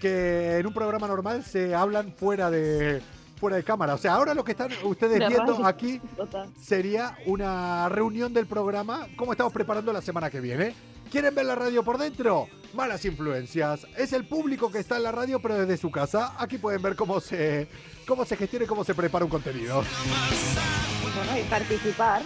que 0.00 0.58
en 0.58 0.66
un 0.66 0.72
programa 0.72 1.06
normal 1.08 1.44
se 1.44 1.74
hablan 1.74 2.12
fuera 2.12 2.50
de 2.50 3.02
fuera 3.38 3.56
de 3.56 3.64
cámara. 3.64 3.94
O 3.94 3.98
sea, 3.98 4.14
ahora 4.14 4.34
lo 4.34 4.44
que 4.44 4.52
están 4.52 4.70
ustedes 4.82 5.18
De 5.20 5.28
viendo 5.28 5.64
aquí 5.64 6.00
Total. 6.16 6.50
sería 6.60 7.16
una 7.26 7.88
reunión 7.88 8.32
del 8.32 8.46
programa, 8.46 9.06
como 9.16 9.32
estamos 9.32 9.52
preparando 9.52 9.92
la 9.92 10.02
semana 10.02 10.28
que 10.30 10.40
viene. 10.40 10.74
¿Quieren 11.10 11.34
ver 11.34 11.46
la 11.46 11.54
radio 11.54 11.82
por 11.82 11.96
dentro? 11.98 12.48
Malas 12.74 13.04
influencias. 13.04 13.86
Es 13.96 14.12
el 14.12 14.26
público 14.26 14.70
que 14.70 14.80
está 14.80 14.96
en 14.96 15.04
la 15.04 15.12
radio, 15.12 15.40
pero 15.40 15.54
desde 15.54 15.78
su 15.78 15.90
casa. 15.90 16.34
Aquí 16.38 16.58
pueden 16.58 16.82
ver 16.82 16.96
cómo 16.96 17.18
se, 17.20 17.66
cómo 18.06 18.26
se 18.26 18.36
gestiona 18.36 18.66
y 18.66 18.68
cómo 18.68 18.84
se 18.84 18.94
prepara 18.94 19.24
un 19.24 19.30
contenido. 19.30 19.82
Bueno, 21.14 21.38
y 21.40 21.42
participar. 21.48 22.22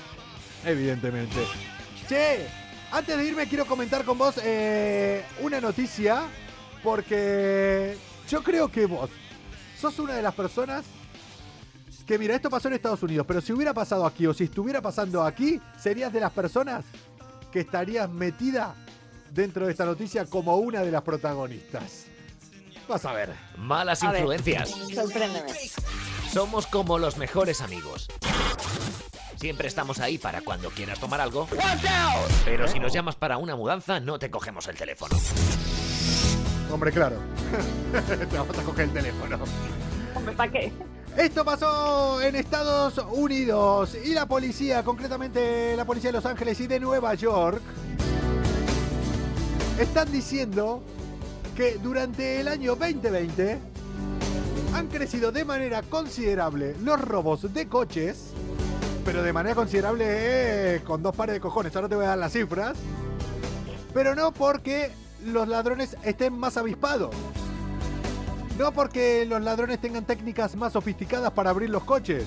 Evidentemente. 0.65 1.37
Che, 2.09 2.47
antes 2.91 3.17
de 3.17 3.25
irme 3.25 3.47
quiero 3.47 3.65
comentar 3.67 4.05
con 4.05 4.19
vos 4.19 4.35
eh, 4.43 5.25
una 5.41 5.61
noticia, 5.61 6.25
porque 6.83 7.97
yo 8.29 8.43
creo 8.43 8.71
que 8.71 8.87
vos 8.87 9.11
sos 9.81 9.99
una 9.99 10.15
de 10.15 10.23
las 10.23 10.35
personas 10.35 10.85
que, 12.07 12.19
mira, 12.19 12.35
esto 12.35 12.51
pasó 12.51 12.69
en 12.69 12.75
Estados 12.75 13.03
Unidos, 13.03 13.25
pero 13.27 13.41
si 13.41 13.53
hubiera 13.53 13.73
pasado 13.73 14.05
aquí 14.05 14.27
o 14.27 14.35
si 14.35 14.45
estuviera 14.45 14.83
pasando 14.83 15.23
aquí, 15.23 15.61
serías 15.81 16.13
de 16.13 16.21
las 16.21 16.33
personas 16.33 16.85
que 17.53 17.61
estarías 17.61 18.11
metida 18.11 18.75
dentro 19.31 19.67
de 19.67 19.73
esta 19.73 19.85
noticia 19.85 20.27
como 20.27 20.57
una 20.57 20.81
de 20.83 20.91
las 20.91 21.03
protagonistas. 21.03 22.07
Vas 22.89 23.05
a 23.05 23.13
ver. 23.13 23.33
Malas 23.57 24.03
A 24.03 24.11
ver. 24.11 24.21
influencias. 24.21 24.71
Sorpréndeme. 24.93 25.53
Somos 26.33 26.67
como 26.67 26.99
los 26.99 27.17
mejores 27.17 27.61
amigos. 27.61 28.09
Siempre 29.43 29.67
estamos 29.67 29.99
ahí 29.99 30.19
para 30.19 30.41
cuando 30.43 30.71
quieras 30.71 31.01
tomar 31.01 31.21
algo. 31.21 31.49
Pero 32.45 32.69
si 32.69 32.79
nos 32.79 32.93
llamas 32.93 33.17
para 33.17 33.39
una 33.39 33.57
mudanza, 33.57 33.99
no 33.99 34.17
te 34.17 34.31
cogemos 34.31 34.69
el 34.69 34.77
teléfono. 34.77 35.17
Hombre, 36.71 36.93
claro. 36.93 37.17
Te 38.31 38.39
vamos 38.39 38.57
a 38.57 38.63
coger 38.63 38.85
el 38.85 38.93
teléfono. 38.93 39.41
Hombre, 40.15 40.37
¿para 40.37 40.53
qué? 40.53 40.73
Esto 41.17 41.45
pasó 41.45 42.23
en 42.23 42.37
Estados 42.37 42.99
Unidos 43.11 43.97
y 44.05 44.15
la 44.15 44.27
policía, 44.27 44.85
concretamente 44.85 45.77
la 45.77 45.85
policía 45.87 46.11
de 46.11 46.19
Los 46.19 46.27
Ángeles 46.27 46.61
y 46.61 46.69
de 46.69 46.79
Nueva 46.79 47.13
York, 47.15 47.63
están 49.81 50.13
diciendo 50.13 50.85
que 51.57 51.79
durante 51.79 52.39
el 52.39 52.47
año 52.47 52.77
2020 52.77 53.59
han 54.73 54.87
crecido 54.87 55.33
de 55.33 55.45
manera 55.45 55.83
considerable 55.83 56.77
los 56.81 57.01
robos 57.01 57.53
de 57.53 57.67
coches, 57.67 58.33
pero 59.05 59.23
de 59.23 59.33
manera 59.33 59.55
considerable 59.55 60.05
eh, 60.09 60.81
con 60.85 61.03
dos 61.03 61.15
pares 61.15 61.35
de 61.35 61.41
cojones, 61.41 61.75
ahora 61.75 61.89
te 61.89 61.97
voy 61.97 62.05
a 62.05 62.09
dar 62.09 62.19
las 62.19 62.33
cifras, 62.33 62.77
pero 63.93 64.15
no 64.15 64.33
porque 64.33 64.91
los 65.25 65.49
ladrones 65.49 65.97
estén 66.03 66.39
más 66.39 66.57
avispados. 66.57 67.15
No 68.59 68.73
porque 68.73 69.25
los 69.27 69.41
ladrones 69.43 69.81
tengan 69.81 70.05
técnicas 70.05 70.55
más 70.57 70.75
sofisticadas 70.75 71.33
para 71.33 71.51
abrir 71.51 71.71
los 71.71 71.85
coches. 71.85 72.25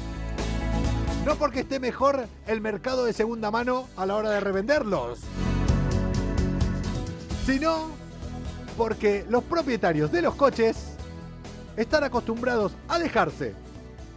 No 1.25 1.35
porque 1.35 1.61
esté 1.61 1.79
mejor 1.79 2.27
el 2.47 2.61
mercado 2.61 3.05
de 3.05 3.13
segunda 3.13 3.51
mano 3.51 3.87
a 3.95 4.05
la 4.05 4.15
hora 4.15 4.31
de 4.31 4.39
revenderlos. 4.39 5.19
Sino 7.45 7.89
porque 8.77 9.25
los 9.29 9.43
propietarios 9.43 10.11
de 10.11 10.21
los 10.21 10.35
coches 10.35 10.95
están 11.77 12.03
acostumbrados 12.03 12.73
a 12.87 12.99
dejarse 12.99 13.53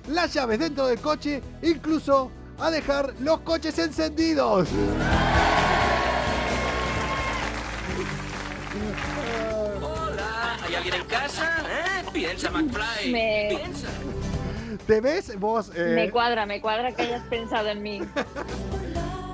las 0.09 0.33
llaves 0.33 0.59
dentro 0.59 0.87
del 0.87 0.99
coche, 1.01 1.43
incluso 1.63 2.31
a 2.59 2.71
dejar 2.71 3.15
los 3.21 3.41
coches 3.41 3.79
encendidos. 3.79 4.69
Hola, 9.83 10.57
¿hay 10.65 10.75
alguien 10.75 10.95
en 10.95 11.05
casa? 11.07 11.59
¿Eh? 11.69 12.05
Piensa, 12.13 12.51
McFly. 12.51 13.13
Me- 13.13 13.49
Piensa. 13.51 13.89
¿Te 14.87 15.01
ves 15.01 15.39
vos? 15.39 15.71
eh, 15.75 15.93
Me 15.95 16.11
cuadra, 16.11 16.47
me 16.47 16.61
cuadra 16.61 16.93
que 16.93 17.03
hayas 17.03 17.23
pensado 17.25 17.69
en 17.69 17.83
mí. 17.83 18.01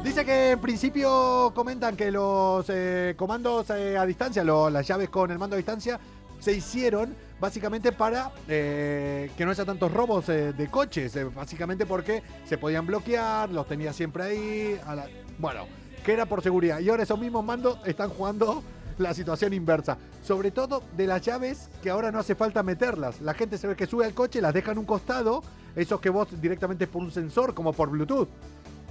Dice 0.03 0.25
que 0.25 0.51
en 0.53 0.61
principio 0.61 1.53
comentan 1.55 1.97
que 1.97 2.11
los 2.11 2.67
eh, 2.69 3.15
comandos 3.17 3.71
eh, 3.71 3.97
a 3.97 4.05
distancia, 4.05 4.45
lo- 4.45 4.69
las 4.71 4.87
llaves 4.87 5.09
con 5.11 5.31
el 5.31 5.39
mando 5.39 5.55
a 5.55 5.57
distancia, 5.57 5.99
se 6.41 6.53
hicieron 6.53 7.15
básicamente 7.49 7.93
para 7.93 8.31
eh, 8.49 9.31
que 9.37 9.45
no 9.45 9.51
haya 9.51 9.67
tantos 9.67 9.93
robos 9.93 10.31
eh, 10.31 10.55
de 10.55 10.71
coches, 10.71 11.15
eh, 11.15 11.25
básicamente 11.25 11.85
porque 11.85 12.23
se 12.47 12.57
podían 12.57 12.87
bloquear, 12.87 13.51
los 13.51 13.69
tenía 13.69 13.93
siempre 13.93 14.23
ahí, 14.25 14.81
a 14.87 14.95
la- 14.95 15.07
bueno, 15.39 15.67
que 16.03 16.15
era 16.15 16.25
por 16.25 16.43
seguridad. 16.43 16.79
Y 16.81 16.89
ahora 16.89 17.03
esos 17.03 17.19
mismos 17.19 17.45
mandos 17.45 17.79
están 17.85 18.09
jugando 18.09 18.63
la 18.97 19.13
situación 19.13 19.53
inversa, 19.53 19.99
sobre 20.23 20.53
todo 20.53 20.83
de 20.97 21.07
las 21.07 21.21
llaves 21.21 21.69
que 21.83 21.91
ahora 21.91 22.11
no 22.11 22.19
hace 22.19 22.35
falta 22.35 22.63
meterlas. 22.63 23.21
La 23.21 23.35
gente 23.35 23.59
se 23.59 23.67
ve 23.67 23.77
que 23.77 23.87
sube 23.87 24.07
al 24.07 24.15
coche, 24.15 24.41
las 24.41 24.55
deja 24.55 24.73
en 24.73 24.79
un 24.79 24.87
costado, 24.87 25.43
esos 25.77 26.01
que 26.01 26.09
vos 26.09 26.29
directamente 26.41 26.87
por 26.87 27.03
un 27.03 27.11
sensor, 27.11 27.53
como 27.53 27.75
por 27.75 27.91
Bluetooth. 27.91 28.29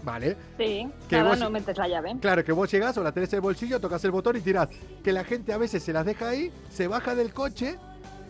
¿Vale? 0.04 0.36
Sí, 0.58 0.86
Que 1.08 1.24
vos- 1.24 1.39
no 1.39 1.49
metes 1.49 1.78
la 1.78 1.88
llave. 1.88 2.14
Claro, 2.20 2.43
que 2.43 2.51
vos 2.51 2.70
llegás 2.70 2.95
o 2.97 3.04
la 3.04 3.14
tenés 3.14 3.32
en 3.32 3.38
el 3.38 3.41
bolsillo, 3.41 3.80
tocas 3.80 4.04
el 4.04 4.12
botón 4.12 4.36
y 4.36 4.41
tirás. 4.41 4.68
Que 5.01 5.12
la 5.14 5.24
gente 5.24 5.54
a 5.54 5.58
veces 5.58 5.82
se 5.82 5.93
las 5.93 6.06
deja 6.06 6.28
ahí, 6.28 6.51
se 6.70 6.88
baja 6.89 7.16
del 7.16 7.34
coche 7.34 7.78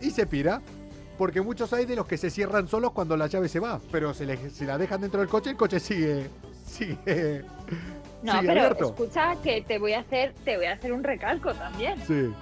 y 0.00 0.10
se 0.10 0.26
pira. 0.26 0.60
Porque 1.18 1.40
muchos 1.40 1.72
hay 1.72 1.84
de 1.86 1.94
los 1.94 2.06
que 2.06 2.16
se 2.16 2.28
cierran 2.28 2.66
solos 2.66 2.90
cuando 2.92 3.16
la 3.16 3.28
llave 3.28 3.48
se 3.48 3.60
va. 3.60 3.80
Pero 3.92 4.12
se 4.14 4.26
le- 4.26 4.38
la 4.66 4.76
dejan 4.78 5.00
dentro 5.00 5.20
del 5.20 5.28
coche, 5.28 5.50
el 5.50 5.56
coche 5.56 5.78
sigue. 5.78 6.28
sigue. 6.66 7.44
No, 8.22 8.32
sigue 8.32 8.46
pero 8.48 8.60
abierto. 8.62 8.84
escucha 8.86 9.36
que 9.42 9.62
te 9.62 9.78
voy 9.78 9.92
a 9.92 10.00
hacer, 10.00 10.34
te 10.44 10.56
voy 10.56 10.66
a 10.66 10.72
hacer 10.72 10.92
un 10.92 11.04
recalco 11.04 11.52
también. 11.54 11.96
Sí, 12.06 12.32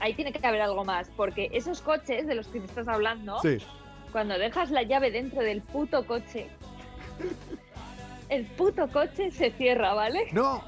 Ahí 0.00 0.14
tiene 0.14 0.32
que 0.32 0.46
haber 0.46 0.60
algo 0.60 0.84
más, 0.84 1.08
porque 1.16 1.48
esos 1.52 1.80
coches 1.80 2.26
de 2.26 2.34
los 2.36 2.46
que 2.48 2.60
me 2.60 2.66
estás 2.66 2.86
hablando, 2.86 3.38
sí. 3.40 3.58
cuando 4.12 4.38
dejas 4.38 4.70
la 4.70 4.82
llave 4.84 5.10
dentro 5.10 5.40
del 5.42 5.60
puto 5.62 6.06
coche, 6.06 6.48
el 8.28 8.44
puto 8.46 8.88
coche 8.88 9.30
se 9.30 9.50
cierra, 9.52 9.94
¿vale? 9.94 10.26
No. 10.32 10.62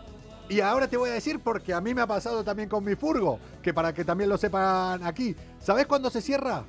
Y 0.48 0.60
ahora 0.62 0.88
te 0.88 0.96
voy 0.96 1.10
a 1.10 1.12
decir 1.12 1.38
porque 1.38 1.72
a 1.74 1.80
mí 1.80 1.94
me 1.94 2.00
ha 2.00 2.06
pasado 2.06 2.42
también 2.42 2.68
con 2.68 2.82
mi 2.84 2.96
furgo. 2.96 3.38
Que 3.62 3.74
para 3.74 3.92
que 3.92 4.04
también 4.04 4.30
lo 4.30 4.38
sepan 4.38 5.02
aquí. 5.04 5.36
¿Sabés 5.60 5.86
cuándo 5.86 6.08
se 6.10 6.20
cierra? 6.22 6.64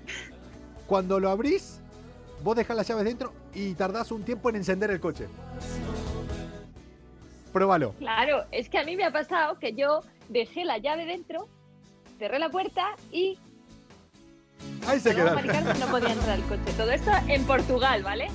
Cuando 0.87 1.19
lo 1.19 1.29
abrís, 1.29 1.79
vos 2.43 2.55
dejás 2.55 2.75
las 2.75 2.87
llaves 2.87 3.05
dentro 3.05 3.33
y 3.53 3.73
tardás 3.75 4.11
un 4.11 4.23
tiempo 4.23 4.49
en 4.49 4.57
encender 4.57 4.91
el 4.91 4.99
coche. 4.99 5.27
Pruébalo. 7.53 7.93
Claro, 7.99 8.45
es 8.51 8.69
que 8.69 8.77
a 8.77 8.83
mí 8.83 8.95
me 8.95 9.03
ha 9.05 9.11
pasado 9.11 9.59
que 9.59 9.73
yo 9.73 10.01
dejé 10.29 10.63
la 10.63 10.77
llave 10.77 11.05
dentro, 11.05 11.47
cerré 12.17 12.39
la 12.39 12.49
puerta 12.49 12.95
y 13.11 13.37
Ahí 14.87 14.99
se 14.99 15.13
Carmen 15.15 15.79
no 15.79 15.87
podía 15.87 16.11
entrar 16.13 16.31
al 16.31 16.43
coche. 16.43 16.73
Todo 16.77 16.91
esto 16.91 17.11
en 17.27 17.43
Portugal, 17.45 18.03
¿vale? 18.03 18.25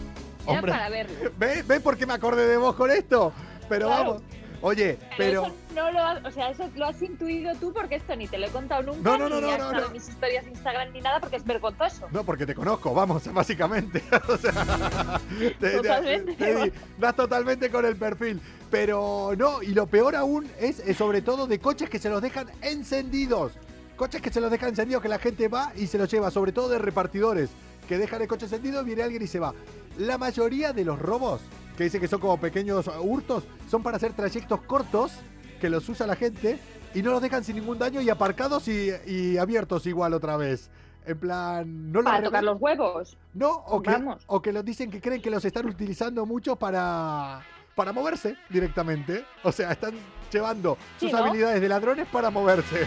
Era 0.47 0.59
Hombre. 0.59 0.73
para 0.73 0.89
verlo. 0.89 1.31
¿Ves? 1.39 1.67
¿Ves 1.67 1.81
por 1.81 1.97
qué 1.97 2.07
me 2.07 2.15
acordé 2.15 2.47
de 2.47 2.57
vos 2.57 2.75
con 2.75 2.91
esto? 2.91 3.33
Pero 3.69 3.87
Claro. 3.87 4.05
vamos. 4.05 4.23
Oye, 4.61 4.99
Pero, 5.17 5.43
pero. 5.45 5.66
No 5.77 5.93
lo 5.93 6.01
has, 6.03 6.24
o 6.24 6.31
sea, 6.33 6.51
eso 6.51 6.68
lo 6.74 6.87
has 6.87 7.01
intuido 7.03 7.55
tú 7.61 7.72
porque 7.72 7.95
esto 7.97 8.16
ni 8.16 8.27
te 8.27 8.39
lo 8.39 8.47
he 8.47 8.51
contado 8.51 8.83
nunca, 8.83 9.11
No, 9.11 9.18
no, 9.18 9.29
no, 9.29 9.37
ni 9.37 9.43
no, 9.43 9.47
no, 9.47 9.53
estado 9.53 9.72
no. 9.74 9.87
en 9.87 9.93
mis 9.93 10.09
historias 10.09 10.45
de 10.45 10.51
Instagram 10.51 10.93
ni 10.93 11.01
nada 11.01 11.20
porque 11.20 11.37
es 11.37 11.45
vergonzoso. 11.45 12.09
No, 12.11 12.24
porque 12.24 12.45
te 12.47 12.55
conozco, 12.55 12.93
vamos, 12.95 13.33
básicamente. 13.33 14.03
O 14.29 14.37
sea, 14.37 15.20
te, 15.39 15.51
te- 15.53 15.70
Totalmente. 15.77 16.35
te 16.35 16.55
di- 16.64 16.72
das 16.99 17.14
totalmente 17.14 17.70
con 17.70 17.85
el 17.85 17.95
perfil. 17.97 18.41
Pero 18.70 19.33
no, 19.39 19.62
y 19.62 19.68
lo 19.68 19.87
peor 19.87 20.16
aún 20.16 20.51
es 20.59 20.81
eh, 20.81 20.93
sobre 20.95 21.22
todo 21.22 21.47
de 21.47 21.61
coches 21.61 21.89
que 21.89 21.99
se 22.01 22.09
los 22.11 22.20
dejan 22.20 22.49
encendidos. 22.62 23.53
Coches 23.97 24.20
que 24.20 24.31
se 24.31 24.41
los 24.41 24.51
dejan 24.51 24.70
encendidos, 24.70 25.03
que 25.03 25.09
la 25.09 25.18
gente 25.18 25.49
va 25.49 25.72
y 25.77 25.87
se 25.87 25.99
los 25.99 26.11
lleva, 26.11 26.31
sobre 26.31 26.53
todo 26.53 26.68
de 26.68 26.79
repartidores, 26.79 27.51
que 27.89 27.97
dejan 27.97 28.20
el 28.22 28.29
coche 28.29 28.47
encendido, 28.47 28.83
viene 28.85 29.03
alguien 29.03 29.22
y 29.22 29.27
se 29.27 29.39
va. 29.39 29.55
La 29.99 30.18
mayoría 30.18 30.72
de 30.72 30.85
los 30.85 30.99
robos, 30.99 31.41
que 31.79 31.85
dicen 31.85 32.01
que 32.01 32.09
son 32.09 32.20
como 32.20 32.39
pequeños 32.39 32.91
hurtos, 33.01 33.45
son 33.70 33.83
para 33.83 33.97
hacer 33.97 34.12
trayectos 34.12 34.61
cortos, 34.62 35.12
que 35.61 35.69
los 35.71 35.89
usa 35.89 36.07
la 36.07 36.17
gente, 36.17 36.59
y 36.95 37.03
no 37.03 37.11
los 37.11 37.21
dejan 37.23 37.45
sin 37.45 37.57
ningún 37.57 37.79
daño 37.79 38.01
y 38.01 38.09
aparcados 38.11 38.69
y, 38.69 38.91
y 39.07 39.37
abiertos 39.39 39.87
igual 39.87 40.15
otra 40.15 40.37
vez. 40.37 40.71
En 41.05 41.19
plan, 41.19 41.93
no 41.93 42.01
los 42.03 42.11
Para 42.11 42.25
tocar 42.25 42.43
los 42.45 42.61
huevos. 42.61 43.17
no, 43.35 43.51
o 43.53 43.81
que, 43.81 43.91
Vamos. 43.93 44.25
o 44.27 44.43
que 44.43 44.53
los 44.53 44.65
dicen 44.65 44.91
que 44.91 45.01
creen 45.01 45.23
que 45.23 45.31
los 45.31 45.45
están 45.45 45.67
utilizando 45.67 46.27
mucho 46.27 46.57
para, 46.57 47.43
para 47.77 47.93
moverse 47.93 48.37
directamente. 48.51 49.25
O 49.45 49.53
sea, 49.53 49.71
están 49.73 49.95
llevando 50.33 50.77
Sí, 50.99 51.09
sus 51.09 51.13
¿no? 51.19 51.25
habilidades 51.27 51.61
de 51.61 51.69
ladrones 51.69 52.09
para 52.09 52.31
moverse. 52.31 52.87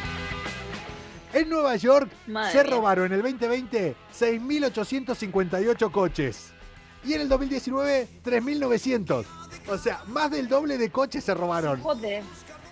En 1.32 1.48
Nueva 1.48 1.76
York 1.78 2.10
Madre 2.28 2.52
se 2.52 2.64
robaron 2.64 3.06
en 3.06 3.14
el 3.14 3.22
2020 3.22 3.96
6.858 4.20 5.92
coches. 5.92 6.52
Y 7.06 7.14
en 7.14 7.22
el 7.22 7.30
2019 7.30 8.08
3.900. 8.26 9.26
O 9.70 9.78
sea, 9.78 10.04
más 10.08 10.32
del 10.32 10.50
doble 10.50 10.78
de 10.78 10.90
coches 10.90 11.24
se 11.24 11.34
robaron. 11.34 11.80
Joder. 11.82 12.24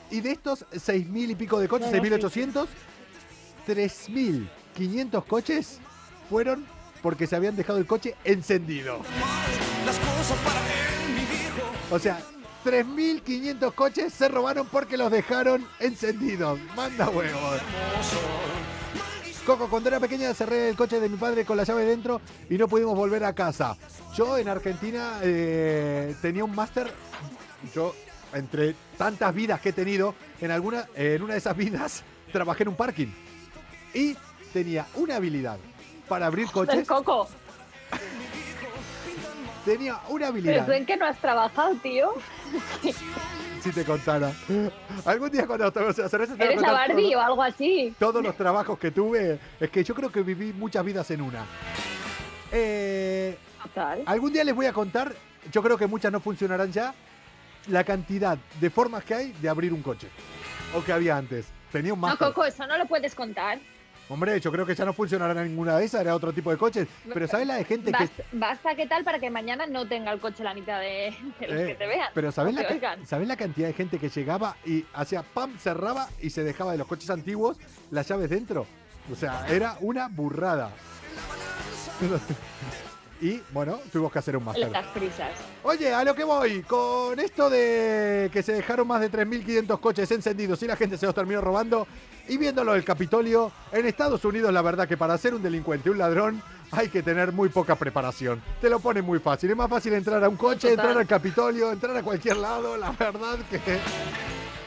Y 0.09 0.21
de 0.21 0.31
estos 0.31 0.65
6.000 0.71 1.31
y 1.31 1.35
pico 1.35 1.59
de 1.59 1.67
coches, 1.67 1.91
No, 1.91 1.97
no, 1.97 2.03
6.800, 2.03 2.67
3.500 3.67 5.25
coches 5.25 5.79
fueron 6.29 6.65
porque 7.01 7.27
se 7.27 7.35
habían 7.35 7.55
dejado 7.55 7.79
el 7.79 7.85
coche 7.85 8.15
encendido. 8.23 8.99
O 11.91 11.99
sea, 11.99 12.19
3.500 12.65 13.73
coches 13.73 14.13
se 14.13 14.27
robaron 14.27 14.67
porque 14.67 14.97
los 14.97 15.11
dejaron 15.11 15.65
encendidos. 15.79 16.59
Manda 16.75 17.09
huevos. 17.09 17.61
Coco, 19.45 19.69
cuando 19.69 19.87
era 19.87 19.99
pequeña 20.01 20.33
cerré 20.33 20.69
el 20.69 20.75
coche 20.75 20.99
de 20.99 21.07
mi 21.07 21.15
padre 21.15 21.45
con 21.45 21.55
la 21.55 21.63
llave 21.63 21.85
dentro 21.85 22.19
y 22.49 22.57
no 22.57 22.67
pudimos 22.67 22.95
volver 22.95 23.23
a 23.23 23.31
casa. 23.31 23.77
Yo 24.13 24.37
en 24.37 24.49
Argentina 24.49 25.19
eh, 25.21 26.13
tenía 26.21 26.43
un 26.43 26.53
máster. 26.53 26.91
Yo, 27.73 27.95
entre 28.33 28.75
tantas 28.97 29.33
vidas 29.33 29.59
que 29.61 29.69
he 29.69 29.73
tenido, 29.73 30.15
en, 30.41 30.51
alguna, 30.51 30.85
en 30.95 31.21
una 31.21 31.33
de 31.33 31.39
esas 31.39 31.55
vidas 31.55 32.03
trabajé 32.31 32.63
en 32.63 32.69
un 32.69 32.75
parking. 32.75 33.07
Y 33.93 34.15
tenía 34.53 34.85
una 34.95 35.15
habilidad 35.17 35.57
para 36.07 36.25
abrir 36.27 36.45
Del 36.47 36.53
coches. 36.53 36.87
coco. 36.87 37.27
Tenía 39.65 39.95
una 40.07 40.07
Pero 40.07 40.25
habilidad. 40.27 40.65
tú 40.65 40.71
en 40.71 40.85
qué 40.85 40.95
no 40.97 41.05
has 41.05 41.17
trabajado, 41.19 41.75
tío. 41.75 42.13
Si 43.59 43.71
te 43.71 43.83
contara. 43.83 44.31
Algún 45.03 45.31
día 45.31 45.45
cuando 45.47 45.69
te 45.71 45.79
cerveza 46.07 46.35
te 46.35 46.43
a 46.43 46.45
¿Eres 46.45 46.61
la 46.61 46.67
contar 46.69 46.87
Barbie 46.89 47.11
todo- 47.11 47.17
o 47.19 47.25
algo 47.25 47.43
así? 47.43 47.93
todos 47.99 48.23
los 48.23 48.37
trabajos 48.37 48.77
que 48.77 48.91
tuve. 48.91 49.39
Es 49.59 49.69
que 49.71 49.83
yo 49.83 49.95
creo 49.95 50.11
que 50.11 50.21
viví 50.21 50.53
muchas 50.53 50.85
vidas 50.85 51.09
en 51.11 51.21
una. 51.21 51.43
Eh, 52.51 53.35
Total. 53.63 54.03
algún 54.05 54.31
día 54.31 54.43
les 54.45 54.55
voy 54.55 54.67
a 54.67 54.73
contar, 54.73 55.11
yo 55.51 55.61
creo 55.63 55.75
que 55.77 55.87
muchas 55.87 56.11
no 56.11 56.19
funcionarán 56.21 56.71
ya, 56.71 56.93
la 57.67 57.83
cantidad 57.83 58.37
de 58.59 58.69
formas 58.69 59.03
que 59.03 59.13
hay 59.13 59.31
de 59.33 59.49
abrir 59.49 59.73
un 59.73 59.81
coche. 59.81 60.07
O 60.75 60.83
que 60.83 60.91
había 60.91 61.17
antes. 61.17 61.47
Tenía 61.71 61.93
un 61.93 62.01
No, 62.01 62.07
máster. 62.07 62.27
Coco, 62.27 62.45
eso 62.45 62.65
no 62.67 62.77
lo 62.77 62.85
puedes 62.85 63.13
contar. 63.15 63.59
Hombre, 64.09 64.39
yo 64.39 64.53
creo 64.53 64.65
que 64.65 64.73
ya 64.73 64.85
no 64.85 64.93
funcionará 64.93 65.43
ninguna 65.43 65.77
de 65.77 65.83
esas, 65.83 65.99
era 65.99 66.15
otro 66.15 66.31
tipo 66.31 66.49
de 66.49 66.57
coches. 66.57 66.87
Pero 67.13 67.27
¿sabes 67.27 67.45
la 67.45 67.55
de 67.55 67.65
gente 67.65 67.91
que... 67.91 68.09
Basta, 68.31 68.73
que 68.73 68.87
tal 68.87 69.03
para 69.03 69.19
que 69.19 69.29
mañana 69.29 69.65
no 69.67 69.85
tenga 69.85 70.13
el 70.13 70.19
coche 70.21 70.45
la 70.45 70.53
mitad 70.53 70.79
de, 70.79 71.13
de 71.41 71.47
los 71.47 71.57
Eh, 71.61 71.67
que 71.67 71.75
te 71.75 71.87
vean. 71.87 72.07
Pero 72.13 72.31
¿sabes 72.31 72.53
la, 72.55 72.65
ca-. 72.65 72.97
¿sabes 73.05 73.27
la 73.27 73.35
cantidad 73.35 73.67
de 73.67 73.73
gente 73.73 73.99
que 73.99 74.07
llegaba 74.07 74.55
y 74.65 74.85
hacía 74.93 75.23
pam, 75.23 75.57
cerraba 75.57 76.07
y 76.21 76.29
se 76.29 76.43
dejaba 76.45 76.71
de 76.71 76.77
los 76.77 76.87
coches 76.87 77.09
antiguos 77.09 77.57
las 77.91 78.07
llaves 78.07 78.29
dentro? 78.29 78.65
O 79.11 79.15
sea, 79.15 79.45
era 79.49 79.75
una 79.81 80.07
burrada. 80.07 80.71
Y 83.19 83.41
bueno, 83.51 83.79
tuvimos 83.91 84.11
que 84.11 84.19
hacer 84.19 84.37
un 84.37 84.45
máster. 84.45 84.69
Las 84.69 84.85
prisas. 84.87 85.31
Oye, 85.63 85.93
a 85.93 86.03
lo 86.03 86.13
que 86.13 86.23
voy, 86.23 86.61
con 86.61 87.19
esto 87.19 87.49
de 87.49 88.29
que 88.31 88.43
se 88.43 88.53
dejaron 88.53 88.87
más 88.87 89.01
de 89.01 89.11
3.500 89.11 89.79
coches 89.79 90.11
encendidos 90.11 90.61
y 90.61 90.67
la 90.67 90.75
gente 90.75 90.97
se 90.97 91.05
los 91.07 91.15
terminó 91.15 91.41
robando, 91.41 91.87
y 92.27 92.37
viéndolo 92.37 92.73
del 92.73 92.83
Capitolio, 92.83 93.51
en 93.71 93.85
Estados 93.85 94.23
Unidos 94.23 94.53
la 94.53 94.61
verdad 94.61 94.87
que 94.87 94.97
para 94.97 95.17
ser 95.17 95.33
un 95.33 95.41
delincuente, 95.41 95.89
un 95.89 95.97
ladrón, 95.97 96.43
hay 96.71 96.89
que 96.89 97.01
tener 97.01 97.31
muy 97.31 97.49
poca 97.49 97.75
preparación. 97.75 98.41
Te 98.61 98.69
lo 98.69 98.79
pone 98.79 99.01
muy 99.01 99.19
fácil, 99.19 99.49
es 99.49 99.57
más 99.57 99.69
fácil 99.69 99.93
entrar 99.93 100.23
a 100.23 100.29
un 100.29 100.37
coche, 100.37 100.69
Total. 100.69 100.85
entrar 100.85 100.97
al 100.97 101.07
Capitolio, 101.07 101.71
entrar 101.71 101.97
a 101.97 102.03
cualquier 102.03 102.37
lado, 102.37 102.77
la 102.77 102.91
verdad 102.91 103.39
que... 103.49 103.59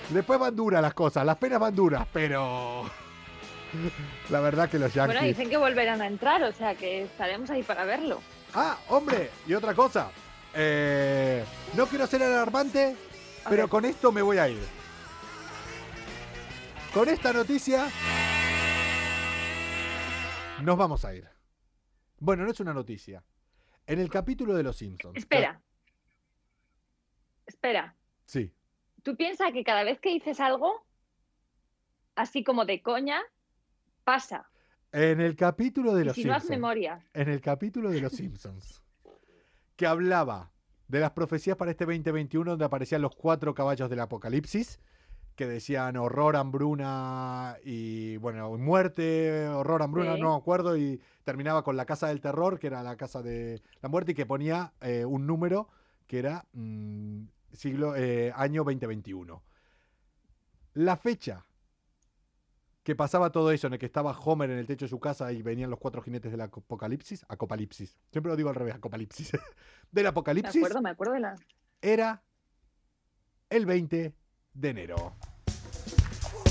Después 0.08 0.40
van 0.40 0.56
duras 0.56 0.82
las 0.82 0.94
cosas, 0.94 1.24
las 1.24 1.36
penas 1.36 1.60
van 1.60 1.74
duras, 1.74 2.04
pero... 2.12 2.82
La 4.30 4.40
verdad 4.40 4.68
que 4.68 4.78
los 4.78 4.92
yankees... 4.92 5.14
Bueno, 5.14 5.28
dicen 5.28 5.48
que 5.48 5.56
volverán 5.56 6.02
a 6.02 6.06
entrar, 6.08 6.42
o 6.42 6.52
sea 6.52 6.74
que 6.74 7.02
estaremos 7.02 7.48
ahí 7.50 7.62
para 7.62 7.84
verlo. 7.84 8.20
Ah, 8.54 8.78
hombre, 8.88 9.30
y 9.46 9.54
otra 9.54 9.74
cosa. 9.74 10.10
eh, 10.54 11.44
no 11.74 11.86
quiero 11.86 12.06
ser 12.06 12.22
alarmante, 12.22 12.96
pero 13.48 13.68
con 13.68 13.84
esto 13.84 14.10
me 14.10 14.22
voy 14.22 14.38
a 14.38 14.48
ir. 14.48 14.62
Con 16.92 17.08
esta 17.08 17.32
noticia 17.32 17.88
nos 20.62 20.76
vamos 20.76 21.04
a 21.04 21.14
ir. 21.14 21.28
Bueno, 22.18 22.44
no 22.44 22.50
es 22.50 22.58
una 22.60 22.74
noticia. 22.74 23.22
En 23.86 24.00
el 24.00 24.10
capítulo 24.10 24.54
de 24.54 24.62
Los 24.64 24.76
Simpsons. 24.76 25.16
Espera. 25.16 25.60
Espera. 27.46 27.94
Sí. 28.26 28.52
Tú 29.02 29.16
piensas 29.16 29.52
que 29.52 29.64
cada 29.64 29.84
vez 29.84 30.00
que 30.00 30.10
dices 30.10 30.38
algo, 30.40 30.84
así 32.16 32.44
como 32.44 32.64
de 32.64 32.82
coña, 32.82 33.22
pasa. 34.04 34.49
En 34.92 35.20
el 35.20 35.36
capítulo 35.36 35.94
de 35.94 36.04
Los 36.04 36.16
si 36.16 36.24
no 36.24 36.32
haz 36.34 36.42
Simpsons. 36.42 36.50
memoria. 36.60 37.04
en 37.14 37.28
el 37.28 37.40
capítulo 37.40 37.90
de 37.90 38.00
Los 38.00 38.12
Simpsons, 38.12 38.82
que 39.76 39.86
hablaba 39.86 40.50
de 40.88 40.98
las 41.00 41.12
profecías 41.12 41.56
para 41.56 41.70
este 41.70 41.84
2021, 41.86 42.50
donde 42.52 42.64
aparecían 42.64 43.00
los 43.02 43.14
cuatro 43.14 43.54
caballos 43.54 43.88
del 43.88 44.00
apocalipsis, 44.00 44.80
que 45.36 45.46
decían 45.46 45.96
horror, 45.96 46.34
hambruna 46.36 47.56
y, 47.64 48.16
bueno, 48.16 48.58
muerte, 48.58 49.46
horror, 49.48 49.82
hambruna, 49.82 50.16
Sí. 50.16 50.20
no 50.20 50.32
me 50.32 50.36
acuerdo, 50.36 50.76
y 50.76 51.00
terminaba 51.24 51.62
con 51.62 51.76
la 51.76 51.86
casa 51.86 52.08
del 52.08 52.20
terror, 52.20 52.58
que 52.58 52.66
era 52.66 52.82
la 52.82 52.96
casa 52.96 53.22
de 53.22 53.62
la 53.80 53.88
muerte, 53.88 54.12
y 54.12 54.14
que 54.16 54.26
ponía 54.26 54.72
eh, 54.80 55.04
un 55.04 55.26
número 55.26 55.68
que 56.08 56.18
era 56.18 56.44
mm, 56.52 57.22
siglo, 57.52 57.94
eh, 57.96 58.32
año 58.34 58.64
2021. 58.64 59.40
La 60.74 60.96
fecha 60.96 61.46
que 62.82 62.96
pasaba 62.96 63.30
todo 63.30 63.50
eso, 63.50 63.66
en 63.66 63.74
el 63.74 63.78
que 63.78 63.86
estaba 63.86 64.18
Homer 64.18 64.50
en 64.50 64.58
el 64.58 64.66
techo 64.66 64.86
de 64.86 64.88
su 64.88 64.98
casa 64.98 65.32
y 65.32 65.42
venían 65.42 65.70
los 65.70 65.78
cuatro 65.78 66.02
jinetes 66.02 66.32
del 66.32 66.40
apocalipsis, 66.40 67.24
apocalipsis, 67.28 67.98
siempre 68.10 68.30
lo 68.30 68.36
digo 68.36 68.48
al 68.48 68.54
revés, 68.54 68.74
apocalipsis, 68.74 69.32
del 69.90 70.04
Me 70.04 70.08
apocalipsis, 70.08 70.56
acuerdo, 70.56 70.82
me 70.82 70.90
acuerdo 70.90 71.14
de 71.14 71.20
la. 71.20 71.34
era 71.82 72.22
el 73.50 73.66
20 73.66 74.14
de 74.54 74.68
enero. 74.68 75.14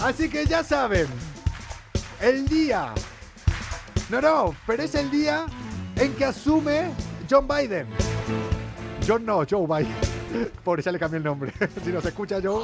Así 0.03 0.29
que 0.29 0.45
ya 0.45 0.63
saben, 0.63 1.07
el 2.21 2.47
día, 2.47 2.93
no, 4.09 4.21
no, 4.21 4.55
pero 4.65 4.83
es 4.83 4.95
el 4.95 5.09
día 5.09 5.45
en 5.95 6.15
que 6.15 6.25
asume 6.25 6.91
John 7.29 7.47
Biden. 7.47 7.87
John 9.05 9.25
no, 9.25 9.43
Joe 9.49 9.65
Biden. 9.65 10.51
Pobre, 10.63 10.81
ya 10.81 10.91
le 10.91 10.99
cambié 10.99 11.17
el 11.17 11.23
nombre. 11.23 11.51
si 11.83 11.91
nos 11.91 12.05
escucha 12.05 12.39
Joe. 12.41 12.63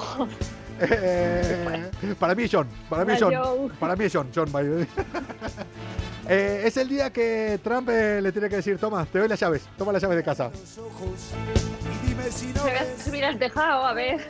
Eh, 0.79 2.15
para 2.19 2.35
mí 2.35 2.43
es 2.43 2.51
John, 2.51 2.67
para 2.89 3.05
mí 3.05 3.13
es 3.13 3.21
John. 3.21 3.71
Para 3.79 3.95
mí 3.95 4.05
es 4.05 4.13
John, 4.13 4.29
John 4.33 4.51
Biden. 4.51 4.87
Eh, 6.27 6.63
es 6.65 6.75
el 6.77 6.89
día 6.89 7.13
que 7.13 7.59
Trump 7.63 7.87
eh, 7.87 8.19
le 8.19 8.31
tiene 8.31 8.49
que 8.49 8.55
decir, 8.55 8.79
toma, 8.79 9.05
te 9.05 9.19
doy 9.19 9.27
las 9.27 9.39
llaves, 9.39 9.61
toma 9.77 9.91
las 9.91 10.01
llaves 10.01 10.17
de 10.17 10.23
casa. 10.23 10.49
Me 12.07 12.59
voy 12.59 12.71
a 12.71 13.03
subir 13.03 13.23
al 13.25 13.37
tejado, 13.37 13.85
a 13.85 13.93
ver. 13.93 14.27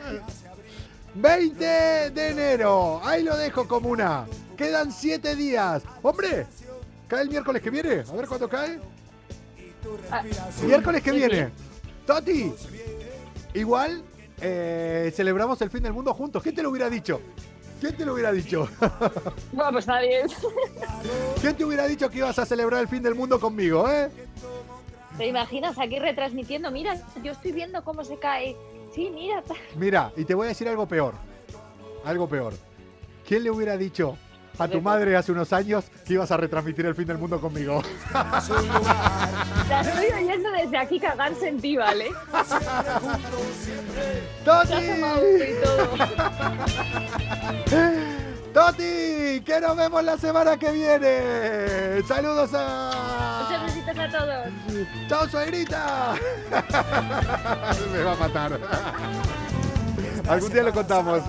20 1.14 1.64
de 2.10 2.28
enero, 2.28 3.00
ahí 3.02 3.22
lo 3.22 3.34
dejo 3.38 3.66
como 3.66 3.88
una. 3.88 4.26
Quedan 4.58 4.92
7 4.92 5.36
días. 5.36 5.84
Hombre, 6.02 6.46
cae 7.08 7.22
el 7.22 7.30
miércoles 7.30 7.62
que 7.62 7.70
viene. 7.70 8.04
A 8.06 8.12
ver 8.12 8.26
cuándo 8.26 8.46
cae. 8.46 8.78
Ah, 10.10 10.22
Miércoles 10.62 11.02
que 11.02 11.12
viene. 11.12 11.50
Toti, 12.06 12.52
igual 13.54 14.02
eh, 14.40 15.12
celebramos 15.14 15.60
el 15.62 15.70
fin 15.70 15.82
del 15.82 15.92
mundo 15.92 16.12
juntos. 16.14 16.42
¿Quién 16.42 16.54
te 16.54 16.62
lo 16.62 16.70
hubiera 16.70 16.90
dicho? 16.90 17.20
¿Quién 17.80 17.96
te 17.96 18.04
lo 18.04 18.14
hubiera 18.14 18.32
dicho? 18.32 18.68
Bueno, 19.52 19.72
pues 19.72 19.86
nadie. 19.86 20.22
¿Quién 21.40 21.56
te 21.56 21.64
hubiera 21.64 21.86
dicho 21.86 22.10
que 22.10 22.18
ibas 22.18 22.38
a 22.38 22.46
celebrar 22.46 22.80
el 22.80 22.88
fin 22.88 23.02
del 23.02 23.14
mundo 23.14 23.38
conmigo, 23.40 23.90
eh? 23.90 24.10
¿Te 25.16 25.26
imaginas 25.26 25.78
aquí 25.78 25.98
retransmitiendo? 25.98 26.70
Mira, 26.70 27.00
yo 27.22 27.32
estoy 27.32 27.52
viendo 27.52 27.82
cómo 27.84 28.04
se 28.04 28.18
cae. 28.18 28.56
Sí, 28.94 29.10
mira. 29.10 29.42
Mira, 29.76 30.12
y 30.16 30.24
te 30.24 30.34
voy 30.34 30.46
a 30.46 30.48
decir 30.48 30.68
algo 30.68 30.86
peor. 30.86 31.14
Algo 32.04 32.28
peor. 32.28 32.54
¿Quién 33.26 33.44
le 33.44 33.50
hubiera 33.50 33.76
dicho 33.76 34.16
a 34.58 34.68
tu 34.68 34.80
madre 34.80 35.16
hace 35.16 35.32
unos 35.32 35.52
años 35.52 35.84
que 36.04 36.14
ibas 36.14 36.30
a 36.30 36.36
retransmitir 36.36 36.86
el 36.86 36.94
fin 36.94 37.06
del 37.06 37.18
mundo 37.18 37.40
conmigo? 37.40 37.82
La 38.12 39.80
estoy 39.80 40.06
oyendo 40.06 40.50
desde 40.50 40.78
aquí 40.78 41.00
cagarse 41.00 41.48
en 41.48 41.60
ti, 41.60 41.76
¿vale? 41.76 42.10
¡Toti! 44.44 44.74
¡Toti! 48.54 49.42
¡Que 49.44 49.60
nos 49.60 49.76
vemos 49.76 50.02
la 50.02 50.16
semana 50.16 50.56
que 50.56 50.70
viene! 50.70 52.02
¡Saludos 52.06 52.50
a... 52.54 53.42
Muchos 53.42 53.64
besitos 53.66 53.98
a 53.98 54.08
todos. 54.18 54.46
¡Chao, 55.08 55.28
suegrita! 55.28 56.14
Me 57.92 58.02
va 58.02 58.12
a 58.12 58.16
matar. 58.16 58.58
Algún 60.28 60.52
día 60.52 60.62
lo 60.62 60.72
contamos. 60.72 61.22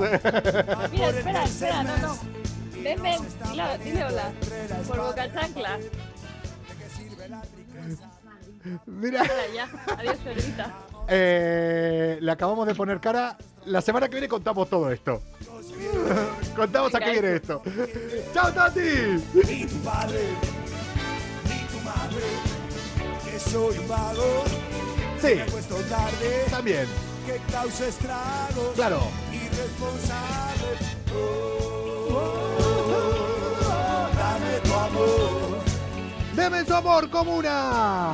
Mira, 0.92 1.10
espera, 1.10 1.44
espera, 1.44 1.84
no, 1.84 1.98
no. 1.98 2.37
Ven, 2.84 3.02
ven, 3.02 3.20
dile, 3.52 3.78
dile 3.84 4.06
hola. 4.06 4.32
Por 4.88 4.98
boca 4.98 5.32
chancla. 5.34 5.80
Mira, 8.86 9.22
Hola, 9.22 9.48
ya. 9.54 9.70
Adiós, 9.98 10.18
suegrita. 10.24 10.74
eh, 11.08 12.18
le 12.20 12.32
acabamos 12.32 12.68
de 12.68 12.76
poner 12.76 13.00
cara. 13.00 13.38
La 13.66 13.82
semana 13.82 14.08
que 14.08 14.14
viene 14.16 14.28
contamos 14.28 14.70
todo 14.70 14.92
esto. 14.92 15.22
Contamos 16.56 16.94
a 16.96 17.00
qué 17.00 17.12
viene 17.12 17.36
esto. 17.36 17.62
¡Chao, 18.34 18.52
Tati! 18.52 18.80
Ni 19.34 19.66
tu 19.66 19.76
padre, 19.84 20.20
ni 21.44 21.60
tu 21.68 21.80
madre, 21.84 22.26
que 23.26 23.40
soy 23.40 23.78
un 23.78 23.88
vago, 23.88 24.44
Sí, 25.22 25.36
me 25.36 25.42
acuesto 25.44 25.76
tarde, 25.90 26.46
también. 26.50 26.86
que 27.26 27.38
causa 27.52 27.88
estragos, 27.88 28.74
Claro. 28.76 29.00
irresponsable. 29.34 30.78
Oh, 31.14 32.08
oh, 32.10 32.58
oh, 32.60 32.67
¡Deme 36.50 36.64
su 36.64 36.74
amor, 36.74 37.10
comuna! 37.10 38.14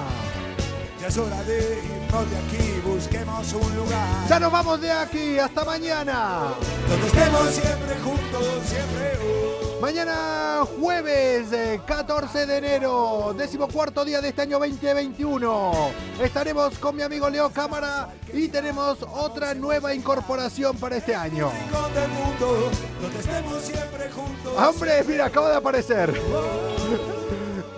ya 0.99 1.07
es 1.07 1.17
hora 1.19 1.43
de 1.43 1.83
irnos 1.85 2.31
de 2.31 2.37
aquí, 2.37 2.79
busquemos 2.83 3.53
un 3.53 3.75
lugar 3.75 4.07
¡Ya 4.27 4.39
nos 4.39 4.51
vamos 4.51 4.81
de 4.81 4.91
aquí! 4.91 5.37
¡Hasta 5.37 5.63
mañana! 5.63 6.45
donde 6.89 7.05
estemos 7.05 7.47
siempre 7.49 7.95
juntos, 8.03 8.47
siempre. 8.65 9.19
oh. 9.21 9.79
Mañana 9.81 10.63
jueves 10.79 11.51
eh, 11.51 11.79
14 11.85 12.47
de 12.47 12.57
enero, 12.57 13.35
decimocuarto 13.37 14.03
día 14.03 14.19
de 14.19 14.29
este 14.29 14.41
año 14.41 14.57
2021. 14.57 15.91
Estaremos 16.19 16.79
con 16.79 16.95
mi 16.95 17.03
amigo 17.03 17.29
Leo 17.29 17.51
Cámara 17.51 18.09
y 18.33 18.47
tenemos 18.47 18.97
otra 19.13 19.53
nueva 19.53 19.93
incorporación 19.93 20.75
para 20.77 20.97
este 20.97 21.13
año. 21.13 21.51
Rincón 21.51 21.93
del 21.93 22.09
mundo, 22.09 22.71
donde 22.99 23.19
estemos 23.19 23.61
siempre 23.61 24.09
juntos. 24.09 24.53
¡Hombre, 24.57 25.03
mira, 25.03 25.25
acaba 25.25 25.51
de 25.51 25.57
aparecer! 25.57 26.19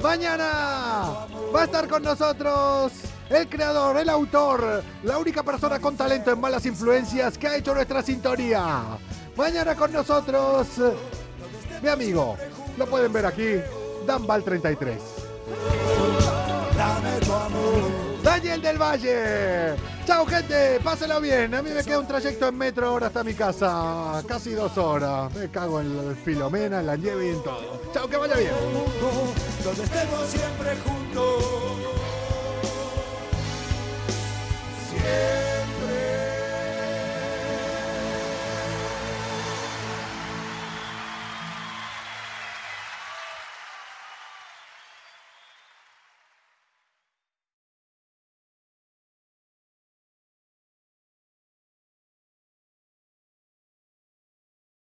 Mañana 0.02 1.28
va 1.54 1.62
a 1.62 1.66
estar 1.66 1.88
con 1.88 2.04
nosotros 2.04 2.92
el 3.30 3.50
creador, 3.50 3.98
el 3.98 4.10
autor, 4.10 4.84
la 5.04 5.18
única 5.18 5.42
persona 5.44 5.80
con 5.80 5.98
talento 5.98 6.32
en 6.32 6.40
malas 6.40 6.66
influencias 6.66 7.38
que 7.38 7.48
ha 7.48 7.56
hecho 7.58 7.74
nuestra 7.74 8.02
sintonía. 8.02 8.84
Mañana 9.36 9.76
con 9.76 9.92
nosotros, 9.92 10.68
mi 11.82 11.90
amigo, 11.90 12.38
lo 12.78 12.86
pueden 12.86 13.12
ver 13.12 13.26
aquí, 13.26 13.56
Danval33. 14.06 14.98
Dame 16.78 17.20
tu 17.26 17.34
amor. 17.34 18.22
Daniel 18.24 18.62
del 18.62 18.78
Valle. 18.78 19.95
Chao 20.06 20.24
gente, 20.28 20.80
páselo 20.84 21.20
bien. 21.20 21.54
A 21.56 21.64
mí 21.64 21.72
me 21.72 21.84
queda 21.84 22.00
un 22.00 22.08
trayecto 22.08 22.48
en 22.48 22.58
metro 22.58 22.88
ahora 22.88 23.08
hasta 23.08 23.24
mi 23.24 23.34
casa. 23.34 24.24
Casi 24.28 24.52
dos 24.52 24.78
horas. 24.78 25.34
Me 25.34 25.50
cago 25.50 25.82
en 25.82 26.10
la 26.10 26.16
Filomena, 26.16 26.80
en 26.80 26.86
la 26.86 26.96
nieve 26.96 27.28
y 27.28 27.30
en 27.30 27.42
todo. 27.42 27.82
Chao, 27.92 28.08
que 28.08 28.18
vaya 28.18 28.36
bien. 28.36 28.52
donde 29.64 29.84
estemos 29.84 30.28
siempre 30.28 30.76
juntos. 30.86 31.44
Siempre. 34.90 35.55